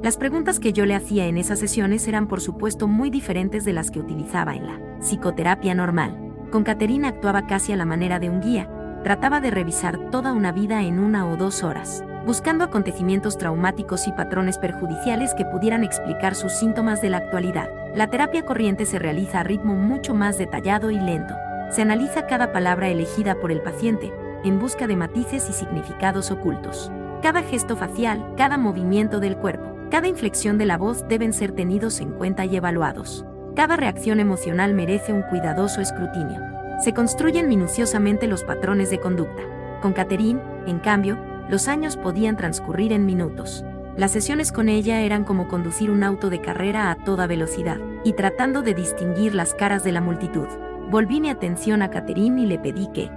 [0.03, 3.75] Las preguntas que yo le hacía en esas sesiones eran por supuesto muy diferentes de
[3.75, 6.17] las que utilizaba en la psicoterapia normal.
[6.51, 8.71] Con Caterina actuaba casi a la manera de un guía,
[9.05, 14.13] trataba de revisar toda una vida en una o dos horas, buscando acontecimientos traumáticos y
[14.13, 17.69] patrones perjudiciales que pudieran explicar sus síntomas de la actualidad.
[17.95, 21.35] La terapia corriente se realiza a ritmo mucho más detallado y lento.
[21.71, 24.11] Se analiza cada palabra elegida por el paciente,
[24.45, 26.91] en busca de matices y significados ocultos.
[27.21, 32.01] Cada gesto facial, cada movimiento del cuerpo, cada inflexión de la voz deben ser tenidos
[32.01, 33.25] en cuenta y evaluados.
[33.57, 36.41] Cada reacción emocional merece un cuidadoso escrutinio.
[36.79, 39.43] Se construyen minuciosamente los patrones de conducta.
[39.83, 41.19] Con Catherine, en cambio,
[41.49, 43.65] los años podían transcurrir en minutos.
[43.97, 48.13] Las sesiones con ella eran como conducir un auto de carrera a toda velocidad, y
[48.13, 50.47] tratando de distinguir las caras de la multitud.
[50.91, 53.11] Volví mi atención a Catherine y le pedí que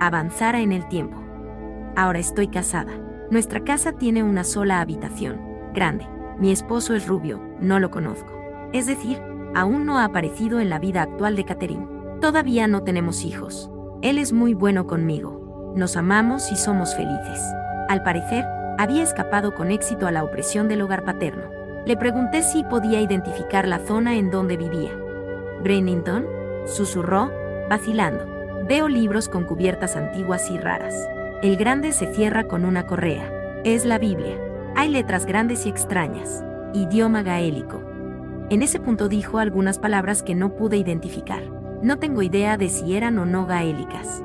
[0.00, 1.22] avanzara en el tiempo.
[1.94, 2.92] Ahora estoy casada.
[3.30, 6.08] Nuestra casa tiene una sola habitación, grande.
[6.38, 8.32] Mi esposo es rubio, no lo conozco.
[8.72, 9.22] Es decir,
[9.54, 11.86] aún no ha aparecido en la vida actual de Catherine.
[12.20, 13.70] Todavía no tenemos hijos.
[14.02, 15.72] Él es muy bueno conmigo.
[15.76, 17.40] Nos amamos y somos felices.
[17.88, 18.44] Al parecer,
[18.78, 21.44] había escapado con éxito a la opresión del hogar paterno.
[21.84, 24.90] Le pregunté si podía identificar la zona en donde vivía.
[25.62, 26.26] Brennington,
[26.64, 27.30] susurró,
[27.68, 28.26] vacilando.
[28.66, 30.94] Veo libros con cubiertas antiguas y raras.
[31.42, 33.30] El grande se cierra con una correa.
[33.64, 34.45] Es la Biblia.
[34.78, 36.44] Hay letras grandes y extrañas.
[36.74, 37.80] Idioma gaélico.
[38.50, 41.42] En ese punto dijo algunas palabras que no pude identificar.
[41.80, 44.22] No tengo idea de si eran o no gaélicas.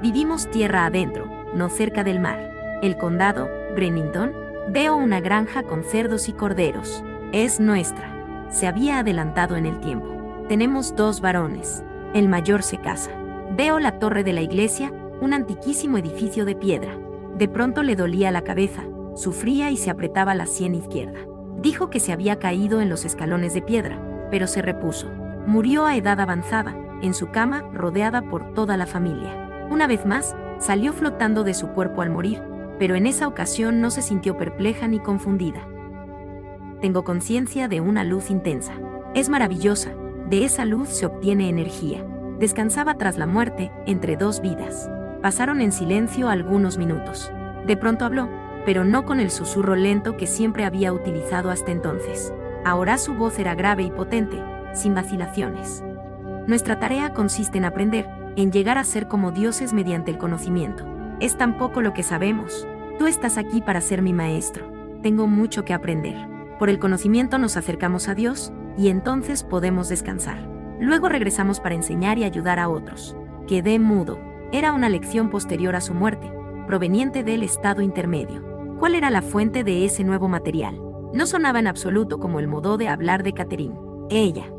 [0.00, 2.80] Vivimos tierra adentro, no cerca del mar.
[2.80, 4.32] El condado, Brennington,
[4.70, 7.04] veo una granja con cerdos y corderos.
[7.32, 8.48] Es nuestra.
[8.48, 10.46] Se había adelantado en el tiempo.
[10.48, 11.84] Tenemos dos varones.
[12.14, 13.10] El mayor se casa.
[13.58, 14.90] Veo la torre de la iglesia,
[15.20, 16.96] un antiquísimo edificio de piedra.
[17.36, 18.84] De pronto le dolía la cabeza,
[19.14, 21.20] sufría y se apretaba la sien izquierda.
[21.60, 24.00] Dijo que se había caído en los escalones de piedra,
[24.30, 25.08] pero se repuso.
[25.46, 29.66] Murió a edad avanzada, en su cama, rodeada por toda la familia.
[29.70, 32.42] Una vez más, salió flotando de su cuerpo al morir,
[32.78, 35.66] pero en esa ocasión no se sintió perpleja ni confundida.
[36.80, 38.72] Tengo conciencia de una luz intensa.
[39.14, 39.92] Es maravillosa,
[40.28, 42.04] de esa luz se obtiene energía.
[42.38, 44.90] Descansaba tras la muerte, entre dos vidas.
[45.20, 47.30] Pasaron en silencio algunos minutos.
[47.66, 48.28] De pronto habló,
[48.64, 52.32] pero no con el susurro lento que siempre había utilizado hasta entonces.
[52.64, 54.42] Ahora su voz era grave y potente,
[54.72, 55.82] sin vacilaciones.
[56.46, 60.84] Nuestra tarea consiste en aprender, en llegar a ser como dioses mediante el conocimiento.
[61.20, 62.66] Es tan poco lo que sabemos.
[62.98, 64.70] Tú estás aquí para ser mi maestro.
[65.02, 66.16] Tengo mucho que aprender.
[66.58, 70.48] Por el conocimiento nos acercamos a Dios, y entonces podemos descansar.
[70.80, 73.16] Luego regresamos para enseñar y ayudar a otros.
[73.46, 74.18] Quedé mudo.
[74.52, 76.30] Era una lección posterior a su muerte,
[76.66, 78.51] proveniente del estado intermedio.
[78.82, 80.82] ¿Cuál era la fuente de ese nuevo material?
[81.14, 83.76] No sonaba en absoluto como el modo de hablar de Catherine.
[84.10, 84.52] Ella.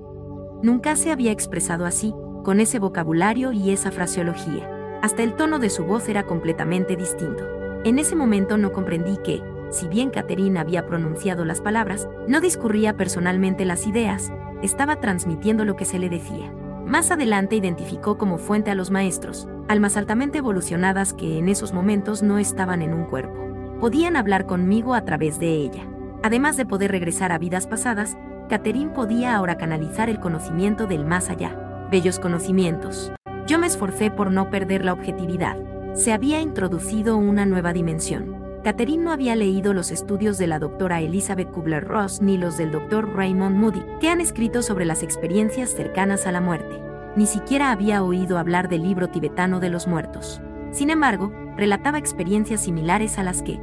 [0.61, 2.13] Nunca se había expresado así,
[2.45, 4.99] con ese vocabulario y esa fraseología.
[5.01, 7.43] Hasta el tono de su voz era completamente distinto.
[7.83, 12.95] En ese momento no comprendí que, si bien Catherine había pronunciado las palabras, no discurría
[12.95, 16.49] personalmente las ideas, estaba transmitiendo lo que se le decía.
[16.85, 22.23] Más adelante identificó como fuente a los maestros, almas altamente evolucionadas que en esos momentos
[22.23, 23.52] no estaban en un cuerpo.
[23.83, 25.85] Podían hablar conmigo a través de ella.
[26.23, 28.15] Además de poder regresar a vidas pasadas,
[28.47, 31.89] Catherine podía ahora canalizar el conocimiento del más allá.
[31.91, 33.11] Bellos conocimientos.
[33.45, 35.57] Yo me esforcé por no perder la objetividad.
[35.95, 38.37] Se había introducido una nueva dimensión.
[38.63, 43.13] Catherine no había leído los estudios de la doctora Elizabeth Kubler-Ross ni los del doctor
[43.13, 46.81] Raymond Moody, que han escrito sobre las experiencias cercanas a la muerte.
[47.17, 50.41] Ni siquiera había oído hablar del libro tibetano de los muertos.
[50.71, 53.59] Sin embargo, relataba experiencias similares a las que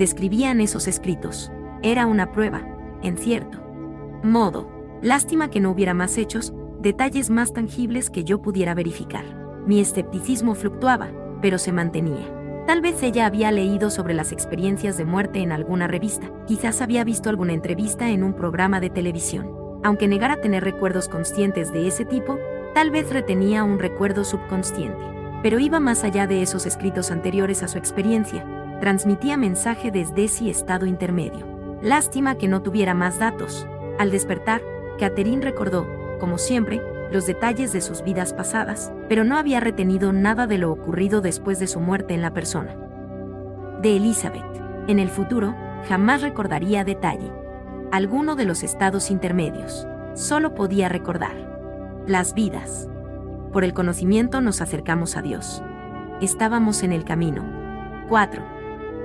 [0.00, 1.52] describían esos escritos.
[1.82, 2.62] Era una prueba,
[3.02, 3.60] en cierto
[4.22, 4.68] modo.
[5.02, 9.24] Lástima que no hubiera más hechos, detalles más tangibles que yo pudiera verificar.
[9.66, 11.10] Mi escepticismo fluctuaba,
[11.42, 12.34] pero se mantenía.
[12.66, 17.04] Tal vez ella había leído sobre las experiencias de muerte en alguna revista, quizás había
[17.04, 19.50] visto alguna entrevista en un programa de televisión.
[19.82, 22.38] Aunque negara tener recuerdos conscientes de ese tipo,
[22.74, 25.04] tal vez retenía un recuerdo subconsciente.
[25.42, 28.46] Pero iba más allá de esos escritos anteriores a su experiencia,
[28.80, 31.46] transmitía mensaje desde ese estado intermedio.
[31.82, 33.66] Lástima que no tuviera más datos.
[33.98, 34.62] Al despertar,
[34.98, 35.86] Catherine recordó,
[36.18, 40.70] como siempre, los detalles de sus vidas pasadas, pero no había retenido nada de lo
[40.70, 42.76] ocurrido después de su muerte en la persona.
[43.82, 44.44] De Elizabeth,
[44.88, 45.54] en el futuro,
[45.88, 47.32] jamás recordaría detalle.
[47.92, 49.86] Alguno de los estados intermedios.
[50.14, 52.04] Solo podía recordar.
[52.06, 52.88] Las vidas.
[53.52, 55.62] Por el conocimiento nos acercamos a Dios.
[56.20, 57.42] Estábamos en el camino.
[58.08, 58.59] 4.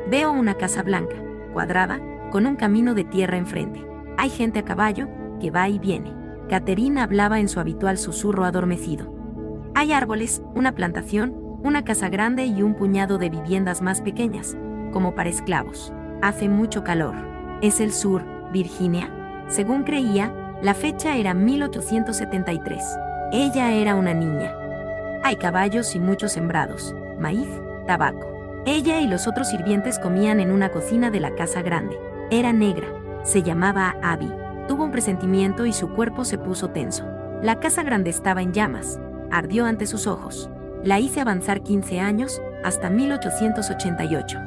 [0.10, 1.16] Veo una casa blanca,
[1.52, 2.00] cuadrada,
[2.32, 3.84] con un camino de tierra enfrente.
[4.18, 5.08] Hay gente a caballo,
[5.40, 6.14] que va y viene.
[6.48, 9.12] Caterina hablaba en su habitual susurro adormecido.
[9.74, 11.34] Hay árboles, una plantación,
[11.64, 14.56] una casa grande y un puñado de viviendas más pequeñas,
[14.94, 15.92] como para esclavos.
[16.22, 17.16] Hace mucho calor.
[17.62, 19.10] Es el sur, Virginia.
[19.48, 20.32] Según creía,
[20.62, 22.84] la fecha era 1873.
[23.32, 24.54] Ella era una niña.
[25.24, 27.50] Hay caballos y muchos sembrados, maíz,
[27.88, 28.35] tabaco.
[28.68, 32.00] Ella y los otros sirvientes comían en una cocina de la casa grande.
[32.32, 32.88] Era negra.
[33.24, 34.32] Se llamaba Abby.
[34.68, 37.06] Tuvo un presentimiento y su cuerpo se puso tenso.
[37.44, 39.00] La casa grande estaba en llamas.
[39.30, 40.50] Ardió ante sus ojos.
[40.84, 44.40] La hice avanzar 15 años, hasta 1888.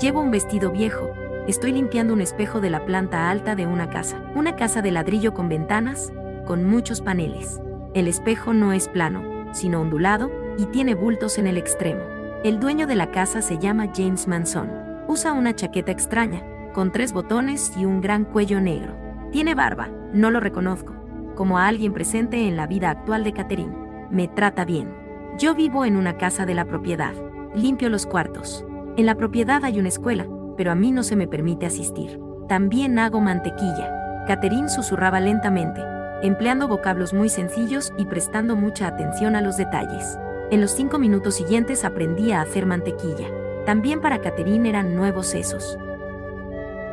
[0.00, 1.10] Llevo un vestido viejo.
[1.46, 4.18] Estoy limpiando un espejo de la planta alta de una casa.
[4.34, 6.10] Una casa de ladrillo con ventanas,
[6.46, 7.60] con muchos paneles.
[7.92, 9.22] El espejo no es plano,
[9.52, 12.11] sino ondulado, y tiene bultos en el extremo.
[12.44, 14.68] El dueño de la casa se llama James Manson.
[15.06, 16.42] Usa una chaqueta extraña,
[16.74, 18.96] con tres botones y un gran cuello negro.
[19.30, 20.92] Tiene barba, no lo reconozco,
[21.36, 23.72] como a alguien presente en la vida actual de Catherine.
[24.10, 24.92] Me trata bien.
[25.38, 27.12] Yo vivo en una casa de la propiedad.
[27.54, 28.64] Limpio los cuartos.
[28.96, 30.26] En la propiedad hay una escuela,
[30.56, 32.18] pero a mí no se me permite asistir.
[32.48, 34.24] También hago mantequilla.
[34.26, 35.80] Catherine susurraba lentamente,
[36.24, 40.18] empleando vocablos muy sencillos y prestando mucha atención a los detalles.
[40.52, 43.26] En los cinco minutos siguientes aprendí a hacer mantequilla.
[43.64, 45.78] También para Catherine eran nuevos sesos.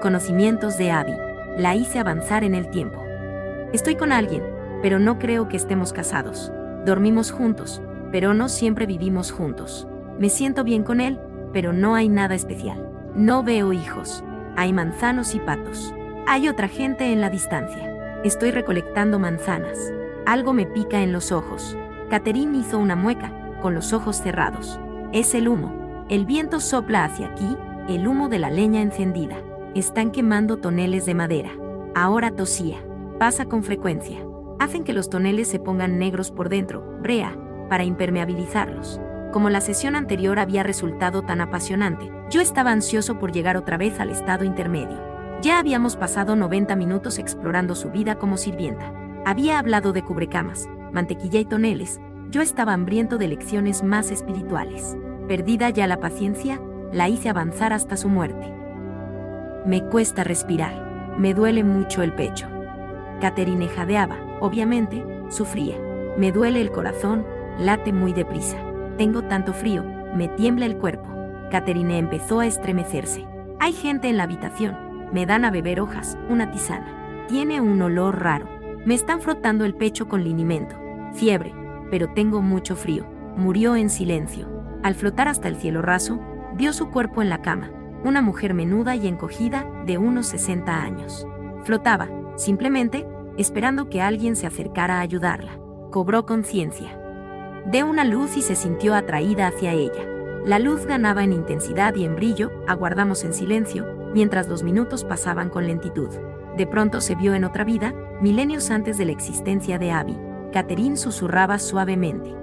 [0.02, 1.12] Conocimientos de Abby
[1.58, 3.04] la hice avanzar en el tiempo.
[3.74, 4.44] Estoy con alguien,
[4.82, 6.54] pero no creo que estemos casados.
[6.86, 7.82] Dormimos juntos,
[8.14, 9.90] pero no siempre vivimos juntos.
[10.18, 11.20] Me siento bien con él,
[11.52, 12.90] pero no hay nada especial.
[13.14, 14.24] No veo hijos.
[14.56, 15.94] Hay manzanos y patos.
[16.28, 18.22] Hay otra gente en la distancia.
[18.24, 19.78] Estoy recolectando manzanas.
[20.26, 21.76] Algo me pica en los ojos.
[22.10, 23.32] Catherine hizo una mueca,
[23.62, 24.80] con los ojos cerrados.
[25.12, 26.06] Es el humo.
[26.10, 27.58] El viento sopla hacia aquí,
[27.88, 29.38] el humo de la leña encendida.
[29.76, 31.52] Están quemando toneles de madera.
[31.96, 32.78] Ahora tosía.
[33.20, 34.18] Pasa con frecuencia.
[34.60, 37.36] Hacen que los toneles se pongan negros por dentro, brea,
[37.70, 39.00] para impermeabilizarlos.
[39.32, 44.00] Como la sesión anterior había resultado tan apasionante, yo estaba ansioso por llegar otra vez
[44.00, 44.98] al estado intermedio.
[45.42, 48.92] Ya habíamos pasado 90 minutos explorando su vida como sirvienta.
[49.26, 52.02] Había hablado de cubrecamas, mantequilla y toneles.
[52.32, 54.96] Yo estaba hambriento de lecciones más espirituales.
[55.28, 56.62] Perdida ya la paciencia,
[56.94, 58.54] la hice avanzar hasta su muerte.
[59.66, 61.16] Me cuesta respirar.
[61.18, 62.48] Me duele mucho el pecho.
[63.20, 65.76] Caterine jadeaba, obviamente, sufría.
[66.18, 67.26] Me duele el corazón,
[67.58, 68.58] late muy deprisa.
[68.98, 71.08] Tengo tanto frío, me tiembla el cuerpo.
[71.50, 73.26] Caterine empezó a estremecerse.
[73.60, 74.78] Hay gente en la habitación.
[75.12, 77.26] Me dan a beber hojas, una tisana.
[77.28, 78.48] Tiene un olor raro.
[78.86, 80.76] Me están frotando el pecho con linimento.
[81.14, 81.54] Fiebre,
[81.90, 83.06] pero tengo mucho frío.
[83.36, 84.48] Murió en silencio.
[84.84, 86.20] Al flotar hasta el cielo raso,
[86.56, 87.72] vio su cuerpo en la cama.
[88.04, 91.28] Una mujer menuda y encogida, de unos 60 años.
[91.64, 95.60] Flotaba, simplemente, esperando que alguien se acercara a ayudarla.
[95.92, 97.00] Cobró conciencia
[97.66, 100.08] de una luz y se sintió atraída hacia ella.
[100.46, 105.50] La luz ganaba en intensidad y en brillo, aguardamos en silencio, mientras los minutos pasaban
[105.50, 106.10] con lentitud.
[106.58, 110.18] De pronto se vio en otra vida, milenios antes de la existencia de Abby.
[110.52, 112.36] Catherine susurraba suavemente.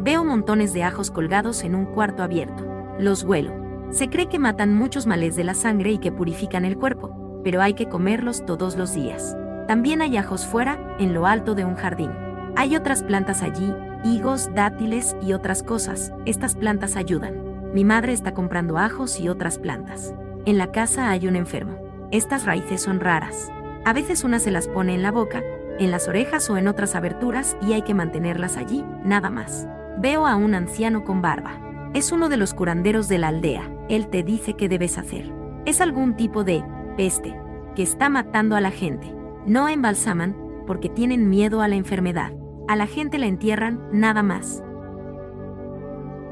[0.00, 2.64] Veo montones de ajos colgados en un cuarto abierto.
[2.98, 3.52] Los huelo.
[3.90, 7.60] Se cree que matan muchos males de la sangre y que purifican el cuerpo, pero
[7.60, 9.36] hay que comerlos todos los días.
[9.68, 12.10] También hay ajos fuera, en lo alto de un jardín.
[12.56, 13.72] Hay otras plantas allí,
[14.04, 16.12] higos, dátiles y otras cosas.
[16.26, 17.72] Estas plantas ayudan.
[17.72, 20.14] Mi madre está comprando ajos y otras plantas.
[20.44, 21.78] En la casa hay un enfermo.
[22.10, 23.50] Estas raíces son raras.
[23.84, 25.42] A veces una se las pone en la boca,
[25.78, 29.66] en las orejas o en otras aberturas y hay que mantenerlas allí, nada más.
[29.98, 31.60] Veo a un anciano con barba.
[31.94, 33.70] Es uno de los curanderos de la aldea.
[33.88, 35.32] Él te dice qué debes hacer.
[35.66, 36.64] Es algún tipo de
[36.96, 37.36] peste
[37.74, 39.14] que está matando a la gente.
[39.46, 42.32] No embalsaman porque tienen miedo a la enfermedad
[42.68, 44.62] a la gente la entierran, nada más.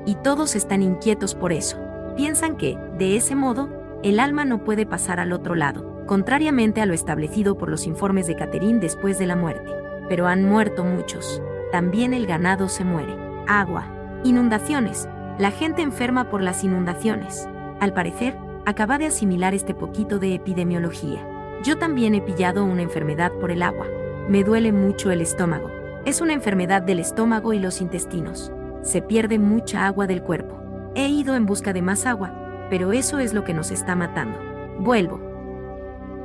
[0.06, 1.78] Y todos están inquietos por eso.
[2.16, 3.68] Piensan que, de ese modo,
[4.02, 8.26] el alma no puede pasar al otro lado, contrariamente a lo establecido por los informes
[8.26, 9.70] de Catherine después de la muerte.
[10.08, 11.40] Pero han muerto muchos.
[11.70, 13.14] También el ganado se muere.
[13.46, 13.86] Agua.
[14.24, 15.08] Inundaciones.
[15.38, 17.48] La gente enferma por las inundaciones.
[17.78, 18.36] Al parecer,
[18.66, 21.24] acaba de asimilar este poquito de epidemiología.
[21.62, 23.86] Yo también he pillado una enfermedad por el agua.
[24.28, 25.70] Me duele mucho el estómago.
[26.06, 28.50] Es una enfermedad del estómago y los intestinos.
[28.82, 30.60] Se pierde mucha agua del cuerpo.
[30.96, 34.40] He ido en busca de más agua, pero eso es lo que nos está matando.
[34.80, 35.29] Vuelvo.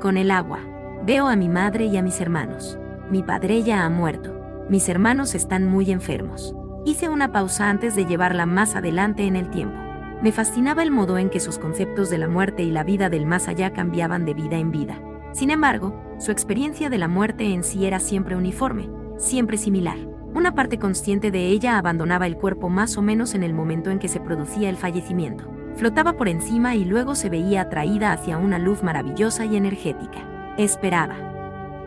[0.01, 0.59] Con el agua.
[1.05, 2.77] Veo a mi madre y a mis hermanos.
[3.09, 4.33] Mi padre ya ha muerto.
[4.69, 6.53] Mis hermanos están muy enfermos.
[6.85, 9.77] Hice una pausa antes de llevarla más adelante en el tiempo.
[10.21, 13.25] Me fascinaba el modo en que sus conceptos de la muerte y la vida del
[13.25, 14.99] más allá cambiaban de vida en vida.
[15.31, 19.97] Sin embargo, su experiencia de la muerte en sí era siempre uniforme, siempre similar.
[20.33, 23.99] Una parte consciente de ella abandonaba el cuerpo más o menos en el momento en
[23.99, 25.49] que se producía el fallecimiento.
[25.75, 30.19] Flotaba por encima y luego se veía atraída hacia una luz maravillosa y energética.
[30.57, 31.15] Esperaba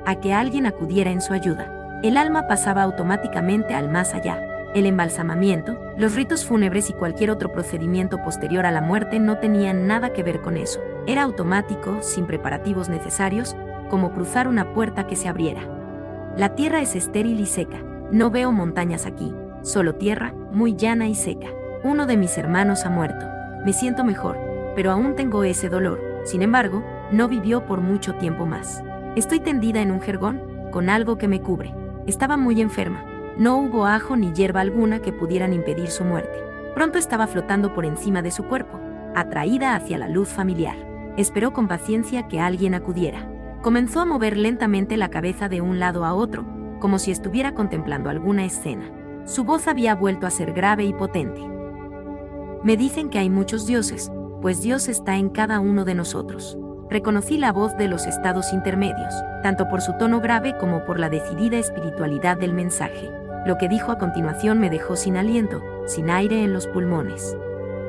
[0.04, 2.00] a que alguien acudiera en su ayuda.
[2.02, 4.40] El alma pasaba automáticamente al más allá.
[4.74, 9.86] El embalsamamiento, los ritos fúnebres y cualquier otro procedimiento posterior a la muerte no tenían
[9.86, 10.80] nada que ver con eso.
[11.06, 13.56] Era automático, sin preparativos necesarios,
[13.88, 15.62] como cruzar una puerta que se abriera.
[16.36, 17.78] La tierra es estéril y seca.
[18.12, 21.48] No veo montañas aquí, solo tierra, muy llana y seca.
[21.82, 23.27] Uno de mis hermanos ha muerto.
[23.68, 24.38] Me siento mejor,
[24.74, 26.00] pero aún tengo ese dolor.
[26.24, 28.82] Sin embargo, no vivió por mucho tiempo más.
[29.14, 30.40] Estoy tendida en un jergón,
[30.70, 31.74] con algo que me cubre.
[32.06, 33.04] Estaba muy enferma.
[33.36, 36.42] No hubo ajo ni hierba alguna que pudieran impedir su muerte.
[36.74, 38.80] Pronto estaba flotando por encima de su cuerpo,
[39.14, 40.76] atraída hacia la luz familiar.
[41.18, 43.28] Esperó con paciencia que alguien acudiera.
[43.60, 46.46] Comenzó a mover lentamente la cabeza de un lado a otro,
[46.80, 48.90] como si estuviera contemplando alguna escena.
[49.26, 51.57] Su voz había vuelto a ser grave y potente.
[52.64, 54.10] Me dicen que hay muchos dioses,
[54.42, 56.58] pues Dios está en cada uno de nosotros.
[56.90, 61.08] Reconocí la voz de los estados intermedios, tanto por su tono grave como por la
[61.08, 63.10] decidida espiritualidad del mensaje.
[63.46, 67.36] Lo que dijo a continuación me dejó sin aliento, sin aire en los pulmones.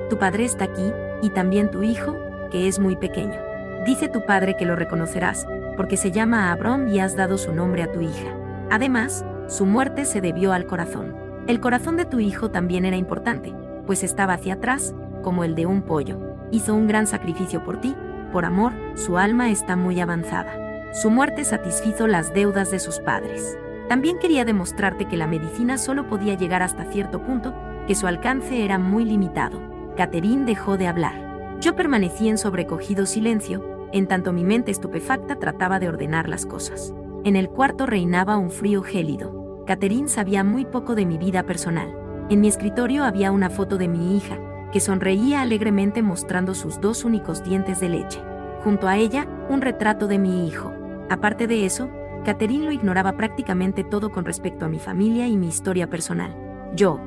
[0.10, 0.92] Tu padre está aquí,
[1.24, 2.16] y también tu hijo,
[2.52, 3.40] que es muy pequeño.
[3.86, 5.48] Dice tu padre que lo reconocerás,
[5.78, 8.36] porque se llama Abram y has dado su nombre a tu hija.
[8.70, 11.16] Además, su muerte se debió al corazón.
[11.48, 13.54] El corazón de tu hijo también era importante,
[13.90, 16.20] pues estaba hacia atrás, como el de un pollo.
[16.52, 17.96] Hizo un gran sacrificio por ti,
[18.32, 20.94] por amor, su alma está muy avanzada.
[20.94, 23.58] Su muerte satisfizo las deudas de sus padres.
[23.88, 27.56] También quería demostrarte que la medicina solo podía llegar hasta cierto punto,
[27.88, 29.60] que su alcance era muy limitado.
[29.98, 31.58] Catherine dejó de hablar.
[31.60, 36.94] Yo permanecí en sobrecogido silencio, en tanto mi mente estupefacta trataba de ordenar las cosas.
[37.24, 39.64] En el cuarto reinaba un frío gélido.
[39.66, 42.09] Catherine sabía muy poco de mi vida personal.
[42.30, 44.38] En mi escritorio había una foto de mi hija,
[44.72, 48.22] que sonreía alegremente mostrando sus dos únicos dientes de leche.
[48.64, 50.72] Junto a ella, un retrato de mi hijo.
[51.10, 51.90] Aparte de eso,
[52.26, 56.36] Catherine lo ignoraba prácticamente todo con respecto a mi familia y mi historia personal.
[56.76, 57.00] Yo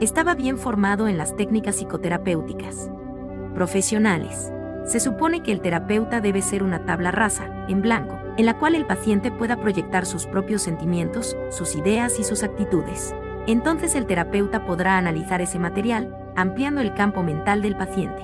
[0.00, 2.90] estaba bien formado en las técnicas psicoterapéuticas
[3.52, 4.52] profesionales.
[4.84, 8.76] Se supone que el terapeuta debe ser una tabla rasa, en blanco, en la cual
[8.76, 13.12] el paciente pueda proyectar sus propios sentimientos, sus ideas y sus actitudes.
[13.46, 18.22] Entonces el terapeuta podrá analizar ese material, ampliando el campo mental del paciente.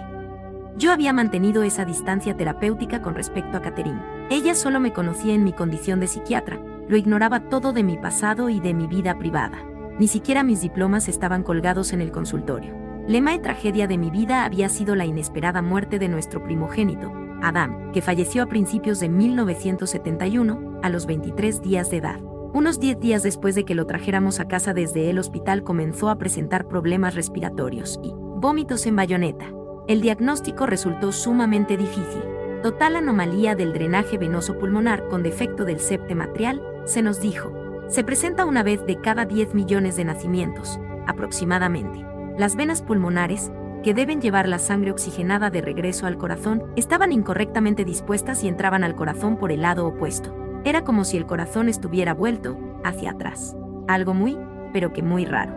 [0.77, 4.01] Yo había mantenido esa distancia terapéutica con respecto a Catherine.
[4.31, 6.59] Ella solo me conocía en mi condición de psiquiatra,
[6.89, 9.59] lo ignoraba todo de mi pasado y de mi vida privada.
[9.99, 12.75] Ni siquiera mis diplomas estaban colgados en el consultorio.
[13.07, 17.13] Lema y tragedia de mi vida había sido la inesperada muerte de nuestro primogénito,
[17.43, 22.21] Adam, que falleció a principios de 1971, a los 23 días de edad.
[22.53, 26.19] Unos 10 días después de que lo trajéramos a casa desde el hospital comenzó a
[26.19, 29.47] presentar problemas respiratorios y vómitos en bayoneta.
[29.87, 32.25] El diagnóstico resultó sumamente difícil.
[32.65, 37.53] Total anomalía del drenaje venoso pulmonar con defecto del septe matrial, se nos dijo.
[37.89, 42.05] Se presenta una vez de cada 10 millones de nacimientos, aproximadamente.
[42.37, 43.53] Las venas pulmonares,
[43.85, 48.83] que deben llevar la sangre oxigenada de regreso al corazón, estaban incorrectamente dispuestas y entraban
[48.83, 50.35] al corazón por el lado opuesto.
[50.65, 53.57] Era como si el corazón estuviera vuelto hacia atrás.
[53.89, 54.39] Algo muy,
[54.73, 55.55] pero que muy raro.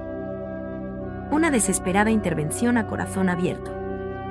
[1.31, 3.71] Una desesperada intervención a corazón abierto.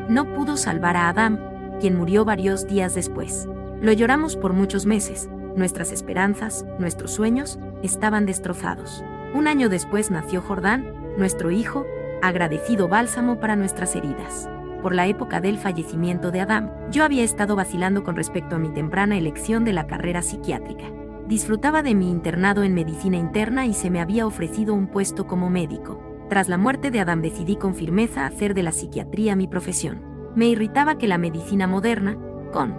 [0.09, 1.39] No pudo salvar a Adam,
[1.81, 3.49] quien murió varios días después.
[3.81, 5.29] Lo lloramos por muchos meses.
[5.57, 9.05] Nuestras esperanzas, nuestros sueños, estaban destrozados.
[9.35, 11.85] Un año después nació Jordán, nuestro hijo,
[12.23, 14.49] agradecido bálsamo para nuestras heridas.
[14.83, 18.69] Por la época del fallecimiento de Adam, yo había estado vacilando con respecto a mi
[18.69, 20.87] temprana elección de la carrera psiquiátrica.
[21.29, 25.51] Disfrutaba de mi internado en medicina interna y se me había ofrecido un puesto como
[25.51, 26.03] médico.
[26.29, 30.03] Tras la muerte de Adam decidí con firmeza hacer de la psiquiatría mi profesión.
[30.35, 32.19] Me irritaba que la medicina moderna,
[32.53, 32.75] con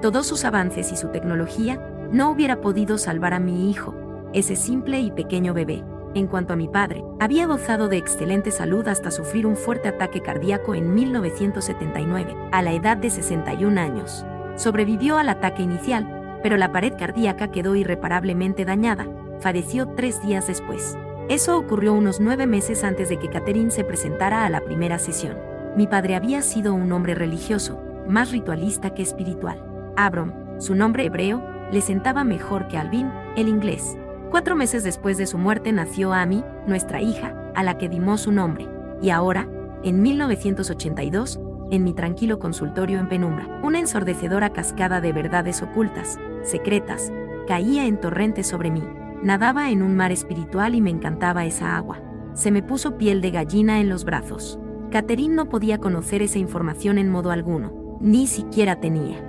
[0.00, 1.78] todos sus avances y su tecnología,
[2.12, 3.94] no hubiera podido salvar a mi hijo,
[4.32, 5.84] ese simple y pequeño bebé.
[6.14, 10.20] En cuanto a mi padre, había gozado de excelente salud hasta sufrir un fuerte ataque
[10.20, 14.24] cardíaco en 1979, a la edad de 61 años.
[14.56, 19.06] Sobrevivió al ataque inicial, pero la pared cardíaca quedó irreparablemente dañada,
[19.40, 20.96] falleció tres días después.
[21.28, 25.36] Eso ocurrió unos nueve meses antes de que Catherine se presentara a la primera sesión.
[25.76, 27.78] Mi padre había sido un hombre religioso,
[28.08, 29.62] más ritualista que espiritual.
[29.96, 33.96] Abram, su nombre hebreo, le sentaba mejor que Alvin, el inglés.
[34.30, 38.32] Cuatro meses después de su muerte nació Amy, nuestra hija, a la que dimos su
[38.32, 38.68] nombre.
[39.00, 39.48] Y ahora,
[39.82, 47.10] en 1982, en mi tranquilo consultorio en penumbra, una ensordecedora cascada de verdades ocultas, secretas,
[47.46, 48.82] caía en torrentes sobre mí.
[49.22, 52.00] Nadaba en un mar espiritual y me encantaba esa agua.
[52.34, 54.58] Se me puso piel de gallina en los brazos.
[54.90, 59.24] Catherine no podía conocer esa información en modo alguno, ni siquiera tenía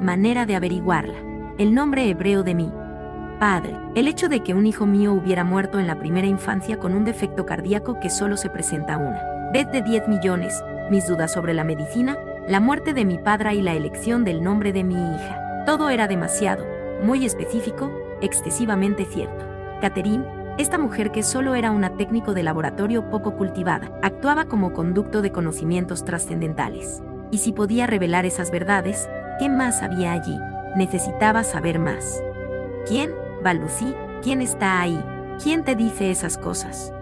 [0.00, 1.14] manera de averiguarla.
[1.58, 2.72] El nombre hebreo de mí,
[3.42, 6.94] Padre, el hecho de que un hijo mío hubiera muerto en la primera infancia con
[6.94, 10.62] un defecto cardíaco que solo se presenta una vez de 10 millones,
[10.92, 12.16] mis dudas sobre la medicina,
[12.46, 15.64] la muerte de mi padre y la elección del nombre de mi hija.
[15.66, 16.64] Todo era demasiado,
[17.02, 17.90] muy específico,
[18.20, 19.44] excesivamente cierto.
[19.80, 20.24] Catherine,
[20.56, 25.32] esta mujer que solo era una técnico de laboratorio poco cultivada, actuaba como conducto de
[25.32, 27.02] conocimientos trascendentales.
[27.32, 29.08] Y si podía revelar esas verdades,
[29.40, 30.38] ¿qué más había allí?
[30.76, 32.22] Necesitaba saber más.
[32.86, 33.10] ¿Quién?
[33.42, 35.02] Balbucí, ¿quién está ahí?
[35.42, 36.92] ¿Quién te dice esas cosas?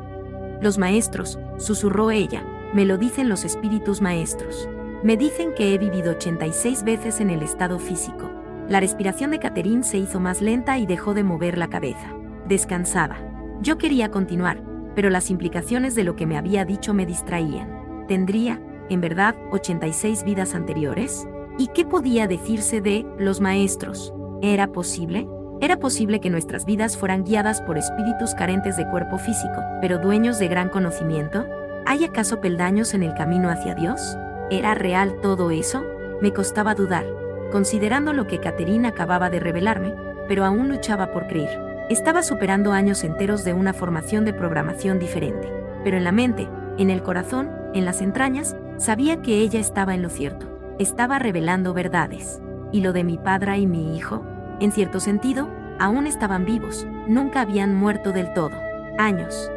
[0.60, 4.68] Los maestros, susurró ella, me lo dicen los espíritus maestros.
[5.02, 8.30] Me dicen que he vivido 86 veces en el estado físico.
[8.68, 12.14] La respiración de Catherine se hizo más lenta y dejó de mover la cabeza.
[12.46, 13.16] Descansaba.
[13.62, 14.62] Yo quería continuar,
[14.94, 18.06] pero las implicaciones de lo que me había dicho me distraían.
[18.06, 21.26] ¿Tendría, en verdad, 86 vidas anteriores?
[21.58, 24.12] ¿Y qué podía decirse de los maestros?
[24.42, 25.26] ¿Era posible?
[25.62, 30.38] Era posible que nuestras vidas fueran guiadas por espíritus carentes de cuerpo físico, pero dueños
[30.38, 31.46] de gran conocimiento.
[31.84, 34.16] ¿Hay acaso peldaños en el camino hacia Dios?
[34.50, 35.84] ¿Era real todo eso?
[36.22, 37.04] Me costaba dudar,
[37.52, 39.94] considerando lo que Caterina acababa de revelarme,
[40.28, 41.86] pero aún luchaba por creer.
[41.90, 45.52] Estaba superando años enteros de una formación de programación diferente,
[45.84, 50.00] pero en la mente, en el corazón, en las entrañas, sabía que ella estaba en
[50.00, 50.46] lo cierto.
[50.78, 52.40] Estaba revelando verdades.
[52.72, 54.24] ¿Y lo de mi padre y mi hijo?
[54.60, 58.60] En cierto sentido, aún estaban vivos, nunca habían muerto del todo.
[58.98, 59.50] Años.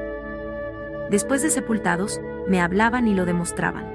[1.09, 3.85] Después de sepultados, me hablaban y lo demostraban.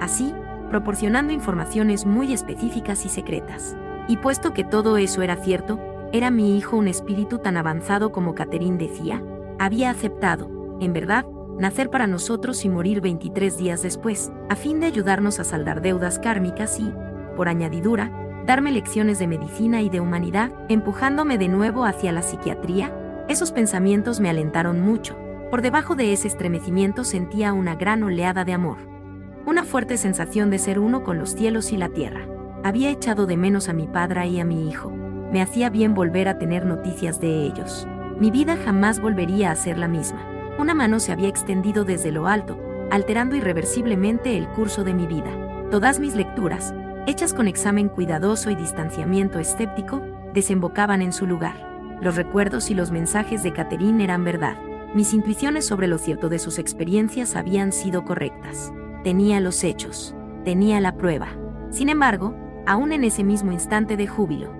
[0.00, 0.34] Así,
[0.70, 3.76] proporcionando informaciones muy específicas y secretas.
[4.08, 5.78] Y puesto que todo eso era cierto,
[6.12, 9.22] ¿era mi hijo un espíritu tan avanzado como Catherine decía?
[9.58, 10.50] Había aceptado,
[10.80, 11.26] en verdad,
[11.58, 16.18] nacer para nosotros y morir 23 días después, a fin de ayudarnos a saldar deudas
[16.18, 16.90] kármicas y,
[17.36, 18.10] por añadidura,
[18.50, 22.92] darme lecciones de medicina y de humanidad, empujándome de nuevo hacia la psiquiatría,
[23.28, 25.16] esos pensamientos me alentaron mucho.
[25.52, 28.78] Por debajo de ese estremecimiento sentía una gran oleada de amor.
[29.46, 32.26] Una fuerte sensación de ser uno con los cielos y la tierra.
[32.64, 34.90] Había echado de menos a mi padre y a mi hijo.
[34.90, 37.86] Me hacía bien volver a tener noticias de ellos.
[38.18, 40.26] Mi vida jamás volvería a ser la misma.
[40.58, 42.58] Una mano se había extendido desde lo alto,
[42.90, 45.30] alterando irreversiblemente el curso de mi vida.
[45.70, 46.74] Todas mis lecturas,
[47.06, 50.02] hechas con examen cuidadoso y distanciamiento escéptico,
[50.34, 51.54] desembocaban en su lugar.
[52.00, 54.56] Los recuerdos y los mensajes de Catherine eran verdad.
[54.94, 58.72] Mis intuiciones sobre lo cierto de sus experiencias habían sido correctas.
[59.04, 60.14] Tenía los hechos,
[60.44, 61.28] tenía la prueba.
[61.70, 62.34] Sin embargo,
[62.66, 64.52] aún en ese mismo instante de júbilo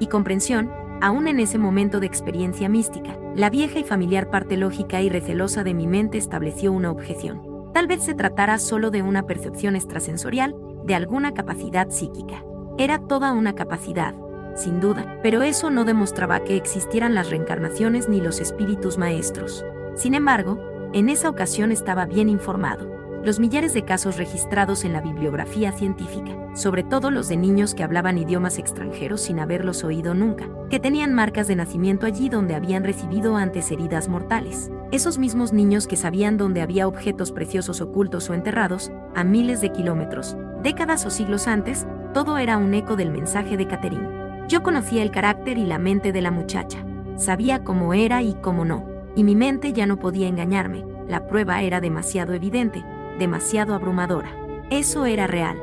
[0.00, 0.70] y comprensión,
[1.00, 5.64] aún en ese momento de experiencia mística, la vieja y familiar parte lógica y recelosa
[5.64, 7.42] de mi mente estableció una objeción.
[7.72, 12.44] Tal vez se tratara solo de una percepción extrasensorial, de alguna capacidad psíquica.
[12.78, 14.14] Era toda una capacidad,
[14.54, 19.64] sin duda, pero eso no demostraba que existieran las reencarnaciones ni los espíritus maestros.
[19.94, 20.58] Sin embargo,
[20.92, 22.94] en esa ocasión estaba bien informado
[23.24, 27.82] los millares de casos registrados en la bibliografía científica, sobre todo los de niños que
[27.82, 32.84] hablaban idiomas extranjeros sin haberlos oído nunca, que tenían marcas de nacimiento allí donde habían
[32.84, 34.70] recibido antes heridas mortales.
[34.94, 39.72] Esos mismos niños que sabían dónde había objetos preciosos ocultos o enterrados, a miles de
[39.72, 44.46] kilómetros, décadas o siglos antes, todo era un eco del mensaje de Catherine.
[44.46, 46.78] Yo conocía el carácter y la mente de la muchacha.
[47.16, 48.86] Sabía cómo era y cómo no.
[49.16, 50.84] Y mi mente ya no podía engañarme.
[51.08, 52.84] La prueba era demasiado evidente,
[53.18, 54.30] demasiado abrumadora.
[54.70, 55.60] Eso era real.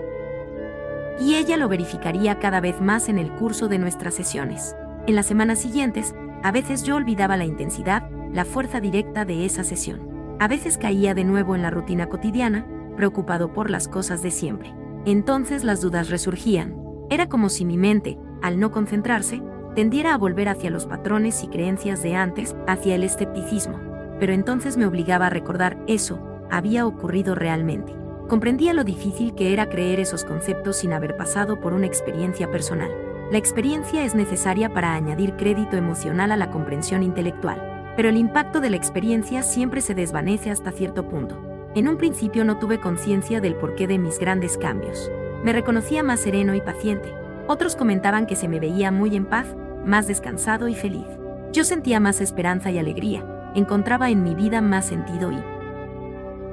[1.22, 4.76] Y ella lo verificaría cada vez más en el curso de nuestras sesiones.
[5.08, 8.04] En las semanas siguientes, a veces yo olvidaba la intensidad,
[8.34, 10.02] la fuerza directa de esa sesión.
[10.40, 14.74] A veces caía de nuevo en la rutina cotidiana, preocupado por las cosas de siempre.
[15.06, 16.76] Entonces las dudas resurgían.
[17.10, 19.42] Era como si mi mente, al no concentrarse,
[19.76, 23.80] tendiera a volver hacia los patrones y creencias de antes, hacia el escepticismo.
[24.20, 27.96] Pero entonces me obligaba a recordar eso, había ocurrido realmente.
[28.28, 32.92] Comprendía lo difícil que era creer esos conceptos sin haber pasado por una experiencia personal.
[33.32, 38.62] La experiencia es necesaria para añadir crédito emocional a la comprensión intelectual, pero el impacto
[38.62, 41.38] de la experiencia siempre se desvanece hasta cierto punto.
[41.76, 45.12] En un principio no tuve conciencia del porqué de mis grandes cambios.
[45.44, 47.14] Me reconocía más sereno y paciente.
[47.48, 49.56] Otros comentaban que se me veía muy en paz,
[49.86, 51.08] más descansado y feliz.
[51.52, 55.38] Yo sentía más esperanza y alegría, encontraba en mi vida más sentido y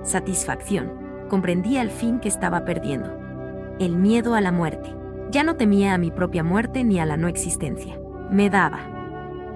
[0.02, 0.92] satisfacción,
[1.28, 3.16] comprendía al fin que estaba perdiendo.
[3.78, 4.94] El miedo a la muerte.
[5.30, 7.98] Ya no temía a mi propia muerte ni a la no existencia.
[8.30, 8.97] Me daba.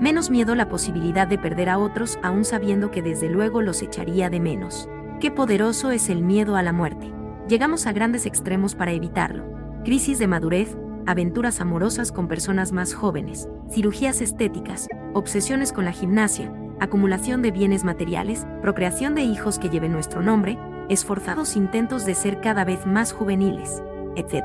[0.00, 4.30] Menos miedo la posibilidad de perder a otros aún sabiendo que desde luego los echaría
[4.30, 4.88] de menos.
[5.20, 7.12] Qué poderoso es el miedo a la muerte.
[7.48, 9.44] Llegamos a grandes extremos para evitarlo.
[9.84, 16.52] Crisis de madurez, aventuras amorosas con personas más jóvenes, cirugías estéticas, obsesiones con la gimnasia,
[16.80, 20.58] acumulación de bienes materiales, procreación de hijos que lleven nuestro nombre,
[20.88, 23.82] esforzados intentos de ser cada vez más juveniles,
[24.16, 24.44] etc.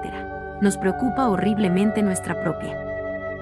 [0.62, 2.78] Nos preocupa horriblemente nuestra propia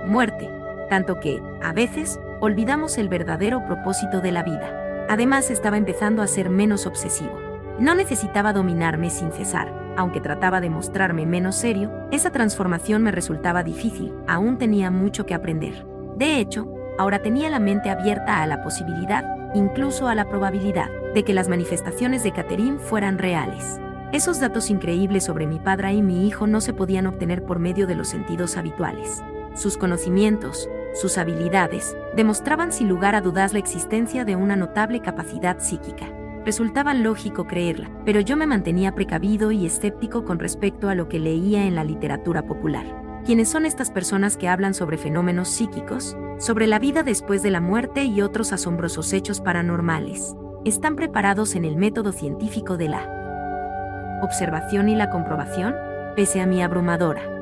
[0.05, 0.49] muerte,
[0.89, 5.05] tanto que, a veces, olvidamos el verdadero propósito de la vida.
[5.09, 7.39] Además estaba empezando a ser menos obsesivo.
[7.79, 13.63] No necesitaba dominarme sin cesar, aunque trataba de mostrarme menos serio, esa transformación me resultaba
[13.63, 15.85] difícil, aún tenía mucho que aprender.
[16.17, 16.67] De hecho,
[16.97, 21.49] ahora tenía la mente abierta a la posibilidad, incluso a la probabilidad, de que las
[21.49, 23.79] manifestaciones de Catherine fueran reales.
[24.11, 27.87] Esos datos increíbles sobre mi padre y mi hijo no se podían obtener por medio
[27.87, 29.23] de los sentidos habituales.
[29.55, 35.59] Sus conocimientos, sus habilidades, demostraban sin lugar a dudas la existencia de una notable capacidad
[35.59, 36.07] psíquica.
[36.45, 41.19] Resultaba lógico creerla, pero yo me mantenía precavido y escéptico con respecto a lo que
[41.19, 42.85] leía en la literatura popular.
[43.25, 46.15] ¿Quiénes son estas personas que hablan sobre fenómenos psíquicos?
[46.37, 50.35] sobre la vida después de la muerte y otros asombrosos hechos paranormales.
[50.65, 55.75] ¿Están preparados en el método científico de la observación y la comprobación?
[56.15, 57.34] Pese a mi abrumadora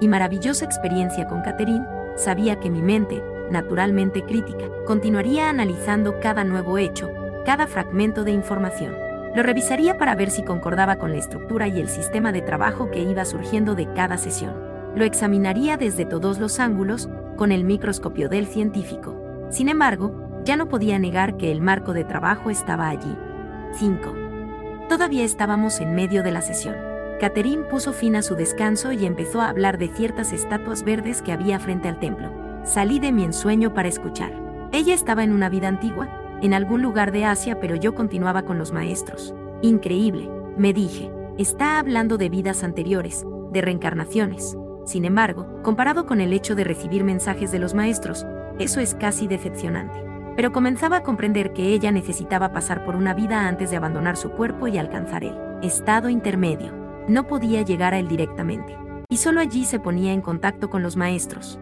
[0.00, 1.86] y maravillosa experiencia con Catherine,
[2.16, 7.10] sabía que mi mente, naturalmente crítica, continuaría analizando cada nuevo hecho,
[7.44, 8.94] cada fragmento de información.
[9.34, 13.02] Lo revisaría para ver si concordaba con la estructura y el sistema de trabajo que
[13.02, 14.54] iba surgiendo de cada sesión.
[14.94, 19.14] Lo examinaría desde todos los ángulos, con el microscopio del científico.
[19.50, 23.14] Sin embargo, ya no podía negar que el marco de trabajo estaba allí.
[23.74, 24.14] 5.
[24.88, 26.85] Todavía estábamos en medio de la sesión.
[27.18, 31.32] Catherine puso fin a su descanso y empezó a hablar de ciertas estatuas verdes que
[31.32, 32.30] había frente al templo.
[32.62, 34.32] Salí de mi ensueño para escuchar.
[34.72, 36.08] Ella estaba en una vida antigua,
[36.42, 39.34] en algún lugar de Asia, pero yo continuaba con los maestros.
[39.62, 40.28] Increíble,
[40.58, 41.10] me dije.
[41.38, 44.56] Está hablando de vidas anteriores, de reencarnaciones.
[44.84, 48.26] Sin embargo, comparado con el hecho de recibir mensajes de los maestros,
[48.58, 50.02] eso es casi decepcionante.
[50.36, 54.30] Pero comenzaba a comprender que ella necesitaba pasar por una vida antes de abandonar su
[54.30, 56.85] cuerpo y alcanzar el estado intermedio.
[57.08, 58.76] No podía llegar a él directamente.
[59.08, 61.60] Y solo allí se ponía en contacto con los maestros.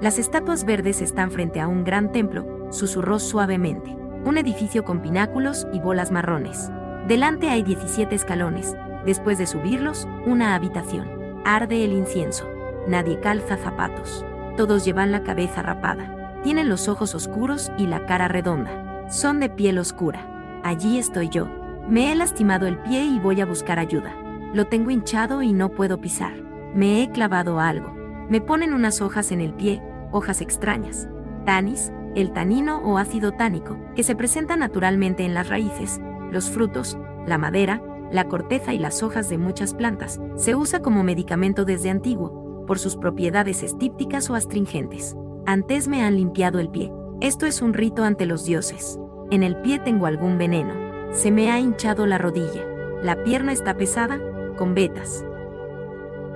[0.00, 3.96] Las estatuas verdes están frente a un gran templo, susurró suavemente.
[4.24, 6.70] Un edificio con pináculos y bolas marrones.
[7.08, 8.76] Delante hay 17 escalones.
[9.04, 11.40] Después de subirlos, una habitación.
[11.44, 12.48] Arde el incienso.
[12.86, 14.24] Nadie calza zapatos.
[14.56, 16.40] Todos llevan la cabeza rapada.
[16.44, 19.08] Tienen los ojos oscuros y la cara redonda.
[19.10, 20.60] Son de piel oscura.
[20.62, 21.48] Allí estoy yo.
[21.88, 24.14] Me he lastimado el pie y voy a buscar ayuda.
[24.54, 26.34] Lo tengo hinchado y no puedo pisar.
[26.74, 27.92] Me he clavado algo.
[28.28, 31.08] Me ponen unas hojas en el pie, hojas extrañas.
[31.44, 36.00] Tanis, el tanino o ácido tánico, que se presenta naturalmente en las raíces,
[36.30, 41.02] los frutos, la madera, la corteza y las hojas de muchas plantas, se usa como
[41.04, 45.16] medicamento desde antiguo, por sus propiedades estípticas o astringentes.
[45.46, 46.92] Antes me han limpiado el pie.
[47.20, 48.98] Esto es un rito ante los dioses.
[49.30, 50.74] En el pie tengo algún veneno.
[51.12, 52.64] Se me ha hinchado la rodilla.
[53.02, 54.20] La pierna está pesada,
[54.58, 55.24] con vetas.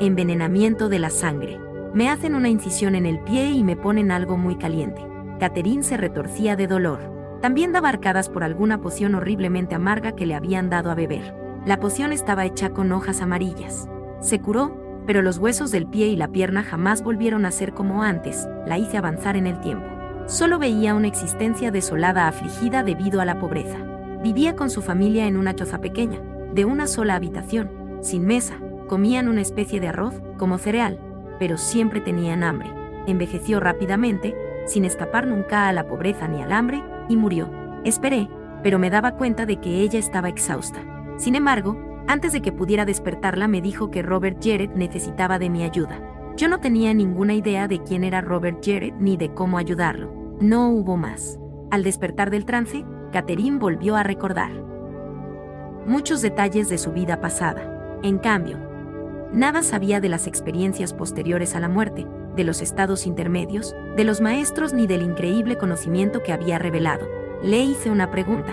[0.00, 1.60] Envenenamiento de la sangre.
[1.92, 5.04] Me hacen una incisión en el pie y me ponen algo muy caliente.
[5.38, 7.38] Catherine se retorcía de dolor.
[7.42, 11.34] También daba arcadas por alguna poción horriblemente amarga que le habían dado a beber.
[11.66, 13.88] La poción estaba hecha con hojas amarillas.
[14.20, 18.02] Se curó, pero los huesos del pie y la pierna jamás volvieron a ser como
[18.02, 19.86] antes, la hice avanzar en el tiempo.
[20.26, 23.78] Solo veía una existencia desolada afligida debido a la pobreza.
[24.22, 26.20] Vivía con su familia en una choza pequeña,
[26.54, 28.58] de una sola habitación, sin mesa,
[28.88, 30.98] comían una especie de arroz, como cereal,
[31.38, 32.70] pero siempre tenían hambre.
[33.06, 37.50] Envejeció rápidamente, sin escapar nunca a la pobreza ni al hambre, y murió.
[37.84, 38.28] Esperé,
[38.62, 40.80] pero me daba cuenta de que ella estaba exhausta.
[41.16, 41.76] Sin embargo,
[42.06, 46.00] antes de que pudiera despertarla me dijo que Robert Jared necesitaba de mi ayuda.
[46.36, 50.12] Yo no tenía ninguna idea de quién era Robert Jared ni de cómo ayudarlo.
[50.40, 51.38] No hubo más.
[51.70, 54.50] Al despertar del trance, Catherine volvió a recordar
[55.86, 57.81] muchos detalles de su vida pasada.
[58.02, 58.58] En cambio,
[59.32, 62.06] nada sabía de las experiencias posteriores a la muerte,
[62.36, 67.06] de los estados intermedios, de los maestros ni del increíble conocimiento que había revelado.
[67.42, 68.52] Le hice una pregunta.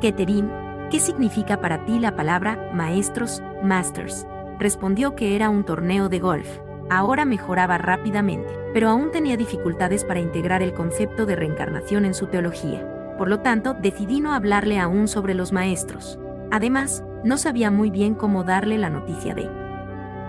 [0.00, 4.24] Catherine, ¿Qué significa para ti la palabra maestros, masters?
[4.60, 6.46] Respondió que era un torneo de golf.
[6.88, 12.28] Ahora mejoraba rápidamente, pero aún tenía dificultades para integrar el concepto de reencarnación en su
[12.28, 13.16] teología.
[13.18, 16.20] Por lo tanto, decidí no hablarle aún sobre los maestros.
[16.50, 19.48] Además, no sabía muy bien cómo darle la noticia de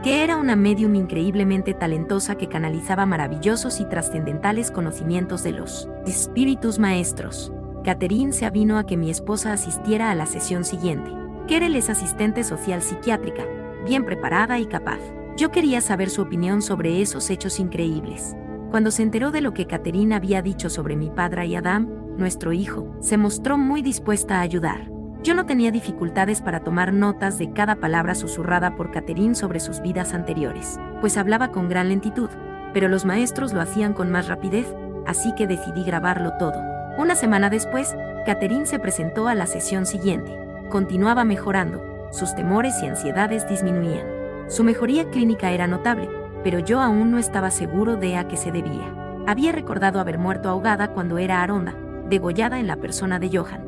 [0.03, 6.79] que era una medium increíblemente talentosa que canalizaba maravillosos y trascendentales conocimientos de los espíritus
[6.79, 7.51] maestros.
[7.83, 11.11] Catherine se avino a que mi esposa asistiera a la sesión siguiente.
[11.47, 13.43] Kerel es asistente social psiquiátrica,
[13.85, 14.99] bien preparada y capaz.
[15.35, 18.35] Yo quería saber su opinión sobre esos hechos increíbles.
[18.71, 21.87] Cuando se enteró de lo que Catherine había dicho sobre mi padre y Adam,
[22.17, 24.96] nuestro hijo, se mostró muy dispuesta a ayudar.
[25.27, 29.81] Yo no tenía dificultades para tomar notas de cada palabra susurrada por Catherine sobre sus
[29.81, 32.29] vidas anteriores, pues hablaba con gran lentitud,
[32.73, 34.73] pero los maestros lo hacían con más rapidez,
[35.05, 36.53] así que decidí grabarlo todo.
[36.97, 37.93] Una semana después,
[38.25, 40.33] Catherine se presentó a la sesión siguiente.
[40.69, 44.07] Continuaba mejorando, sus temores y ansiedades disminuían.
[44.47, 46.09] Su mejoría clínica era notable,
[46.41, 48.93] pero yo aún no estaba seguro de a qué se debía.
[49.27, 51.75] Había recordado haber muerto ahogada cuando era Aronda,
[52.07, 53.66] degollada en la persona de Johan.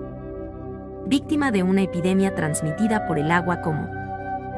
[1.06, 3.88] Víctima de una epidemia transmitida por el agua como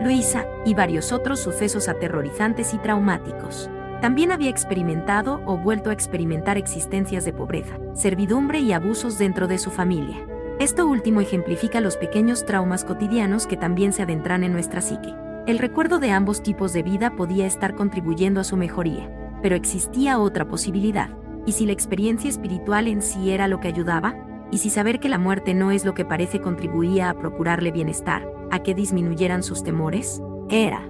[0.01, 3.69] Luisa y varios otros sucesos aterrorizantes y traumáticos.
[4.01, 9.59] También había experimentado o vuelto a experimentar existencias de pobreza, servidumbre y abusos dentro de
[9.59, 10.17] su familia.
[10.59, 15.13] Esto último ejemplifica los pequeños traumas cotidianos que también se adentran en nuestra psique.
[15.47, 19.09] El recuerdo de ambos tipos de vida podía estar contribuyendo a su mejoría,
[19.41, 21.09] pero existía otra posibilidad.
[21.45, 24.15] ¿Y si la experiencia espiritual en sí era lo que ayudaba?
[24.51, 28.27] ¿Y si saber que la muerte no es lo que parece contribuía a procurarle bienestar,
[28.51, 30.21] a que disminuyeran sus temores?
[30.49, 30.85] Era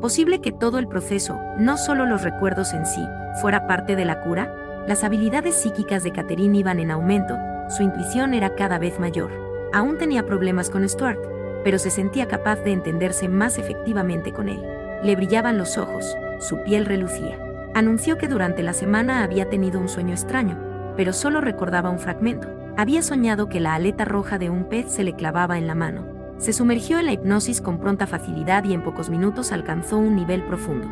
[0.00, 3.00] ¿Posible que todo el proceso, no solo los recuerdos en sí,
[3.40, 4.84] fuera parte de la cura?
[4.86, 7.34] Las habilidades psíquicas de Catherine iban en aumento,
[7.70, 9.30] su intuición era cada vez mayor.
[9.72, 11.18] Aún tenía problemas con Stuart,
[11.64, 14.62] pero se sentía capaz de entenderse más efectivamente con él.
[15.02, 17.38] Le brillaban los ojos, su piel relucía.
[17.74, 20.58] Anunció que durante la semana había tenido un sueño extraño,
[20.96, 22.48] pero solo recordaba un fragmento.
[22.76, 26.16] Había soñado que la aleta roja de un pez se le clavaba en la mano
[26.38, 30.42] se sumergió en la hipnosis con pronta facilidad y en pocos minutos alcanzó un nivel
[30.44, 30.86] profundo.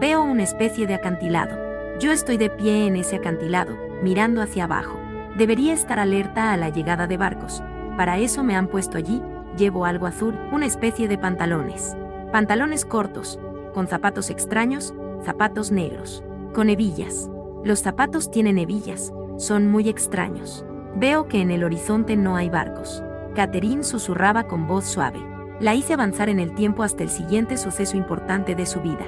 [0.00, 1.58] Veo una especie de acantilado.
[2.00, 4.98] Yo estoy de pie en ese acantilado, mirando hacia abajo.
[5.36, 7.62] Debería estar alerta a la llegada de barcos.
[7.96, 9.22] Para eso me han puesto allí,
[9.58, 11.94] llevo algo azul, una especie de pantalones.
[12.32, 13.38] Pantalones cortos,
[13.74, 17.28] con zapatos extraños, zapatos negros, con hebillas.
[17.62, 19.12] Los zapatos tienen hebillas,
[19.42, 20.64] son muy extraños.
[20.94, 23.02] Veo que en el horizonte no hay barcos.
[23.34, 25.18] Catherine susurraba con voz suave.
[25.58, 29.04] La hice avanzar en el tiempo hasta el siguiente suceso importante de su vida.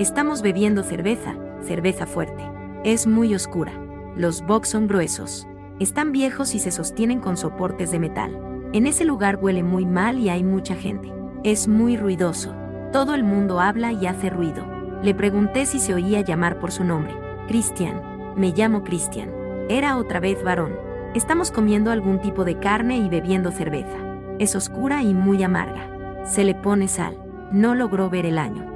[0.00, 2.42] Estamos bebiendo cerveza, cerveza fuerte.
[2.82, 3.72] Es muy oscura.
[4.16, 5.46] Los box son gruesos.
[5.78, 8.36] Están viejos y se sostienen con soportes de metal.
[8.72, 11.12] En ese lugar huele muy mal y hay mucha gente.
[11.44, 12.52] Es muy ruidoso.
[12.90, 14.66] Todo el mundo habla y hace ruido.
[15.04, 17.14] Le pregunté si se oía llamar por su nombre.
[17.46, 18.34] Christian.
[18.36, 19.41] Me llamo Christian.
[19.68, 20.76] Era otra vez varón.
[21.14, 23.96] Estamos comiendo algún tipo de carne y bebiendo cerveza.
[24.38, 26.24] Es oscura y muy amarga.
[26.24, 27.16] Se le pone sal.
[27.52, 28.66] No logró ver el año.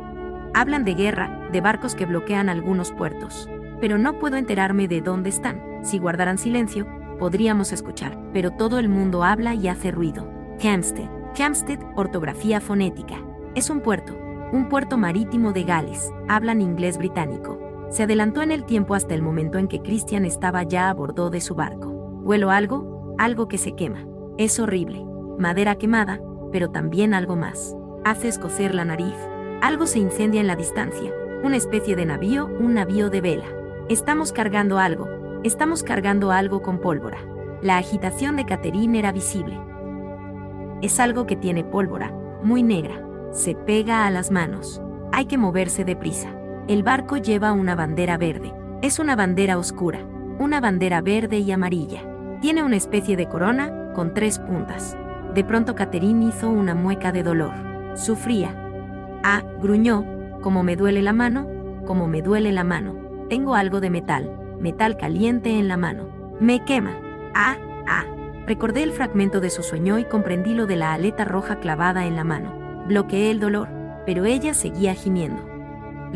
[0.54, 3.48] Hablan de guerra, de barcos que bloquean algunos puertos.
[3.80, 5.60] Pero no puedo enterarme de dónde están.
[5.82, 6.86] Si guardaran silencio,
[7.18, 8.16] podríamos escuchar.
[8.32, 10.30] Pero todo el mundo habla y hace ruido.
[10.62, 11.10] Hampstead.
[11.38, 13.16] Hampstead, ortografía fonética.
[13.54, 14.16] Es un puerto.
[14.52, 16.12] Un puerto marítimo de Gales.
[16.28, 17.65] Hablan inglés británico.
[17.90, 21.30] Se adelantó en el tiempo hasta el momento en que Christian estaba ya a bordo
[21.30, 21.88] de su barco.
[22.22, 24.04] Huelo algo, algo que se quema.
[24.38, 25.04] Es horrible.
[25.38, 27.76] Madera quemada, pero también algo más.
[28.04, 29.14] Hace escocer la nariz.
[29.62, 31.12] Algo se incendia en la distancia.
[31.44, 33.46] Una especie de navío, un navío de vela.
[33.88, 35.08] Estamos cargando algo.
[35.44, 37.18] Estamos cargando algo con pólvora.
[37.62, 39.58] La agitación de Catherine era visible.
[40.82, 43.02] Es algo que tiene pólvora, muy negra.
[43.32, 44.82] Se pega a las manos.
[45.12, 46.35] Hay que moverse deprisa.
[46.68, 48.52] El barco lleva una bandera verde.
[48.82, 50.00] Es una bandera oscura,
[50.40, 52.02] una bandera verde y amarilla.
[52.40, 54.96] Tiene una especie de corona, con tres puntas.
[55.32, 57.52] De pronto Catherine hizo una mueca de dolor.
[57.94, 58.52] Sufría.
[59.22, 60.04] Ah, gruñó,
[60.42, 61.46] como me duele la mano,
[61.86, 62.96] como me duele la mano.
[63.28, 66.08] Tengo algo de metal, metal caliente en la mano.
[66.40, 66.98] Me quema.
[67.32, 67.56] Ah,
[67.86, 68.06] ah.
[68.44, 72.16] Recordé el fragmento de su sueño y comprendí lo de la aleta roja clavada en
[72.16, 72.84] la mano.
[72.88, 73.68] Bloqueé el dolor,
[74.04, 75.55] pero ella seguía gimiendo.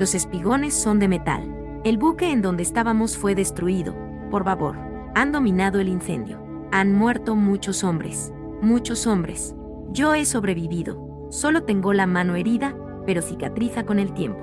[0.00, 1.54] Los espigones son de metal.
[1.84, 3.94] El buque en donde estábamos fue destruido,
[4.30, 4.78] por vapor.
[5.14, 6.40] Han dominado el incendio.
[6.72, 8.32] Han muerto muchos hombres.
[8.62, 9.54] Muchos hombres.
[9.90, 11.28] Yo he sobrevivido.
[11.28, 12.74] Solo tengo la mano herida,
[13.04, 14.40] pero cicatriza con el tiempo.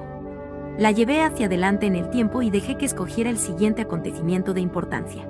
[0.77, 4.61] La llevé hacia adelante en el tiempo y dejé que escogiera el siguiente acontecimiento de
[4.61, 5.27] importancia.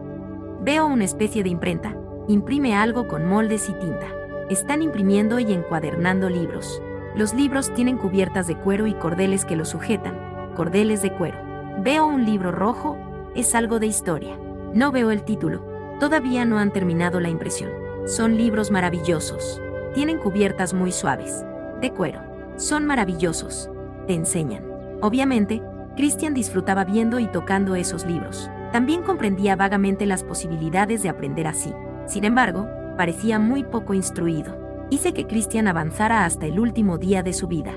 [0.61, 1.95] Veo una especie de imprenta.
[2.27, 4.07] Imprime algo con moldes y tinta.
[4.49, 6.81] Están imprimiendo y encuadernando libros.
[7.17, 11.39] Los libros tienen cubiertas de cuero y cordeles que los sujetan, cordeles de cuero.
[11.79, 12.95] Veo un libro rojo,
[13.33, 14.37] es algo de historia.
[14.75, 15.65] No veo el título.
[15.99, 17.71] Todavía no han terminado la impresión.
[18.05, 19.59] Son libros maravillosos.
[19.95, 21.43] Tienen cubiertas muy suaves.
[21.81, 22.21] De cuero.
[22.55, 23.67] Son maravillosos.
[24.05, 24.63] Te enseñan.
[25.01, 25.63] Obviamente,
[25.95, 28.47] Christian disfrutaba viendo y tocando esos libros.
[28.71, 31.73] También comprendía vagamente las posibilidades de aprender así.
[32.05, 37.33] Sin embargo, parecía muy poco instruido hice que Christian avanzara hasta el último día de
[37.33, 37.73] su vida.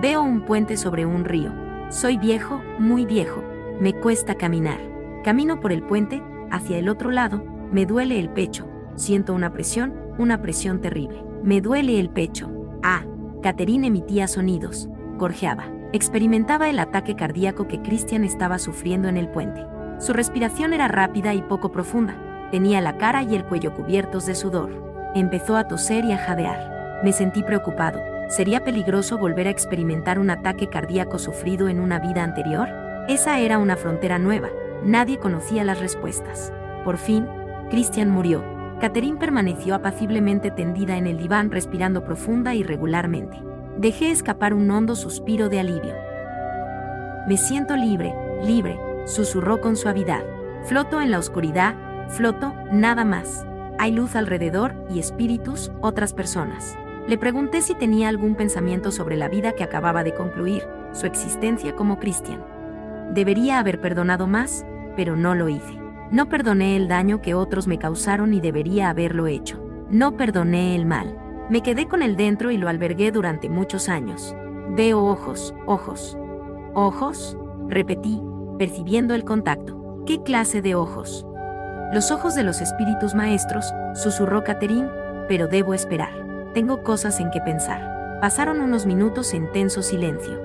[0.00, 1.52] Veo un puente sobre un río.
[1.90, 3.42] Soy viejo, muy viejo.
[3.80, 4.78] Me cuesta caminar.
[5.22, 8.66] Camino por el puente, hacia el otro lado, me duele el pecho.
[8.94, 11.22] Siento una presión, una presión terrible.
[11.42, 12.50] Me duele el pecho.
[12.82, 13.04] Ah,
[13.42, 14.88] Catherine emitía sonidos.
[15.18, 15.64] Gorjeaba.
[15.92, 19.66] Experimentaba el ataque cardíaco que Christian estaba sufriendo en el puente.
[19.98, 22.48] Su respiración era rápida y poco profunda.
[22.50, 24.91] Tenía la cara y el cuello cubiertos de sudor.
[25.14, 27.00] Empezó a toser y a jadear.
[27.04, 28.00] Me sentí preocupado.
[28.28, 32.68] ¿Sería peligroso volver a experimentar un ataque cardíaco sufrido en una vida anterior?
[33.08, 34.48] Esa era una frontera nueva.
[34.82, 36.50] Nadie conocía las respuestas.
[36.82, 37.28] Por fin,
[37.70, 38.42] Christian murió.
[38.80, 43.36] Catherine permaneció apaciblemente tendida en el diván respirando profunda y regularmente.
[43.76, 45.94] Dejé escapar un hondo suspiro de alivio.
[47.28, 50.22] Me siento libre, libre, susurró con suavidad.
[50.64, 51.74] Floto en la oscuridad,
[52.08, 53.44] floto, nada más.
[53.82, 56.78] Hay luz alrededor y espíritus, otras personas.
[57.08, 61.74] Le pregunté si tenía algún pensamiento sobre la vida que acababa de concluir, su existencia
[61.74, 62.44] como cristian.
[63.12, 64.64] Debería haber perdonado más,
[64.94, 65.80] pero no lo hice.
[66.12, 69.60] No perdoné el daño que otros me causaron y debería haberlo hecho.
[69.90, 71.18] No perdoné el mal.
[71.50, 74.32] Me quedé con él dentro y lo albergué durante muchos años.
[74.76, 76.16] Veo ojos, ojos.
[76.74, 77.36] ¿Ojos?
[77.66, 78.22] Repetí,
[78.60, 80.04] percibiendo el contacto.
[80.06, 81.26] ¿Qué clase de ojos?
[81.92, 84.88] Los ojos de los espíritus maestros, susurró Catherine,
[85.28, 86.08] pero debo esperar.
[86.54, 88.18] Tengo cosas en que pensar.
[88.18, 90.40] Pasaron unos minutos en tenso silencio.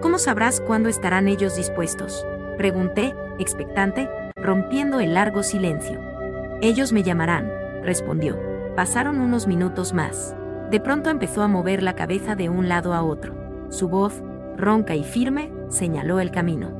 [0.00, 2.26] ¿Cómo sabrás cuándo estarán ellos dispuestos?
[2.56, 6.00] Pregunté, expectante, rompiendo el largo silencio.
[6.62, 7.52] Ellos me llamarán,
[7.82, 8.38] respondió.
[8.74, 10.34] Pasaron unos minutos más.
[10.70, 13.34] De pronto empezó a mover la cabeza de un lado a otro.
[13.68, 14.22] Su voz,
[14.56, 16.70] ronca y firme, señaló el camino.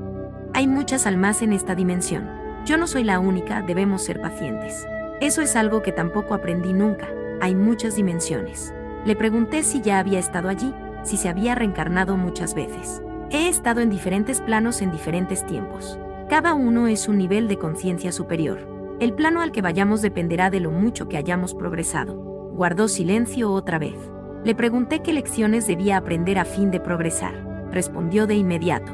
[0.55, 2.38] Hay muchas almas en esta dimensión.
[2.69, 4.87] Yo no soy la única, debemos ser pacientes.
[5.23, 7.09] Eso es algo que tampoco aprendí nunca.
[7.41, 8.75] Hay muchas dimensiones.
[9.07, 13.01] Le pregunté si ya había estado allí, si se había reencarnado muchas veces.
[13.31, 15.99] He estado en diferentes planos en diferentes tiempos.
[16.29, 18.69] Cada uno es un nivel de conciencia superior.
[19.01, 22.17] El plano al que vayamos dependerá de lo mucho que hayamos progresado.
[22.53, 23.97] Guardó silencio otra vez.
[24.45, 27.33] Le pregunté qué lecciones debía aprender a fin de progresar.
[27.73, 28.93] Respondió de inmediato.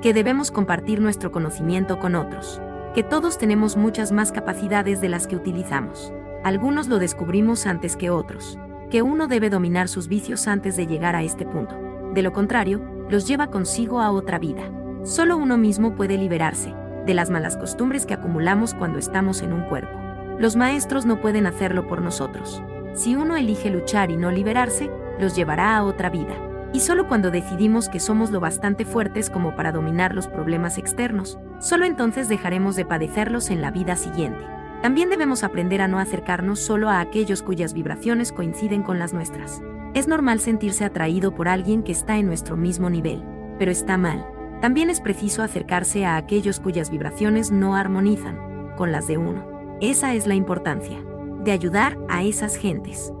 [0.00, 2.62] Que debemos compartir nuestro conocimiento con otros
[2.94, 6.12] que todos tenemos muchas más capacidades de las que utilizamos.
[6.44, 8.56] Algunos lo descubrimos antes que otros,
[8.88, 11.76] que uno debe dominar sus vicios antes de llegar a este punto.
[12.14, 12.80] De lo contrario,
[13.10, 14.62] los lleva consigo a otra vida.
[15.02, 16.72] Solo uno mismo puede liberarse
[17.04, 19.98] de las malas costumbres que acumulamos cuando estamos en un cuerpo.
[20.38, 22.62] Los maestros no pueden hacerlo por nosotros.
[22.94, 24.88] Si uno elige luchar y no liberarse,
[25.18, 29.54] los llevará a otra vida y solo cuando decidimos que somos lo bastante fuertes como
[29.54, 34.44] para dominar los problemas externos, solo entonces dejaremos de padecerlos en la vida siguiente.
[34.82, 39.62] También debemos aprender a no acercarnos solo a aquellos cuyas vibraciones coinciden con las nuestras.
[39.94, 43.22] Es normal sentirse atraído por alguien que está en nuestro mismo nivel,
[43.56, 44.26] pero está mal.
[44.60, 49.46] También es preciso acercarse a aquellos cuyas vibraciones no armonizan con las de uno.
[49.80, 50.98] Esa es la importancia
[51.44, 53.12] de ayudar a esas gentes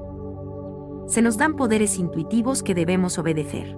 [1.06, 3.76] se nos dan poderes intuitivos que debemos obedecer.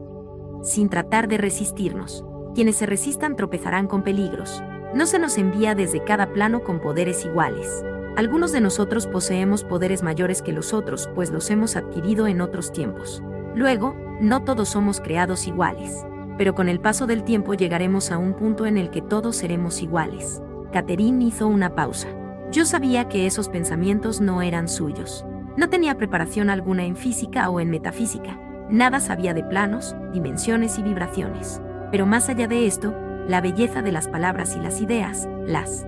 [0.63, 2.25] Sin tratar de resistirnos,
[2.55, 4.63] quienes se resistan tropezarán con peligros.
[4.95, 7.85] No se nos envía desde cada plano con poderes iguales.
[8.17, 12.73] Algunos de nosotros poseemos poderes mayores que los otros, pues los hemos adquirido en otros
[12.73, 13.23] tiempos.
[13.55, 16.07] Luego, no todos somos creados iguales,
[16.39, 19.83] pero con el paso del tiempo llegaremos a un punto en el que todos seremos
[19.83, 20.41] iguales.
[20.73, 22.09] Catherine hizo una pausa.
[22.51, 25.27] Yo sabía que esos pensamientos no eran suyos.
[25.57, 28.39] No tenía preparación alguna en física o en metafísica.
[28.69, 31.63] Nada sabía de planos, dimensiones y vibraciones.
[31.91, 32.95] Pero más allá de esto,
[33.27, 35.87] la belleza de las palabras y las ideas, las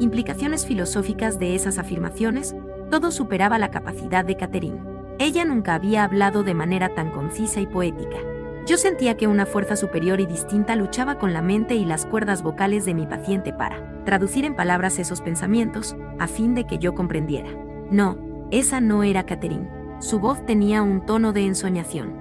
[0.00, 2.56] implicaciones filosóficas de esas afirmaciones,
[2.90, 4.80] todo superaba la capacidad de Catherine.
[5.18, 8.16] Ella nunca había hablado de manera tan concisa y poética.
[8.66, 12.42] Yo sentía que una fuerza superior y distinta luchaba con la mente y las cuerdas
[12.42, 16.94] vocales de mi paciente para traducir en palabras esos pensamientos, a fin de que yo
[16.94, 17.50] comprendiera.
[17.90, 19.68] No, esa no era Catherine.
[20.00, 22.14] Su voz tenía un tono de ensoñación.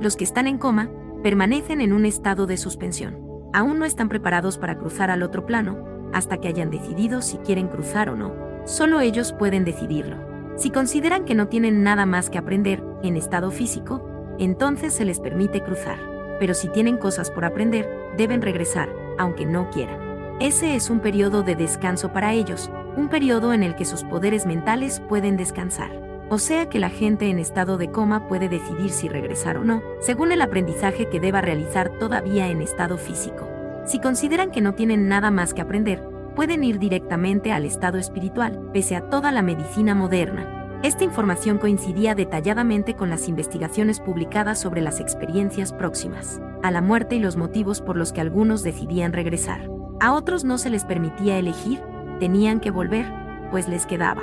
[0.00, 0.88] Los que están en coma
[1.22, 3.18] permanecen en un estado de suspensión.
[3.52, 5.84] Aún no están preparados para cruzar al otro plano,
[6.14, 8.32] hasta que hayan decidido si quieren cruzar o no.
[8.64, 10.16] Solo ellos pueden decidirlo.
[10.56, 14.06] Si consideran que no tienen nada más que aprender en estado físico,
[14.38, 15.98] entonces se les permite cruzar.
[16.38, 18.88] Pero si tienen cosas por aprender, deben regresar,
[19.18, 19.98] aunque no quieran.
[20.40, 24.46] Ese es un periodo de descanso para ellos, un periodo en el que sus poderes
[24.46, 25.90] mentales pueden descansar.
[26.28, 29.82] O sea que la gente en estado de coma puede decidir si regresar o no,
[30.00, 33.48] según el aprendizaje que deba realizar todavía en estado físico.
[33.84, 36.02] Si consideran que no tienen nada más que aprender,
[36.36, 40.78] pueden ir directamente al estado espiritual, pese a toda la medicina moderna.
[40.82, 47.16] Esta información coincidía detalladamente con las investigaciones publicadas sobre las experiencias próximas a la muerte
[47.16, 49.68] y los motivos por los que algunos decidían regresar.
[49.98, 51.80] A otros no se les permitía elegir
[52.20, 53.12] tenían que volver,
[53.50, 54.22] pues les quedaba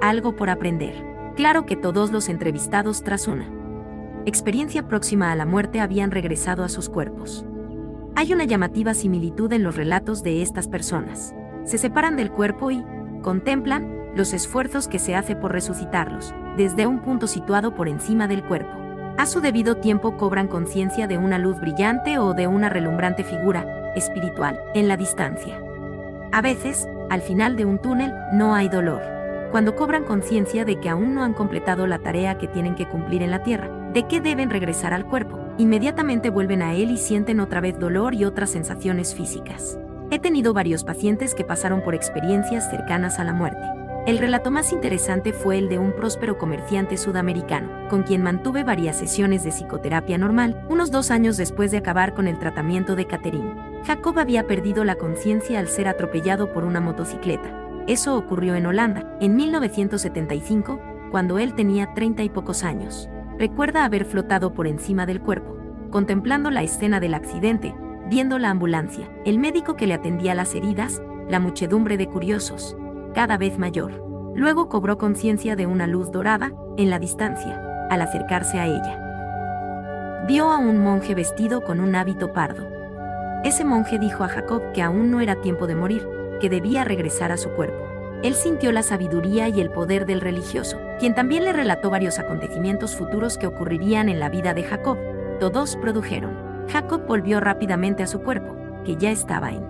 [0.00, 0.94] algo por aprender.
[1.34, 3.50] Claro que todos los entrevistados tras una
[4.24, 7.44] experiencia próxima a la muerte habían regresado a sus cuerpos.
[8.14, 11.34] Hay una llamativa similitud en los relatos de estas personas.
[11.64, 12.84] Se separan del cuerpo y
[13.22, 18.42] contemplan los esfuerzos que se hace por resucitarlos, desde un punto situado por encima del
[18.42, 18.72] cuerpo.
[19.18, 23.92] A su debido tiempo cobran conciencia de una luz brillante o de una relumbrante figura
[23.94, 25.65] espiritual en la distancia.
[26.32, 29.02] A veces, al final de un túnel, no hay dolor.
[29.50, 33.22] Cuando cobran conciencia de que aún no han completado la tarea que tienen que cumplir
[33.22, 37.40] en la Tierra, de que deben regresar al cuerpo, inmediatamente vuelven a él y sienten
[37.40, 39.78] otra vez dolor y otras sensaciones físicas.
[40.10, 43.62] He tenido varios pacientes que pasaron por experiencias cercanas a la muerte.
[44.06, 48.96] El relato más interesante fue el de un próspero comerciante sudamericano, con quien mantuve varias
[48.96, 53.65] sesiones de psicoterapia normal, unos dos años después de acabar con el tratamiento de Catherine.
[53.86, 57.84] Jacob había perdido la conciencia al ser atropellado por una motocicleta.
[57.86, 60.80] Eso ocurrió en Holanda, en 1975,
[61.12, 63.08] cuando él tenía treinta y pocos años.
[63.38, 65.56] Recuerda haber flotado por encima del cuerpo,
[65.92, 67.76] contemplando la escena del accidente,
[68.10, 72.76] viendo la ambulancia, el médico que le atendía las heridas, la muchedumbre de curiosos,
[73.14, 74.02] cada vez mayor.
[74.34, 80.24] Luego cobró conciencia de una luz dorada, en la distancia, al acercarse a ella.
[80.26, 82.75] Vio a un monje vestido con un hábito pardo.
[83.44, 86.08] Ese monje dijo a Jacob que aún no era tiempo de morir,
[86.40, 87.86] que debía regresar a su cuerpo.
[88.22, 92.96] Él sintió la sabiduría y el poder del religioso, quien también le relató varios acontecimientos
[92.96, 94.98] futuros que ocurrirían en la vida de Jacob.
[95.38, 96.36] Todos produjeron.
[96.68, 99.64] Jacob volvió rápidamente a su cuerpo, que ya estaba en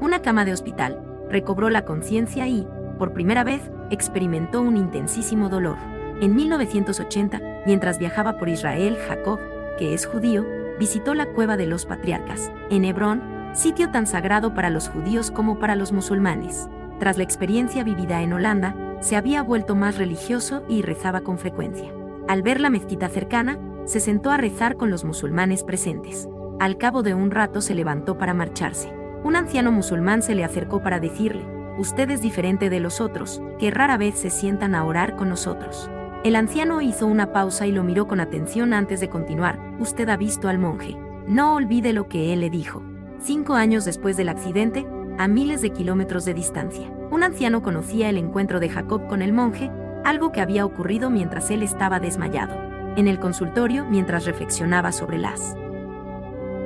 [0.00, 2.66] una cama de hospital, recobró la conciencia y,
[2.98, 5.76] por primera vez, experimentó un intensísimo dolor.
[6.20, 9.40] En 1980, mientras viajaba por Israel, Jacob,
[9.78, 10.44] que es judío,
[10.78, 13.22] visitó la cueva de los patriarcas, en Hebrón,
[13.52, 16.68] sitio tan sagrado para los judíos como para los musulmanes.
[16.98, 21.92] Tras la experiencia vivida en Holanda, se había vuelto más religioso y rezaba con frecuencia.
[22.28, 26.28] Al ver la mezquita cercana, se sentó a rezar con los musulmanes presentes.
[26.60, 28.92] Al cabo de un rato se levantó para marcharse.
[29.24, 31.44] Un anciano musulmán se le acercó para decirle,
[31.78, 35.90] usted es diferente de los otros, que rara vez se sientan a orar con nosotros.
[36.24, 40.16] El anciano hizo una pausa y lo miró con atención antes de continuar, usted ha
[40.16, 40.96] visto al monje.
[41.28, 42.82] No olvide lo que él le dijo.
[43.20, 44.84] Cinco años después del accidente,
[45.16, 49.32] a miles de kilómetros de distancia, un anciano conocía el encuentro de Jacob con el
[49.32, 49.70] monje,
[50.04, 52.54] algo que había ocurrido mientras él estaba desmayado.
[52.96, 55.56] En el consultorio, mientras reflexionaba sobre las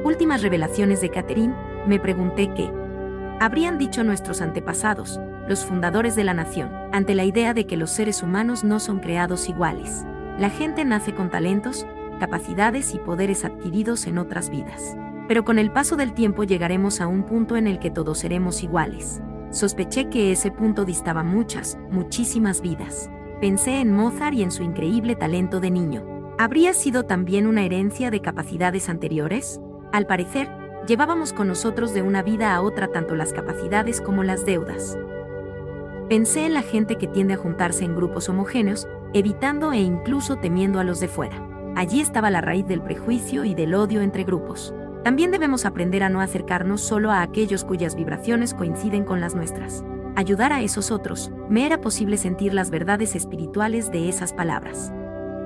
[0.03, 1.55] últimas revelaciones de Catherine,
[1.87, 2.71] me pregunté qué
[3.39, 7.91] habrían dicho nuestros antepasados, los fundadores de la nación, ante la idea de que los
[7.91, 10.05] seres humanos no son creados iguales.
[10.39, 11.87] La gente nace con talentos,
[12.19, 14.97] capacidades y poderes adquiridos en otras vidas.
[15.29, 18.63] Pero con el paso del tiempo llegaremos a un punto en el que todos seremos
[18.63, 19.21] iguales.
[19.51, 23.11] Sospeché que ese punto distaba muchas, muchísimas vidas.
[23.41, 26.05] Pensé en Mozart y en su increíble talento de niño.
[26.39, 29.61] ¿Habría sido también una herencia de capacidades anteriores?
[29.93, 30.49] Al parecer,
[30.87, 34.97] llevábamos con nosotros de una vida a otra tanto las capacidades como las deudas.
[36.13, 40.79] Pensé en la gente que tiende a juntarse en grupos homogéneos, evitando e incluso temiendo
[40.79, 41.43] a los de fuera.
[41.75, 44.75] Allí estaba la raíz del prejuicio y del odio entre grupos.
[45.05, 49.85] También debemos aprender a no acercarnos solo a aquellos cuyas vibraciones coinciden con las nuestras.
[50.15, 54.93] Ayudar a esos otros, me era posible sentir las verdades espirituales de esas palabras.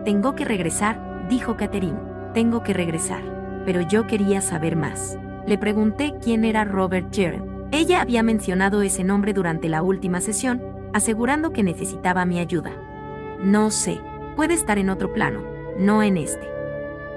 [0.04, 2.00] Tengo que regresar, dijo Catherine.
[2.34, 5.18] Tengo que regresar pero yo quería saber más.
[5.46, 7.55] Le pregunté quién era Robert Jared.
[7.72, 10.62] Ella había mencionado ese nombre durante la última sesión,
[10.92, 12.72] asegurando que necesitaba mi ayuda.
[13.42, 14.00] No sé,
[14.36, 15.42] puede estar en otro plano,
[15.78, 16.48] no en este.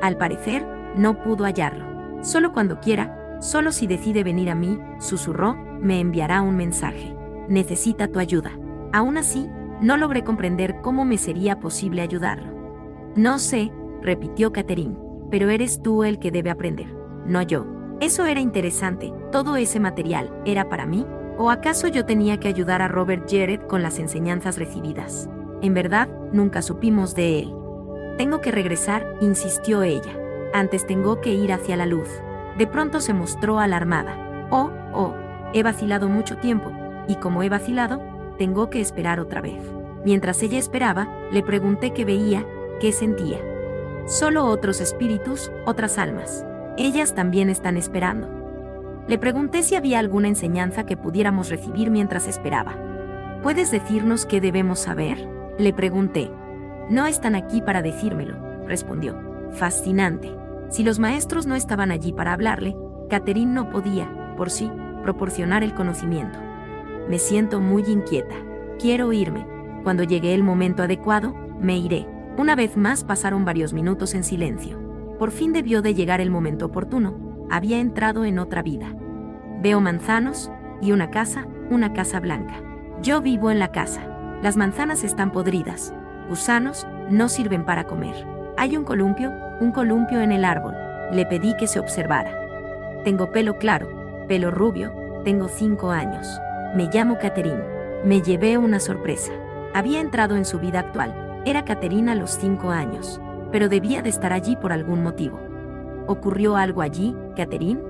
[0.01, 0.65] Al parecer,
[0.95, 2.23] no pudo hallarlo.
[2.23, 7.15] Solo cuando quiera, solo si decide venir a mí, susurró, me enviará un mensaje.
[7.47, 8.51] Necesita tu ayuda.
[8.91, 9.47] Aún así,
[9.81, 12.53] no logré comprender cómo me sería posible ayudarlo.
[13.15, 13.71] No sé,
[14.01, 16.87] repitió Catherine pero eres tú el que debe aprender,
[17.25, 17.65] no yo.
[18.01, 21.05] Eso era interesante, todo ese material, ¿era para mí?
[21.37, 25.29] ¿O acaso yo tenía que ayudar a Robert Jared con las enseñanzas recibidas?
[25.61, 27.53] En verdad, nunca supimos de él.
[28.17, 30.17] Tengo que regresar, insistió ella.
[30.53, 32.07] Antes tengo que ir hacia la luz.
[32.57, 34.47] De pronto se mostró alarmada.
[34.49, 35.13] Oh, oh,
[35.53, 36.71] he vacilado mucho tiempo,
[37.09, 38.01] y como he vacilado,
[38.37, 39.61] tengo que esperar otra vez.
[40.05, 42.45] Mientras ella esperaba, le pregunté qué veía,
[42.79, 43.39] qué sentía.
[44.07, 46.45] Solo otros espíritus, otras almas.
[46.79, 48.29] Ellas también están esperando.
[49.05, 52.73] Le pregunté si había alguna enseñanza que pudiéramos recibir mientras esperaba.
[53.43, 55.17] ¿Puedes decirnos qué debemos saber?
[55.57, 56.31] Le pregunté.
[56.89, 59.19] No están aquí para decírmelo, respondió.
[59.51, 60.33] Fascinante.
[60.69, 62.77] Si los maestros no estaban allí para hablarle,
[63.09, 64.71] Catherine no podía, por sí,
[65.03, 66.39] proporcionar el conocimiento.
[67.09, 68.35] Me siento muy inquieta.
[68.79, 69.45] Quiero irme.
[69.83, 72.07] Cuando llegue el momento adecuado, me iré.
[72.37, 74.88] Una vez más pasaron varios minutos en silencio.
[75.19, 77.45] Por fin debió de llegar el momento oportuno.
[77.51, 78.95] Había entrado en otra vida.
[79.61, 80.49] Veo manzanos
[80.81, 82.63] y una casa, una casa blanca.
[83.01, 84.01] Yo vivo en la casa.
[84.41, 85.93] Las manzanas están podridas.
[86.29, 88.15] Gusanos no sirven para comer.
[88.57, 90.73] Hay un columpio, un columpio en el árbol.
[91.11, 92.33] Le pedí que se observara.
[93.03, 94.93] Tengo pelo claro, pelo rubio,
[95.25, 96.27] tengo cinco años.
[96.75, 97.63] Me llamo Catherine.
[98.05, 99.33] Me llevé una sorpresa.
[99.73, 103.21] Había entrado en su vida actual, era Caterina a los cinco años,
[103.51, 105.39] pero debía de estar allí por algún motivo.
[106.07, 107.81] ¿Ocurrió algo allí, Caterine?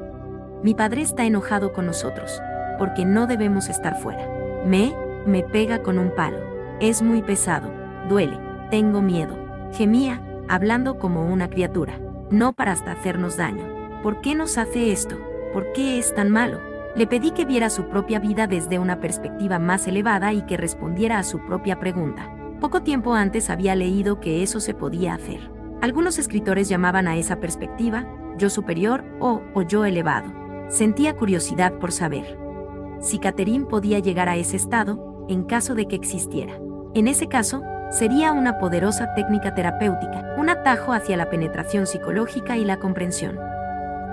[0.63, 2.41] Mi padre está enojado con nosotros,
[2.77, 4.27] porque no debemos estar fuera.
[4.65, 4.93] Me,
[5.25, 6.37] me pega con un palo.
[6.79, 7.71] Es muy pesado,
[8.09, 8.37] duele,
[8.69, 9.35] tengo miedo.
[9.71, 11.93] Gemía, hablando como una criatura.
[12.29, 13.63] No para hasta hacernos daño.
[14.03, 15.17] ¿Por qué nos hace esto?
[15.53, 16.59] ¿Por qué es tan malo?
[16.95, 21.19] Le pedí que viera su propia vida desde una perspectiva más elevada y que respondiera
[21.19, 22.38] a su propia pregunta.
[22.59, 25.51] Poco tiempo antes había leído que eso se podía hacer.
[25.81, 28.05] Algunos escritores llamaban a esa perspectiva
[28.37, 30.31] yo superior o, o yo elevado.
[30.69, 32.37] Sentía curiosidad por saber
[32.99, 36.59] si Catherine podía llegar a ese estado, en caso de que existiera.
[36.93, 42.65] En ese caso, sería una poderosa técnica terapéutica, un atajo hacia la penetración psicológica y
[42.65, 43.39] la comprensión.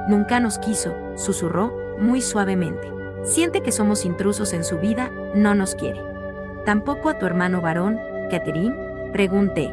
[0.09, 2.93] Nunca nos quiso, susurró, muy suavemente.
[3.25, 6.01] Siente que somos intrusos en su vida, no nos quiere.
[6.65, 7.99] Tampoco a tu hermano varón,
[8.31, 8.75] Catherine?
[9.13, 9.73] Pregunté.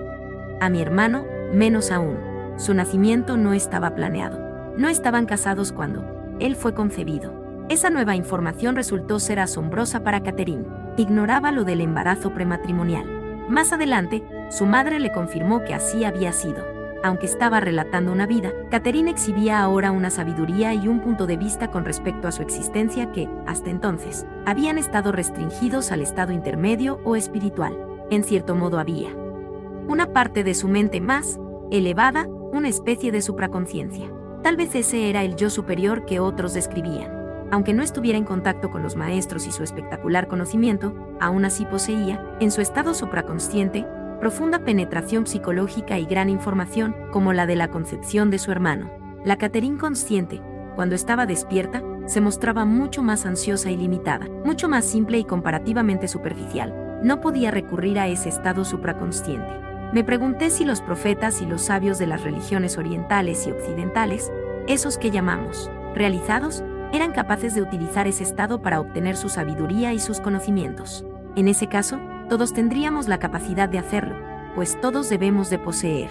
[0.59, 2.17] A mi hermano, menos aún.
[2.57, 4.39] Su nacimiento no estaba planeado.
[4.77, 6.03] No estaban casados cuando
[6.39, 7.34] él fue concebido.
[7.69, 10.65] Esa nueva información resultó ser asombrosa para Catherine.
[10.97, 13.05] Ignoraba lo del embarazo prematrimonial.
[13.49, 16.63] Más adelante, su madre le confirmó que así había sido.
[17.03, 21.69] Aunque estaba relatando una vida, Catherine exhibía ahora una sabiduría y un punto de vista
[21.69, 27.17] con respecto a su existencia que, hasta entonces, habían estado restringidos al estado intermedio o
[27.17, 27.93] espiritual.
[28.14, 29.10] En cierto modo había
[29.88, 31.40] una parte de su mente más
[31.72, 34.07] elevada, una especie de supraconciencia.
[34.44, 37.11] Tal vez ese era el yo superior que otros describían.
[37.52, 42.38] Aunque no estuviera en contacto con los maestros y su espectacular conocimiento, aún así poseía,
[42.40, 43.84] en su estado supraconsciente,
[44.19, 48.91] profunda penetración psicológica y gran información, como la de la concepción de su hermano.
[49.26, 50.40] La Caterín consciente,
[50.76, 56.07] cuando estaba despierta, se mostraba mucho más ansiosa y limitada, mucho más simple y comparativamente
[56.07, 56.82] superficial.
[57.03, 59.59] No podía recurrir a ese estado supraconsciente.
[59.91, 64.31] Me pregunté si los profetas y los sabios de las religiones orientales y occidentales,
[64.67, 66.63] esos que llamamos realizados,
[66.93, 71.05] eran capaces de utilizar ese estado para obtener su sabiduría y sus conocimientos.
[71.35, 71.99] En ese caso,
[72.30, 74.15] todos tendríamos la capacidad de hacerlo,
[74.55, 76.09] pues todos debemos de poseer.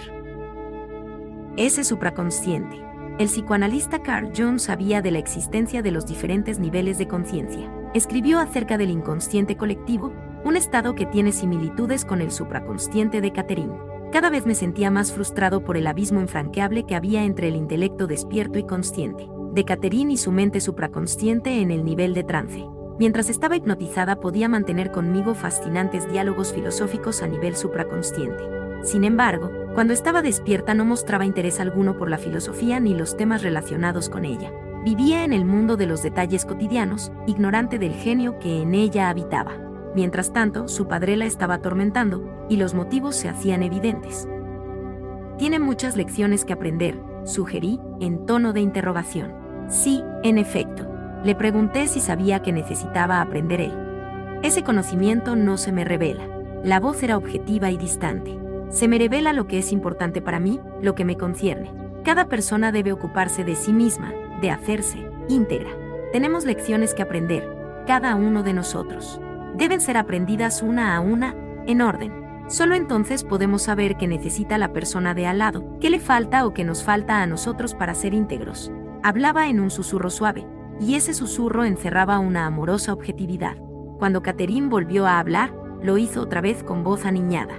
[1.57, 2.81] Ese supraconsciente.
[3.19, 7.71] El psicoanalista Carl Jung sabía de la existencia de los diferentes niveles de conciencia.
[7.93, 10.13] Escribió acerca del inconsciente colectivo,
[10.45, 13.73] un estado que tiene similitudes con el supraconsciente de Catherine.
[14.11, 18.07] Cada vez me sentía más frustrado por el abismo infranqueable que había entre el intelecto
[18.07, 22.65] despierto y consciente, de Catherine y su mente supraconsciente en el nivel de trance.
[22.99, 28.43] Mientras estaba hipnotizada podía mantener conmigo fascinantes diálogos filosóficos a nivel supraconsciente.
[28.83, 33.41] Sin embargo, cuando estaba despierta no mostraba interés alguno por la filosofía ni los temas
[33.41, 34.51] relacionados con ella.
[34.83, 39.72] Vivía en el mundo de los detalles cotidianos, ignorante del genio que en ella habitaba.
[39.95, 44.27] Mientras tanto, su padre la estaba atormentando, y los motivos se hacían evidentes.
[45.37, 49.33] Tiene muchas lecciones que aprender, sugerí, en tono de interrogación.
[49.67, 50.87] Sí, en efecto.
[51.23, 53.73] Le pregunté si sabía que necesitaba aprender él.
[54.41, 56.27] Ese conocimiento no se me revela.
[56.63, 58.37] La voz era objetiva y distante.
[58.69, 61.71] Se me revela lo que es importante para mí, lo que me concierne.
[62.03, 64.11] Cada persona debe ocuparse de sí misma,
[64.41, 65.69] de hacerse íntegra.
[66.11, 67.47] Tenemos lecciones que aprender,
[67.87, 69.21] cada uno de nosotros.
[69.55, 71.35] Deben ser aprendidas una a una,
[71.67, 72.23] en orden.
[72.47, 76.53] Solo entonces podemos saber qué necesita la persona de al lado, qué le falta o
[76.53, 78.71] qué nos falta a nosotros para ser íntegros.
[79.01, 80.45] Hablaba en un susurro suave,
[80.79, 83.57] y ese susurro encerraba una amorosa objetividad.
[83.99, 87.55] Cuando Catherine volvió a hablar, lo hizo otra vez con voz aniñada.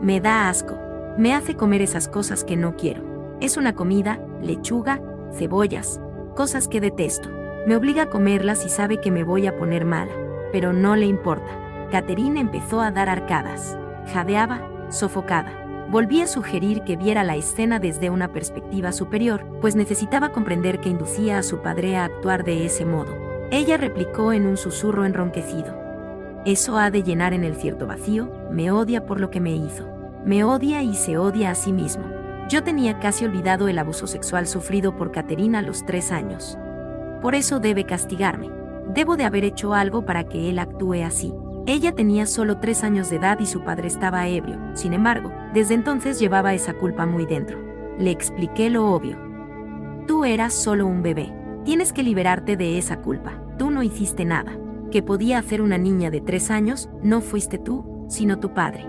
[0.00, 0.78] Me da asco.
[1.18, 3.36] Me hace comer esas cosas que no quiero.
[3.40, 5.00] Es una comida, lechuga,
[5.32, 6.00] cebollas,
[6.34, 7.30] cosas que detesto.
[7.66, 10.25] Me obliga a comerlas y sabe que me voy a poner mala.
[10.52, 11.50] Pero no le importa.
[11.90, 13.76] Catherine empezó a dar arcadas.
[14.12, 15.52] Jadeaba, sofocada.
[15.88, 20.88] Volví a sugerir que viera la escena desde una perspectiva superior, pues necesitaba comprender que
[20.88, 23.14] inducía a su padre a actuar de ese modo.
[23.52, 25.78] Ella replicó en un susurro enronquecido.
[26.44, 29.86] Eso ha de llenar en el cierto vacío, me odia por lo que me hizo.
[30.24, 32.04] Me odia y se odia a sí mismo.
[32.48, 36.58] Yo tenía casi olvidado el abuso sexual sufrido por Caterina a los tres años.
[37.22, 38.50] Por eso debe castigarme.
[38.94, 41.34] Debo de haber hecho algo para que él actúe así.
[41.66, 44.58] Ella tenía solo tres años de edad y su padre estaba ebrio.
[44.74, 47.58] Sin embargo, desde entonces llevaba esa culpa muy dentro.
[47.98, 49.18] Le expliqué lo obvio.
[50.06, 51.32] Tú eras solo un bebé.
[51.64, 53.42] Tienes que liberarte de esa culpa.
[53.58, 54.56] Tú no hiciste nada.
[54.92, 58.86] Que podía hacer una niña de tres años, no fuiste tú, sino tu padre.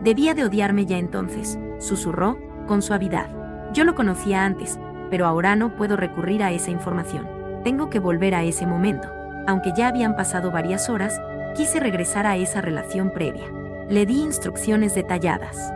[0.00, 3.28] Debía de odiarme ya entonces, susurró, con suavidad.
[3.74, 4.78] Yo lo conocía antes,
[5.10, 7.28] pero ahora no puedo recurrir a esa información.
[7.64, 9.08] Tengo que volver a ese momento.
[9.48, 11.22] Aunque ya habían pasado varias horas,
[11.56, 13.46] quise regresar a esa relación previa.
[13.88, 15.72] Le di instrucciones detalladas.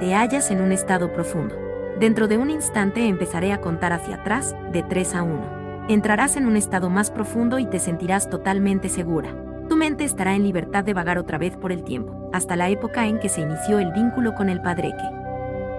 [0.00, 1.54] Te hallas en un estado profundo.
[2.00, 5.86] Dentro de un instante empezaré a contar hacia atrás, de 3 a 1.
[5.90, 9.28] Entrarás en un estado más profundo y te sentirás totalmente segura.
[9.68, 13.06] Tu mente estará en libertad de vagar otra vez por el tiempo, hasta la época
[13.06, 15.04] en que se inició el vínculo con el padreque.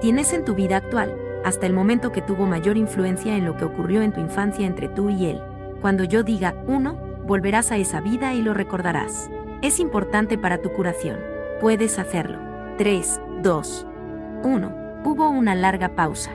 [0.01, 1.11] Tienes en tu vida actual,
[1.43, 4.87] hasta el momento que tuvo mayor influencia en lo que ocurrió en tu infancia entre
[4.87, 5.41] tú y él.
[5.81, 9.29] Cuando yo diga 1, volverás a esa vida y lo recordarás.
[9.61, 11.19] Es importante para tu curación.
[11.61, 12.37] Puedes hacerlo.
[12.77, 13.87] 3, 2,
[14.43, 14.75] 1.
[15.05, 16.31] Hubo una larga pausa.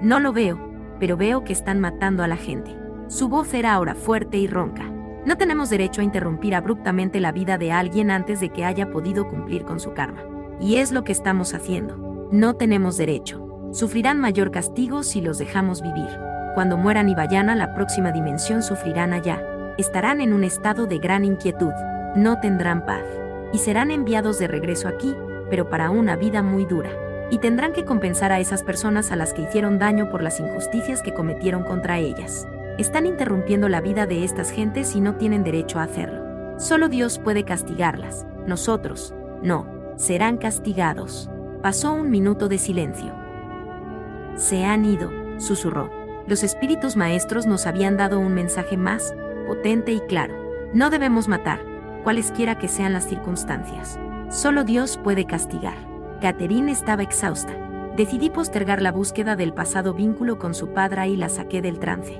[0.00, 0.58] No lo veo,
[1.00, 2.76] pero veo que están matando a la gente.
[3.08, 4.84] Su voz era ahora fuerte y ronca.
[5.24, 9.28] No tenemos derecho a interrumpir abruptamente la vida de alguien antes de que haya podido
[9.28, 10.22] cumplir con su karma.
[10.60, 12.28] Y es lo que estamos haciendo.
[12.30, 13.68] No tenemos derecho.
[13.72, 16.08] Sufrirán mayor castigo si los dejamos vivir.
[16.54, 19.40] Cuando mueran y vayan a la próxima dimensión sufrirán allá
[19.78, 21.72] estarán en un estado de gran inquietud,
[22.14, 23.04] no tendrán paz,
[23.52, 25.16] y serán enviados de regreso aquí,
[25.50, 26.90] pero para una vida muy dura,
[27.30, 31.02] y tendrán que compensar a esas personas a las que hicieron daño por las injusticias
[31.02, 32.46] que cometieron contra ellas.
[32.78, 36.58] Están interrumpiendo la vida de estas gentes y no tienen derecho a hacerlo.
[36.58, 38.26] Solo Dios puede castigarlas.
[38.46, 39.66] Nosotros, no,
[39.96, 41.30] serán castigados.
[41.62, 43.12] Pasó un minuto de silencio.
[44.36, 45.90] Se han ido, susurró.
[46.26, 49.14] Los espíritus maestros nos habían dado un mensaje más
[49.52, 50.34] potente y claro.
[50.72, 51.60] No debemos matar,
[52.04, 54.00] cualesquiera que sean las circunstancias.
[54.30, 55.76] Solo Dios puede castigar.
[56.22, 57.52] Catherine estaba exhausta.
[57.94, 62.18] Decidí postergar la búsqueda del pasado vínculo con su padre y la saqué del trance.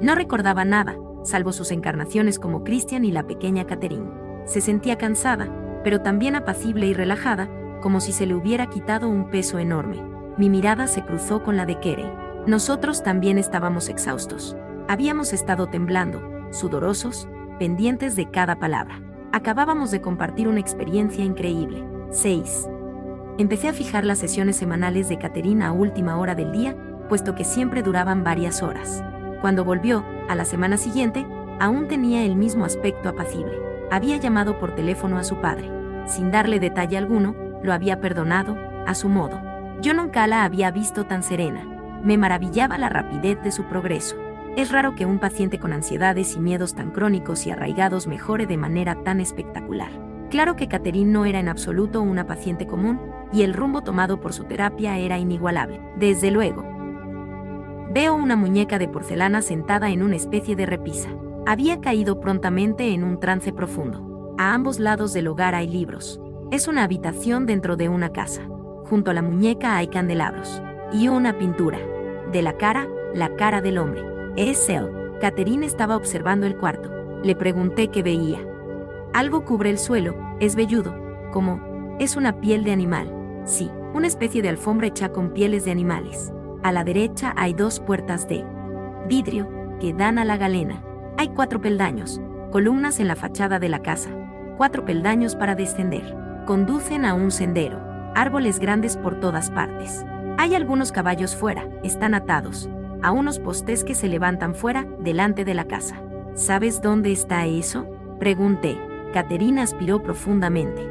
[0.00, 4.10] No recordaba nada, salvo sus encarnaciones como Christian y la pequeña Catherine.
[4.46, 5.50] Se sentía cansada,
[5.84, 7.50] pero también apacible y relajada,
[7.82, 10.02] como si se le hubiera quitado un peso enorme.
[10.38, 12.10] Mi mirada se cruzó con la de Kere.
[12.46, 14.56] Nosotros también estábamos exhaustos.
[14.88, 17.28] Habíamos estado temblando, sudorosos,
[17.58, 19.00] pendientes de cada palabra.
[19.32, 21.84] Acabábamos de compartir una experiencia increíble.
[22.10, 22.68] 6.
[23.36, 26.76] Empecé a fijar las sesiones semanales de Caterina a última hora del día,
[27.08, 29.02] puesto que siempre duraban varias horas.
[29.40, 31.26] Cuando volvió, a la semana siguiente,
[31.58, 33.58] aún tenía el mismo aspecto apacible.
[33.90, 35.70] Había llamado por teléfono a su padre.
[36.06, 38.56] Sin darle detalle alguno, lo había perdonado,
[38.86, 39.40] a su modo.
[39.80, 41.66] Yo nunca la había visto tan serena.
[42.02, 44.16] Me maravillaba la rapidez de su progreso.
[44.56, 48.56] Es raro que un paciente con ansiedades y miedos tan crónicos y arraigados mejore de
[48.56, 49.90] manera tan espectacular.
[50.30, 53.00] Claro que Catherine no era en absoluto una paciente común,
[53.32, 55.80] y el rumbo tomado por su terapia era inigualable.
[55.98, 56.64] Desde luego.
[57.92, 61.08] Veo una muñeca de porcelana sentada en una especie de repisa.
[61.46, 64.34] Había caído prontamente en un trance profundo.
[64.38, 66.20] A ambos lados del hogar hay libros.
[66.52, 68.42] Es una habitación dentro de una casa.
[68.84, 70.62] Junto a la muñeca hay candelabros.
[70.92, 71.78] Y una pintura.
[72.30, 74.13] De la cara, la cara del hombre.
[74.36, 74.56] Él.
[75.20, 76.90] Catherine estaba observando el cuarto.
[77.22, 78.38] Le pregunté qué veía.
[79.12, 80.94] Algo cubre el suelo, es velludo,
[81.32, 83.10] como, es una piel de animal.
[83.44, 86.32] Sí, una especie de alfombra hecha con pieles de animales.
[86.62, 88.44] A la derecha hay dos puertas de
[89.08, 89.48] vidrio
[89.80, 90.82] que dan a la galena.
[91.16, 92.20] Hay cuatro peldaños,
[92.50, 94.10] columnas en la fachada de la casa.
[94.56, 96.16] Cuatro peldaños para descender.
[96.46, 97.80] Conducen a un sendero.
[98.14, 100.04] Árboles grandes por todas partes.
[100.38, 102.68] Hay algunos caballos fuera, están atados,
[103.04, 106.02] a unos postes que se levantan fuera, delante de la casa.
[106.34, 107.86] ¿Sabes dónde está eso?
[108.18, 108.78] Pregunté.
[109.12, 110.82] Caterina aspiró profundamente.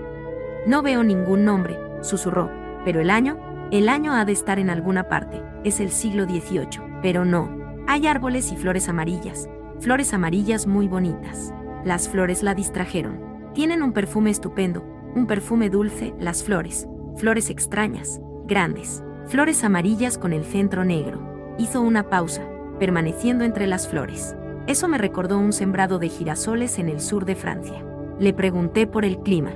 [0.67, 2.51] No veo ningún nombre, susurró.
[2.85, 3.39] Pero el año,
[3.71, 5.41] el año ha de estar en alguna parte.
[5.63, 7.01] Es el siglo XVIII.
[7.01, 7.49] Pero no.
[7.87, 9.49] Hay árboles y flores amarillas.
[9.79, 11.51] Flores amarillas muy bonitas.
[11.83, 13.19] Las flores la distrajeron.
[13.55, 14.83] Tienen un perfume estupendo,
[15.15, 16.87] un perfume dulce, las flores.
[17.17, 19.03] Flores extrañas, grandes.
[19.25, 21.32] Flores amarillas con el centro negro.
[21.57, 22.41] Hizo una pausa,
[22.79, 24.35] permaneciendo entre las flores.
[24.65, 27.83] Eso me recordó un sembrado de girasoles en el sur de Francia.
[28.19, 29.51] Le pregunté por el clima.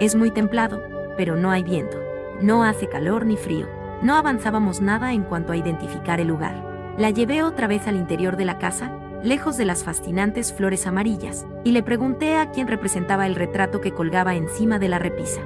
[0.00, 0.80] Es muy templado,
[1.16, 1.98] pero no hay viento.
[2.40, 3.66] No hace calor ni frío.
[4.02, 6.94] No avanzábamos nada en cuanto a identificar el lugar.
[6.98, 8.90] La llevé otra vez al interior de la casa,
[9.22, 13.92] lejos de las fascinantes flores amarillas, y le pregunté a quién representaba el retrato que
[13.92, 15.42] colgaba encima de la repisa.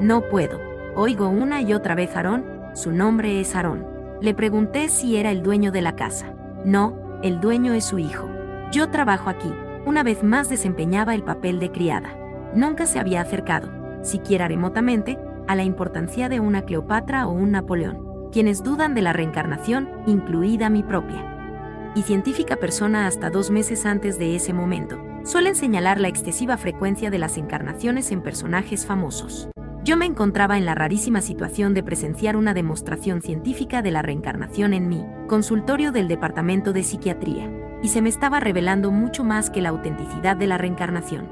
[0.00, 0.60] No puedo.
[0.94, 2.44] Oigo una y otra vez Aarón,
[2.74, 3.95] su nombre es Aarón.
[4.20, 6.34] Le pregunté si era el dueño de la casa.
[6.64, 8.28] No, el dueño es su hijo.
[8.72, 9.52] Yo trabajo aquí.
[9.84, 12.16] Una vez más desempeñaba el papel de criada.
[12.54, 13.70] Nunca se había acercado,
[14.02, 19.12] siquiera remotamente, a la importancia de una Cleopatra o un Napoleón, quienes dudan de la
[19.12, 21.92] reencarnación, incluida mi propia.
[21.94, 27.10] Y científica persona hasta dos meses antes de ese momento, suelen señalar la excesiva frecuencia
[27.10, 29.48] de las encarnaciones en personajes famosos.
[29.86, 34.74] Yo me encontraba en la rarísima situación de presenciar una demostración científica de la reencarnación
[34.74, 37.48] en mi consultorio del Departamento de Psiquiatría,
[37.84, 41.28] y se me estaba revelando mucho más que la autenticidad de la reencarnación.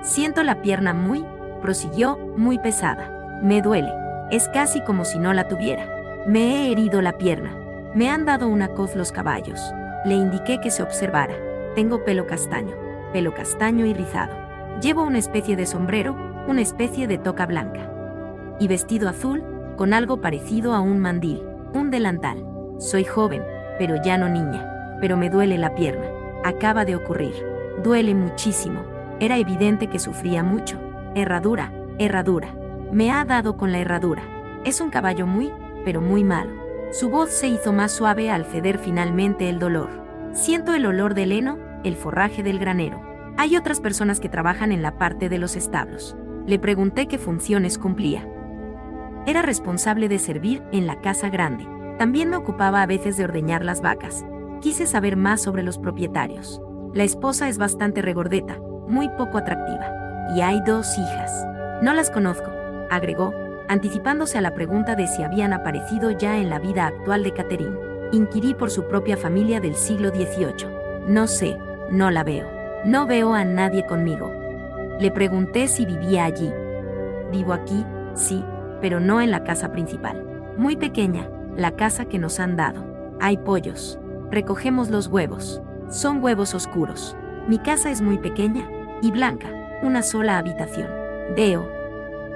[0.00, 1.22] Siento la pierna muy,
[1.60, 3.40] prosiguió, muy pesada.
[3.42, 3.92] Me duele.
[4.30, 5.86] Es casi como si no la tuviera.
[6.26, 7.54] Me he herido la pierna.
[7.94, 9.60] Me han dado una coz los caballos.
[10.06, 11.34] Le indiqué que se observara.
[11.74, 12.72] Tengo pelo castaño,
[13.12, 14.34] pelo castaño y rizado.
[14.80, 17.90] Llevo una especie de sombrero, una especie de toca blanca.
[18.58, 19.42] Y vestido azul,
[19.76, 21.42] con algo parecido a un mandil,
[21.74, 22.44] un delantal.
[22.78, 23.42] Soy joven,
[23.78, 26.06] pero ya no niña, pero me duele la pierna.
[26.44, 27.34] Acaba de ocurrir.
[27.82, 28.82] Duele muchísimo.
[29.20, 30.78] Era evidente que sufría mucho.
[31.14, 32.54] Herradura, herradura.
[32.90, 34.22] Me ha dado con la herradura.
[34.64, 35.52] Es un caballo muy,
[35.84, 36.50] pero muy malo.
[36.92, 39.88] Su voz se hizo más suave al ceder finalmente el dolor.
[40.32, 43.00] Siento el olor del heno, el forraje del granero.
[43.38, 46.16] Hay otras personas que trabajan en la parte de los establos.
[46.46, 48.26] Le pregunté qué funciones cumplía.
[49.26, 51.68] Era responsable de servir en la casa grande.
[51.98, 54.24] También me ocupaba a veces de ordeñar las vacas.
[54.60, 56.60] Quise saber más sobre los propietarios.
[56.94, 58.58] La esposa es bastante regordeta,
[58.88, 59.86] muy poco atractiva.
[60.34, 61.46] Y hay dos hijas.
[61.80, 62.50] No las conozco,
[62.90, 63.32] agregó,
[63.68, 67.78] anticipándose a la pregunta de si habían aparecido ya en la vida actual de Catherine.
[68.10, 70.68] Inquirí por su propia familia del siglo XVIII.
[71.06, 71.56] No sé,
[71.90, 72.50] no la veo.
[72.84, 74.41] No veo a nadie conmigo.
[75.00, 76.52] Le pregunté si vivía allí.
[77.30, 78.44] Vivo aquí, sí,
[78.80, 80.24] pero no en la casa principal.
[80.56, 82.84] Muy pequeña, la casa que nos han dado.
[83.20, 83.98] Hay pollos.
[84.30, 85.62] Recogemos los huevos.
[85.88, 87.16] Son huevos oscuros.
[87.48, 88.68] Mi casa es muy pequeña
[89.02, 89.48] y blanca,
[89.82, 90.88] una sola habitación.
[91.36, 91.68] Veo.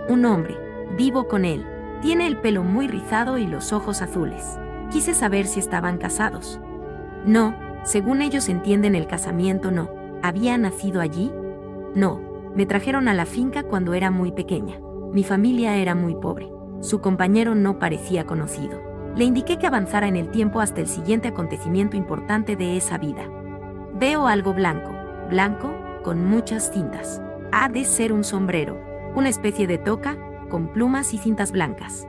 [0.08, 0.56] Un hombre.
[0.96, 1.66] Vivo con él.
[2.02, 4.58] Tiene el pelo muy rizado y los ojos azules.
[4.90, 6.60] Quise saber si estaban casados.
[7.24, 9.90] No, según ellos entienden el casamiento no.
[10.22, 11.32] ¿Había nacido allí?
[11.94, 12.20] No,
[12.56, 14.80] me trajeron a la finca cuando era muy pequeña.
[15.12, 16.50] Mi familia era muy pobre.
[16.80, 18.80] Su compañero no parecía conocido.
[19.14, 23.28] Le indiqué que avanzara en el tiempo hasta el siguiente acontecimiento importante de esa vida.
[23.94, 24.90] Veo algo blanco,
[25.28, 27.20] blanco, con muchas cintas.
[27.52, 28.80] Ha de ser un sombrero,
[29.14, 30.16] una especie de toca,
[30.48, 32.06] con plumas y cintas blancas.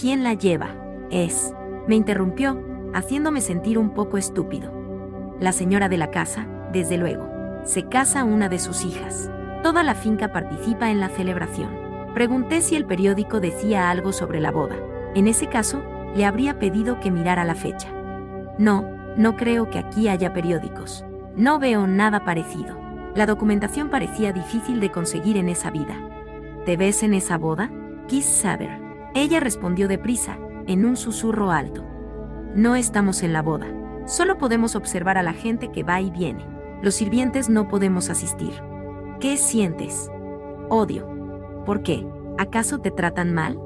[0.00, 0.76] ¿Quién la lleva?
[1.10, 1.54] Es.
[1.88, 2.62] Me interrumpió,
[2.94, 4.72] haciéndome sentir un poco estúpido.
[5.40, 7.28] La señora de la casa, desde luego.
[7.64, 9.30] Se casa una de sus hijas.
[9.64, 11.70] Toda la finca participa en la celebración.
[12.12, 14.76] Pregunté si el periódico decía algo sobre la boda.
[15.14, 15.82] En ese caso,
[16.14, 17.88] le habría pedido que mirara la fecha.
[18.58, 18.86] No,
[19.16, 21.02] no creo que aquí haya periódicos.
[21.34, 22.78] No veo nada parecido.
[23.14, 25.96] La documentación parecía difícil de conseguir en esa vida.
[26.66, 27.70] ¿Te ves en esa boda?
[28.06, 28.78] Quis saber.
[29.14, 30.36] Ella respondió deprisa,
[30.66, 31.86] en un susurro alto.
[32.54, 33.68] No estamos en la boda.
[34.04, 36.46] Solo podemos observar a la gente que va y viene.
[36.82, 38.52] Los sirvientes no podemos asistir.
[39.24, 40.10] ¿Qué sientes?
[40.68, 41.08] Odio.
[41.64, 42.06] ¿Por qué?
[42.36, 43.58] ¿Acaso te tratan mal?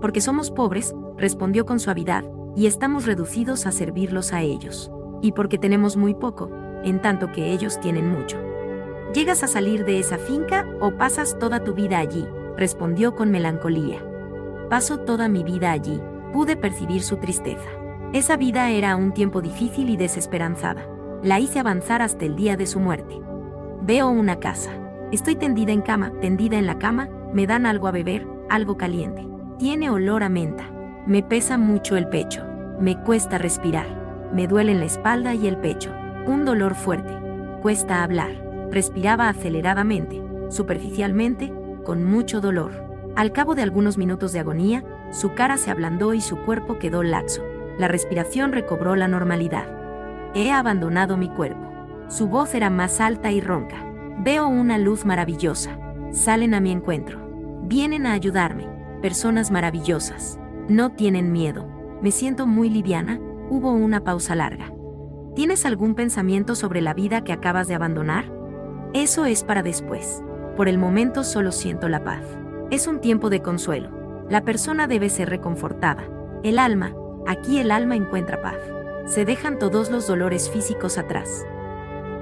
[0.00, 2.22] Porque somos pobres, respondió con suavidad,
[2.54, 4.92] y estamos reducidos a servirlos a ellos.
[5.20, 6.48] Y porque tenemos muy poco,
[6.84, 8.38] en tanto que ellos tienen mucho.
[9.12, 12.24] ¿Llegas a salir de esa finca o pasas toda tu vida allí?
[12.56, 13.98] respondió con melancolía.
[14.70, 16.00] Paso toda mi vida allí,
[16.32, 17.68] pude percibir su tristeza.
[18.12, 20.86] Esa vida era un tiempo difícil y desesperanzada.
[21.20, 23.20] La hice avanzar hasta el día de su muerte.
[23.82, 24.83] Veo una casa.
[25.14, 29.24] Estoy tendida en cama, tendida en la cama, me dan algo a beber, algo caliente.
[29.60, 30.64] Tiene olor a menta.
[31.06, 32.44] Me pesa mucho el pecho.
[32.80, 33.86] Me cuesta respirar.
[34.34, 35.92] Me duelen la espalda y el pecho.
[36.26, 37.16] Un dolor fuerte.
[37.62, 38.32] Cuesta hablar.
[38.72, 41.52] Respiraba aceleradamente, superficialmente,
[41.84, 42.72] con mucho dolor.
[43.14, 44.82] Al cabo de algunos minutos de agonía,
[45.12, 47.40] su cara se ablandó y su cuerpo quedó laxo.
[47.78, 49.68] La respiración recobró la normalidad.
[50.34, 51.70] He abandonado mi cuerpo.
[52.08, 53.93] Su voz era más alta y ronca.
[54.20, 55.78] Veo una luz maravillosa.
[56.12, 57.18] Salen a mi encuentro.
[57.64, 58.68] Vienen a ayudarme.
[59.02, 60.38] Personas maravillosas.
[60.68, 61.68] No tienen miedo.
[62.00, 63.18] Me siento muy liviana.
[63.50, 64.72] Hubo una pausa larga.
[65.34, 68.32] ¿Tienes algún pensamiento sobre la vida que acabas de abandonar?
[68.92, 70.22] Eso es para después.
[70.56, 72.22] Por el momento solo siento la paz.
[72.70, 73.90] Es un tiempo de consuelo.
[74.30, 76.04] La persona debe ser reconfortada.
[76.44, 76.94] El alma,
[77.26, 78.58] aquí el alma encuentra paz.
[79.06, 81.44] Se dejan todos los dolores físicos atrás.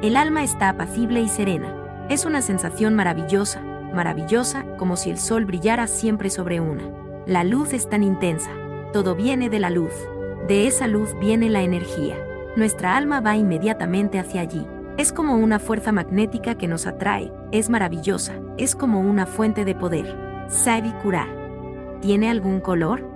[0.00, 1.81] El alma está apacible y serena.
[2.08, 3.62] Es una sensación maravillosa,
[3.94, 6.82] maravillosa, como si el sol brillara siempre sobre una.
[7.26, 8.50] La luz es tan intensa.
[8.92, 9.92] Todo viene de la luz.
[10.48, 12.16] De esa luz viene la energía.
[12.56, 14.66] Nuestra alma va inmediatamente hacia allí.
[14.98, 19.74] Es como una fuerza magnética que nos atrae, es maravillosa, es como una fuente de
[19.74, 20.44] poder.
[20.48, 21.28] Sabe curar.
[22.02, 23.08] ¿Tiene algún color?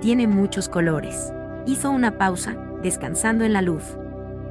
[0.00, 1.32] Tiene muchos colores.
[1.66, 3.98] Hizo una pausa, descansando en la luz.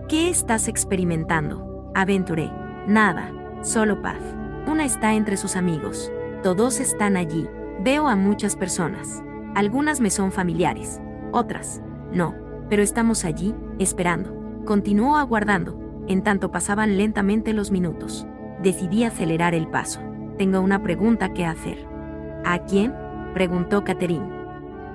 [0.10, 1.92] ¿Qué estás experimentando?
[1.96, 2.52] Aventuré.
[2.88, 3.32] Nada,
[3.66, 4.22] solo paz.
[4.68, 6.12] Una está entre sus amigos.
[6.44, 7.48] Todos están allí.
[7.82, 9.22] Veo a muchas personas.
[9.56, 11.02] Algunas me son familiares,
[11.32, 11.82] otras
[12.16, 12.34] no,
[12.70, 14.34] pero estamos allí, esperando.
[14.66, 15.78] Continuó aguardando,
[16.08, 18.26] en tanto pasaban lentamente los minutos.
[18.64, 20.00] Decidí acelerar el paso.
[20.38, 21.86] Tengo una pregunta que hacer.
[22.46, 22.94] ¿A quién?
[23.34, 24.26] preguntó Catherine.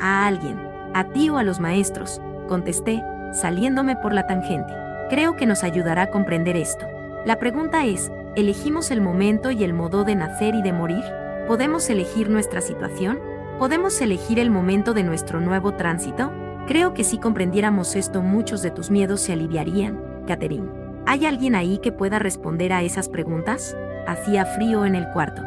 [0.01, 0.59] A alguien.
[0.95, 3.03] A ti o a los maestros, contesté,
[3.33, 4.73] saliéndome por la tangente.
[5.11, 6.87] Creo que nos ayudará a comprender esto.
[7.27, 11.05] La pregunta es, ¿elegimos el momento y el modo de nacer y de morir?
[11.47, 13.19] ¿Podemos elegir nuestra situación?
[13.59, 16.33] ¿Podemos elegir el momento de nuestro nuevo tránsito?
[16.67, 20.69] Creo que si comprendiéramos esto muchos de tus miedos se aliviarían, Catherine.
[21.07, 23.77] ¿Hay alguien ahí que pueda responder a esas preguntas?
[24.07, 25.43] Hacía frío en el cuarto.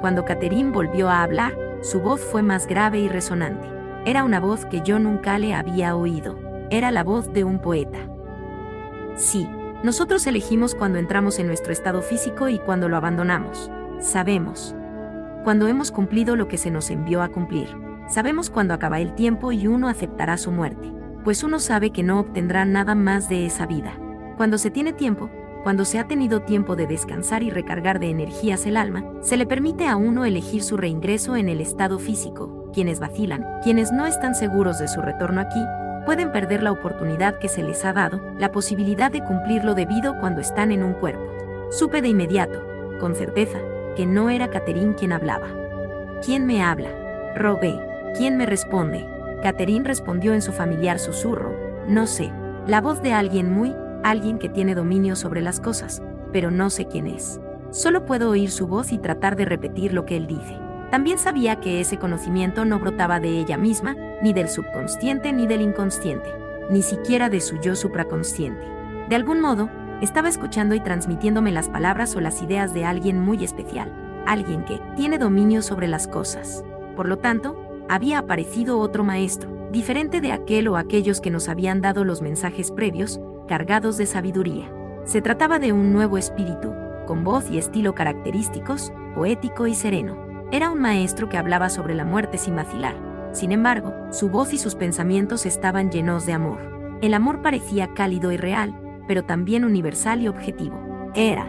[0.00, 3.66] Cuando Catherine volvió a hablar, su voz fue más grave y resonante.
[4.04, 6.38] Era una voz que yo nunca le había oído.
[6.70, 7.98] Era la voz de un poeta.
[9.14, 9.48] Sí,
[9.86, 13.70] nosotros elegimos cuando entramos en nuestro estado físico y cuando lo abandonamos.
[14.00, 14.74] Sabemos.
[15.44, 17.68] Cuando hemos cumplido lo que se nos envió a cumplir.
[18.08, 20.92] Sabemos cuando acaba el tiempo y uno aceptará su muerte.
[21.22, 23.96] Pues uno sabe que no obtendrá nada más de esa vida.
[24.36, 25.30] Cuando se tiene tiempo,
[25.62, 29.46] cuando se ha tenido tiempo de descansar y recargar de energías el alma, se le
[29.46, 32.72] permite a uno elegir su reingreso en el estado físico.
[32.74, 35.60] Quienes vacilan, quienes no están seguros de su retorno aquí,
[36.06, 40.18] pueden perder la oportunidad que se les ha dado, la posibilidad de cumplir lo debido
[40.20, 41.26] cuando están en un cuerpo.
[41.70, 42.64] Supe de inmediato,
[43.00, 43.58] con certeza,
[43.96, 45.48] que no era Catherine quien hablaba.
[46.24, 46.88] ¿Quién me habla?
[47.34, 47.78] Rogué.
[48.16, 49.06] ¿Quién me responde?
[49.42, 51.54] Catherine respondió en su familiar susurro.
[51.88, 52.32] No sé.
[52.66, 56.02] La voz de alguien muy, alguien que tiene dominio sobre las cosas,
[56.32, 57.40] pero no sé quién es.
[57.70, 60.56] Solo puedo oír su voz y tratar de repetir lo que él dice.
[60.96, 65.60] También sabía que ese conocimiento no brotaba de ella misma, ni del subconsciente ni del
[65.60, 66.30] inconsciente,
[66.70, 68.66] ni siquiera de su yo supraconsciente.
[69.10, 69.68] De algún modo,
[70.00, 73.92] estaba escuchando y transmitiéndome las palabras o las ideas de alguien muy especial,
[74.26, 76.64] alguien que tiene dominio sobre las cosas.
[76.96, 81.82] Por lo tanto, había aparecido otro maestro, diferente de aquel o aquellos que nos habían
[81.82, 84.72] dado los mensajes previos, cargados de sabiduría.
[85.04, 86.72] Se trataba de un nuevo espíritu,
[87.06, 90.25] con voz y estilo característicos, poético y sereno.
[90.52, 92.94] Era un maestro que hablaba sobre la muerte sin vacilar.
[93.32, 96.98] Sin embargo, su voz y sus pensamientos estaban llenos de amor.
[97.02, 98.74] El amor parecía cálido y real,
[99.08, 100.80] pero también universal y objetivo.
[101.14, 101.46] Era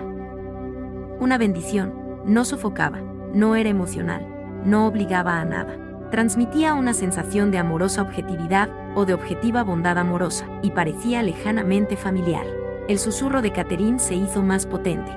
[1.19, 1.93] una bendición,
[2.25, 2.99] no sofocaba,
[3.33, 4.27] no era emocional,
[4.65, 5.77] no obligaba a nada.
[6.11, 12.45] Transmitía una sensación de amorosa objetividad o de objetiva bondad amorosa, y parecía lejanamente familiar.
[12.87, 15.11] El susurro de Catherine se hizo más potente.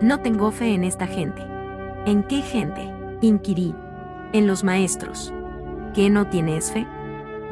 [0.00, 1.42] No tengo fe en esta gente.
[2.06, 2.99] ¿En qué gente?
[3.22, 3.74] Inquirí.
[4.32, 5.34] En los maestros.
[5.94, 6.86] ¿Qué no tienes fe?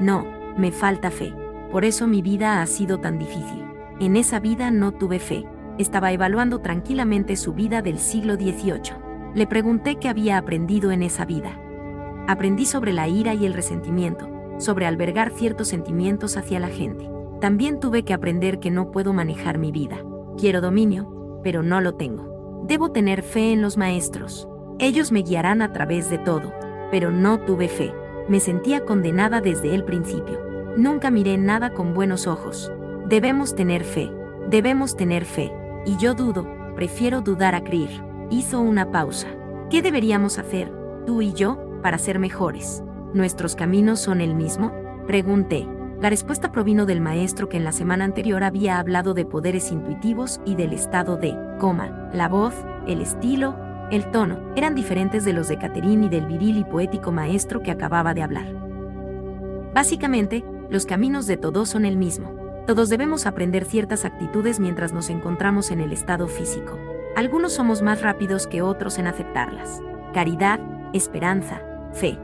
[0.01, 0.25] No,
[0.57, 1.35] me falta fe.
[1.71, 3.67] Por eso mi vida ha sido tan difícil.
[4.01, 5.45] En esa vida no tuve fe.
[5.77, 8.95] Estaba evaluando tranquilamente su vida del siglo XVIII.
[9.35, 11.61] Le pregunté qué había aprendido en esa vida.
[12.27, 14.27] Aprendí sobre la ira y el resentimiento,
[14.57, 17.11] sobre albergar ciertos sentimientos hacia la gente.
[17.43, 19.99] También tuve que aprender que no puedo manejar mi vida.
[20.39, 22.65] Quiero dominio, pero no lo tengo.
[22.67, 24.49] Debo tener fe en los maestros.
[24.81, 26.53] Ellos me guiarán a través de todo,
[26.93, 27.93] pero no tuve fe.
[28.29, 30.41] Me sentía condenada desde el principio.
[30.77, 32.71] Nunca miré nada con buenos ojos.
[33.09, 34.13] Debemos tener fe,
[34.49, 35.53] debemos tener fe.
[35.85, 36.47] Y yo dudo,
[36.77, 37.91] prefiero dudar a creer.
[38.31, 39.27] Hizo una pausa.
[39.69, 40.73] ¿Qué deberíamos hacer,
[41.07, 42.85] tú y yo, para ser mejores?
[43.15, 44.73] ¿Nuestros caminos son el mismo?
[45.09, 45.67] Pregunté.
[46.01, 50.41] La respuesta provino del maestro que en la semana anterior había hablado de poderes intuitivos
[50.45, 52.55] y del estado de, coma, la voz,
[52.87, 53.57] el estilo,
[53.91, 57.71] el tono eran diferentes de los de Caterine y del viril y poético maestro que
[57.71, 58.47] acababa de hablar.
[59.75, 62.35] Básicamente, los caminos de todos son el mismo.
[62.67, 66.79] Todos debemos aprender ciertas actitudes mientras nos encontramos en el estado físico.
[67.17, 69.81] Algunos somos más rápidos que otros en aceptarlas.
[70.13, 70.61] Caridad,
[70.93, 71.63] esperanza,
[71.93, 72.19] fe,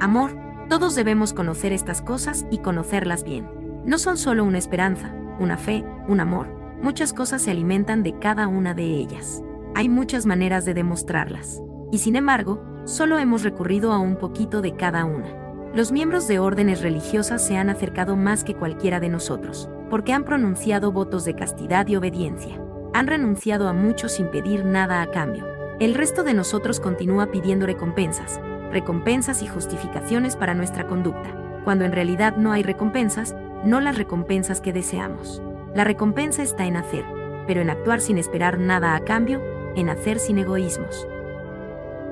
[0.00, 0.36] amor,
[0.70, 3.46] todos debemos conocer estas cosas y conocerlas bien.
[3.84, 6.48] No son solo una esperanza, una fe, un amor,
[6.82, 9.42] muchas cosas se alimentan de cada una de ellas.
[9.76, 11.60] Hay muchas maneras de demostrarlas.
[11.90, 15.26] Y sin embargo, solo hemos recurrido a un poquito de cada una.
[15.74, 20.22] Los miembros de órdenes religiosas se han acercado más que cualquiera de nosotros, porque han
[20.24, 22.60] pronunciado votos de castidad y obediencia.
[22.92, 25.44] Han renunciado a mucho sin pedir nada a cambio.
[25.80, 28.40] El resto de nosotros continúa pidiendo recompensas,
[28.70, 33.34] recompensas y justificaciones para nuestra conducta, cuando en realidad no hay recompensas,
[33.64, 35.42] no las recompensas que deseamos.
[35.74, 37.04] La recompensa está en hacer,
[37.48, 41.06] pero en actuar sin esperar nada a cambio en hacer sin egoísmos.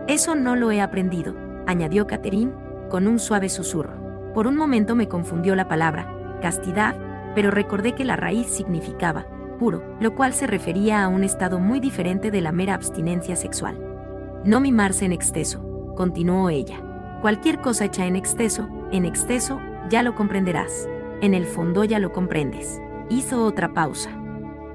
[0.08, 1.34] Eso no lo he aprendido,
[1.66, 2.52] añadió Catherine,
[2.90, 3.94] con un suave susurro.
[4.34, 6.96] Por un momento me confundió la palabra, castidad,
[7.34, 9.26] pero recordé que la raíz significaba,
[9.58, 13.78] puro, lo cual se refería a un estado muy diferente de la mera abstinencia sexual.
[14.44, 16.80] No mimarse en exceso, continuó ella.
[17.20, 20.88] Cualquier cosa hecha en exceso, en exceso, ya lo comprenderás.
[21.20, 22.80] En el fondo ya lo comprendes.
[23.08, 24.10] Hizo otra pausa.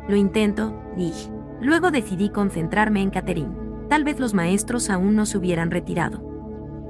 [0.08, 1.37] Lo intento, dije.
[1.62, 3.56] Luego decidí concentrarme en Catherine.
[3.90, 6.22] Tal vez los maestros aún no se hubieran retirado.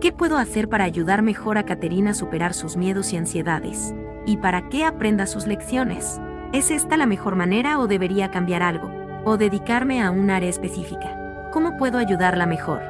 [0.01, 3.95] ¿Qué puedo hacer para ayudar mejor a Catherine a superar sus miedos y ansiedades?
[4.25, 6.19] ¿Y para que aprenda sus lecciones?
[6.53, 8.91] ¿Es esta la mejor manera o debería cambiar algo?
[9.25, 11.49] ¿O dedicarme a un área específica?
[11.51, 12.81] ¿Cómo puedo ayudarla mejor?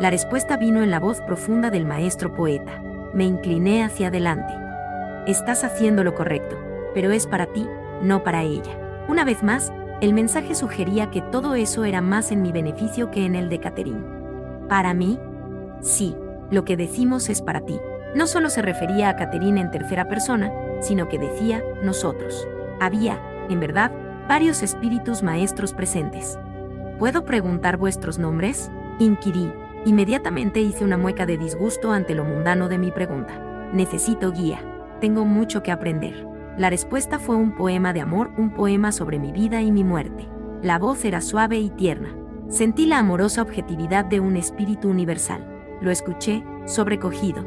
[0.00, 2.80] La respuesta vino en la voz profunda del maestro poeta.
[3.12, 4.54] Me incliné hacia adelante.
[5.26, 6.56] Estás haciendo lo correcto,
[6.94, 7.66] pero es para ti,
[8.00, 9.04] no para ella.
[9.08, 13.26] Una vez más, el mensaje sugería que todo eso era más en mi beneficio que
[13.26, 14.02] en el de Catherine.
[14.68, 15.18] ¿Para mí?
[15.80, 16.16] Sí,
[16.50, 17.78] lo que decimos es para ti.
[18.14, 20.50] No solo se refería a Catherine en tercera persona,
[20.80, 22.48] sino que decía nosotros.
[22.80, 23.20] Había,
[23.50, 23.92] en verdad,
[24.26, 26.38] varios espíritus maestros presentes.
[26.98, 28.70] ¿Puedo preguntar vuestros nombres?
[28.98, 29.52] Inquirí.
[29.84, 33.70] Inmediatamente hice una mueca de disgusto ante lo mundano de mi pregunta.
[33.72, 34.60] Necesito guía.
[35.00, 36.29] Tengo mucho que aprender.
[36.60, 40.28] La respuesta fue un poema de amor, un poema sobre mi vida y mi muerte.
[40.62, 42.14] La voz era suave y tierna.
[42.50, 45.42] Sentí la amorosa objetividad de un espíritu universal.
[45.80, 47.46] Lo escuché, sobrecogido.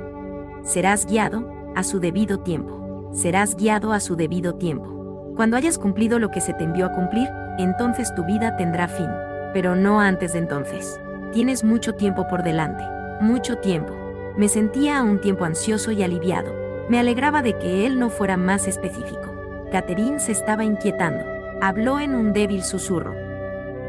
[0.64, 3.12] Serás guiado, a su debido tiempo.
[3.14, 5.32] serás guiado a su debido tiempo.
[5.36, 7.30] Cuando hayas cumplido lo que se te envió a cumplir,
[7.60, 9.10] entonces tu vida tendrá fin,
[9.54, 11.00] pero no antes de entonces.
[11.34, 12.84] Tienes mucho tiempo por delante,
[13.22, 13.94] mucho tiempo.
[14.36, 16.63] Me sentía a un tiempo ansioso y aliviado.
[16.90, 19.34] Me alegraba de que él no fuera más específico.
[19.72, 21.24] Catherine se estaba inquietando.
[21.62, 23.14] Habló en un débil susurro.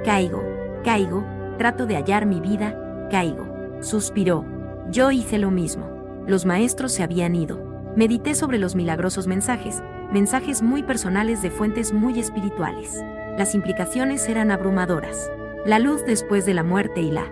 [0.05, 0.45] Caigo,
[0.85, 1.25] caigo,
[1.59, 3.47] trato de hallar mi vida, caigo.
[3.81, 4.45] Suspiró.
[4.91, 5.91] Yo hice lo mismo.
[6.27, 7.59] Los maestros se habían ido.
[7.97, 13.03] Medité sobre los milagrosos mensajes, mensajes muy personales de fuentes muy espirituales.
[13.37, 15.31] Las implicaciones eran abrumadoras.
[15.67, 17.25] La luz después de la muerte y la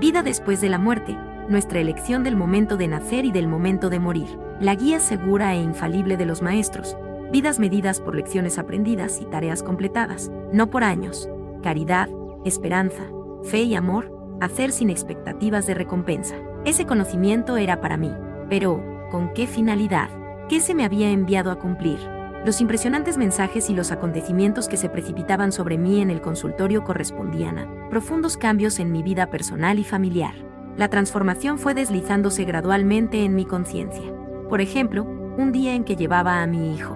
[0.00, 1.16] vida después de la muerte,
[1.48, 5.60] nuestra elección del momento de nacer y del momento de morir, la guía segura e
[5.60, 6.96] infalible de los maestros,
[7.32, 11.28] vidas medidas por lecciones aprendidas y tareas completadas, no por años,
[11.64, 12.08] caridad,
[12.44, 13.02] esperanza,
[13.42, 16.36] fe y amor, hacer sin expectativas de recompensa.
[16.64, 18.12] Ese conocimiento era para mí,
[18.48, 18.80] pero,
[19.10, 20.08] ¿con qué finalidad?
[20.48, 21.98] ¿Qué se me había enviado a cumplir?
[22.46, 27.58] Los impresionantes mensajes y los acontecimientos que se precipitaban sobre mí en el consultorio correspondían
[27.58, 30.34] a profundos cambios en mi vida personal y familiar.
[30.76, 34.21] La transformación fue deslizándose gradualmente en mi conciencia.
[34.52, 35.04] Por ejemplo,
[35.38, 36.94] un día en que llevaba a mi hijo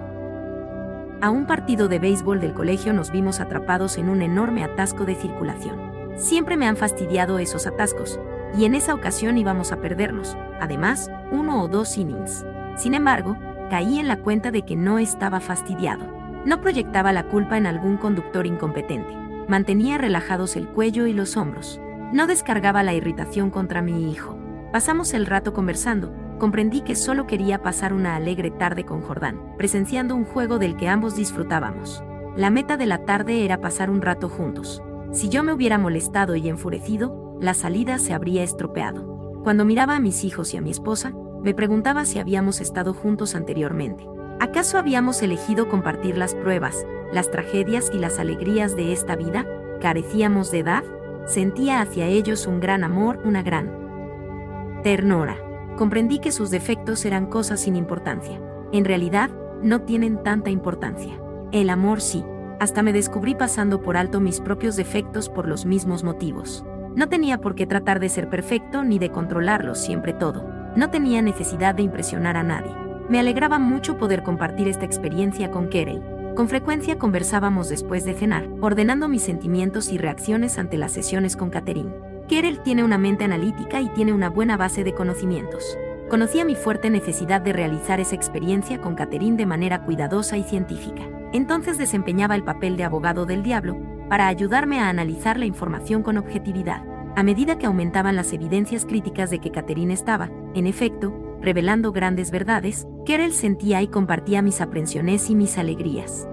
[1.21, 5.15] a un partido de béisbol del colegio nos vimos atrapados en un enorme atasco de
[5.15, 5.81] circulación.
[6.17, 8.19] Siempre me han fastidiado esos atascos,
[8.55, 12.45] y en esa ocasión íbamos a perdernos, además, uno o dos innings.
[12.75, 13.35] Sin embargo,
[13.71, 16.05] caí en la cuenta de que no estaba fastidiado.
[16.45, 19.17] No proyectaba la culpa en algún conductor incompetente.
[19.47, 21.81] Mantenía relajados el cuello y los hombros.
[22.13, 24.37] No descargaba la irritación contra mi hijo.
[24.71, 30.15] Pasamos el rato conversando, comprendí que solo quería pasar una alegre tarde con Jordán, presenciando
[30.15, 32.03] un juego del que ambos disfrutábamos.
[32.35, 34.81] La meta de la tarde era pasar un rato juntos.
[35.11, 39.41] Si yo me hubiera molestado y enfurecido, la salida se habría estropeado.
[39.43, 43.35] Cuando miraba a mis hijos y a mi esposa, me preguntaba si habíamos estado juntos
[43.35, 44.05] anteriormente.
[44.39, 49.47] ¿Acaso habíamos elegido compartir las pruebas, las tragedias y las alegrías de esta vida?
[49.81, 50.83] ¿Carecíamos de edad?
[51.25, 55.46] Sentía hacia ellos un gran amor, una gran ternura
[55.77, 58.41] comprendí que sus defectos eran cosas sin importancia.
[58.73, 59.29] En realidad,
[59.61, 61.17] no tienen tanta importancia.
[61.53, 62.25] El amor sí.
[62.59, 66.65] Hasta me descubrí pasando por alto mis propios defectos por los mismos motivos.
[66.95, 70.43] No tenía por qué tratar de ser perfecto ni de controlarlo siempre todo.
[70.75, 72.75] No tenía necesidad de impresionar a nadie.
[73.09, 76.01] Me alegraba mucho poder compartir esta experiencia con Kerel.
[76.35, 81.49] Con frecuencia conversábamos después de cenar, ordenando mis sentimientos y reacciones ante las sesiones con
[81.49, 82.06] Catherine.
[82.27, 85.77] Kerel tiene una mente analítica y tiene una buena base de conocimientos.
[86.09, 91.03] Conocía mi fuerte necesidad de realizar esa experiencia con Catherine de manera cuidadosa y científica.
[91.31, 93.77] Entonces desempeñaba el papel de abogado del diablo,
[94.09, 96.83] para ayudarme a analizar la información con objetividad.
[97.15, 102.31] A medida que aumentaban las evidencias críticas de que Catherine estaba, en efecto, revelando grandes
[102.31, 106.27] verdades, Kerel sentía y compartía mis aprensiones y mis alegrías.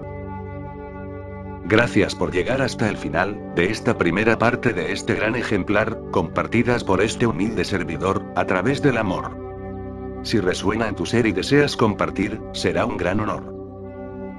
[1.66, 6.84] Gracias por llegar hasta el final de esta primera parte de este gran ejemplar, compartidas
[6.84, 9.44] por este humilde servidor, a través del amor.
[10.24, 13.54] Si resuena en tu ser y deseas compartir, será un gran honor.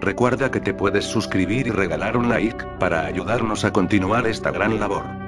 [0.02, 4.80] Recuerda que te puedes suscribir y regalar un like, para ayudarnos a continuar esta gran
[4.80, 5.25] labor.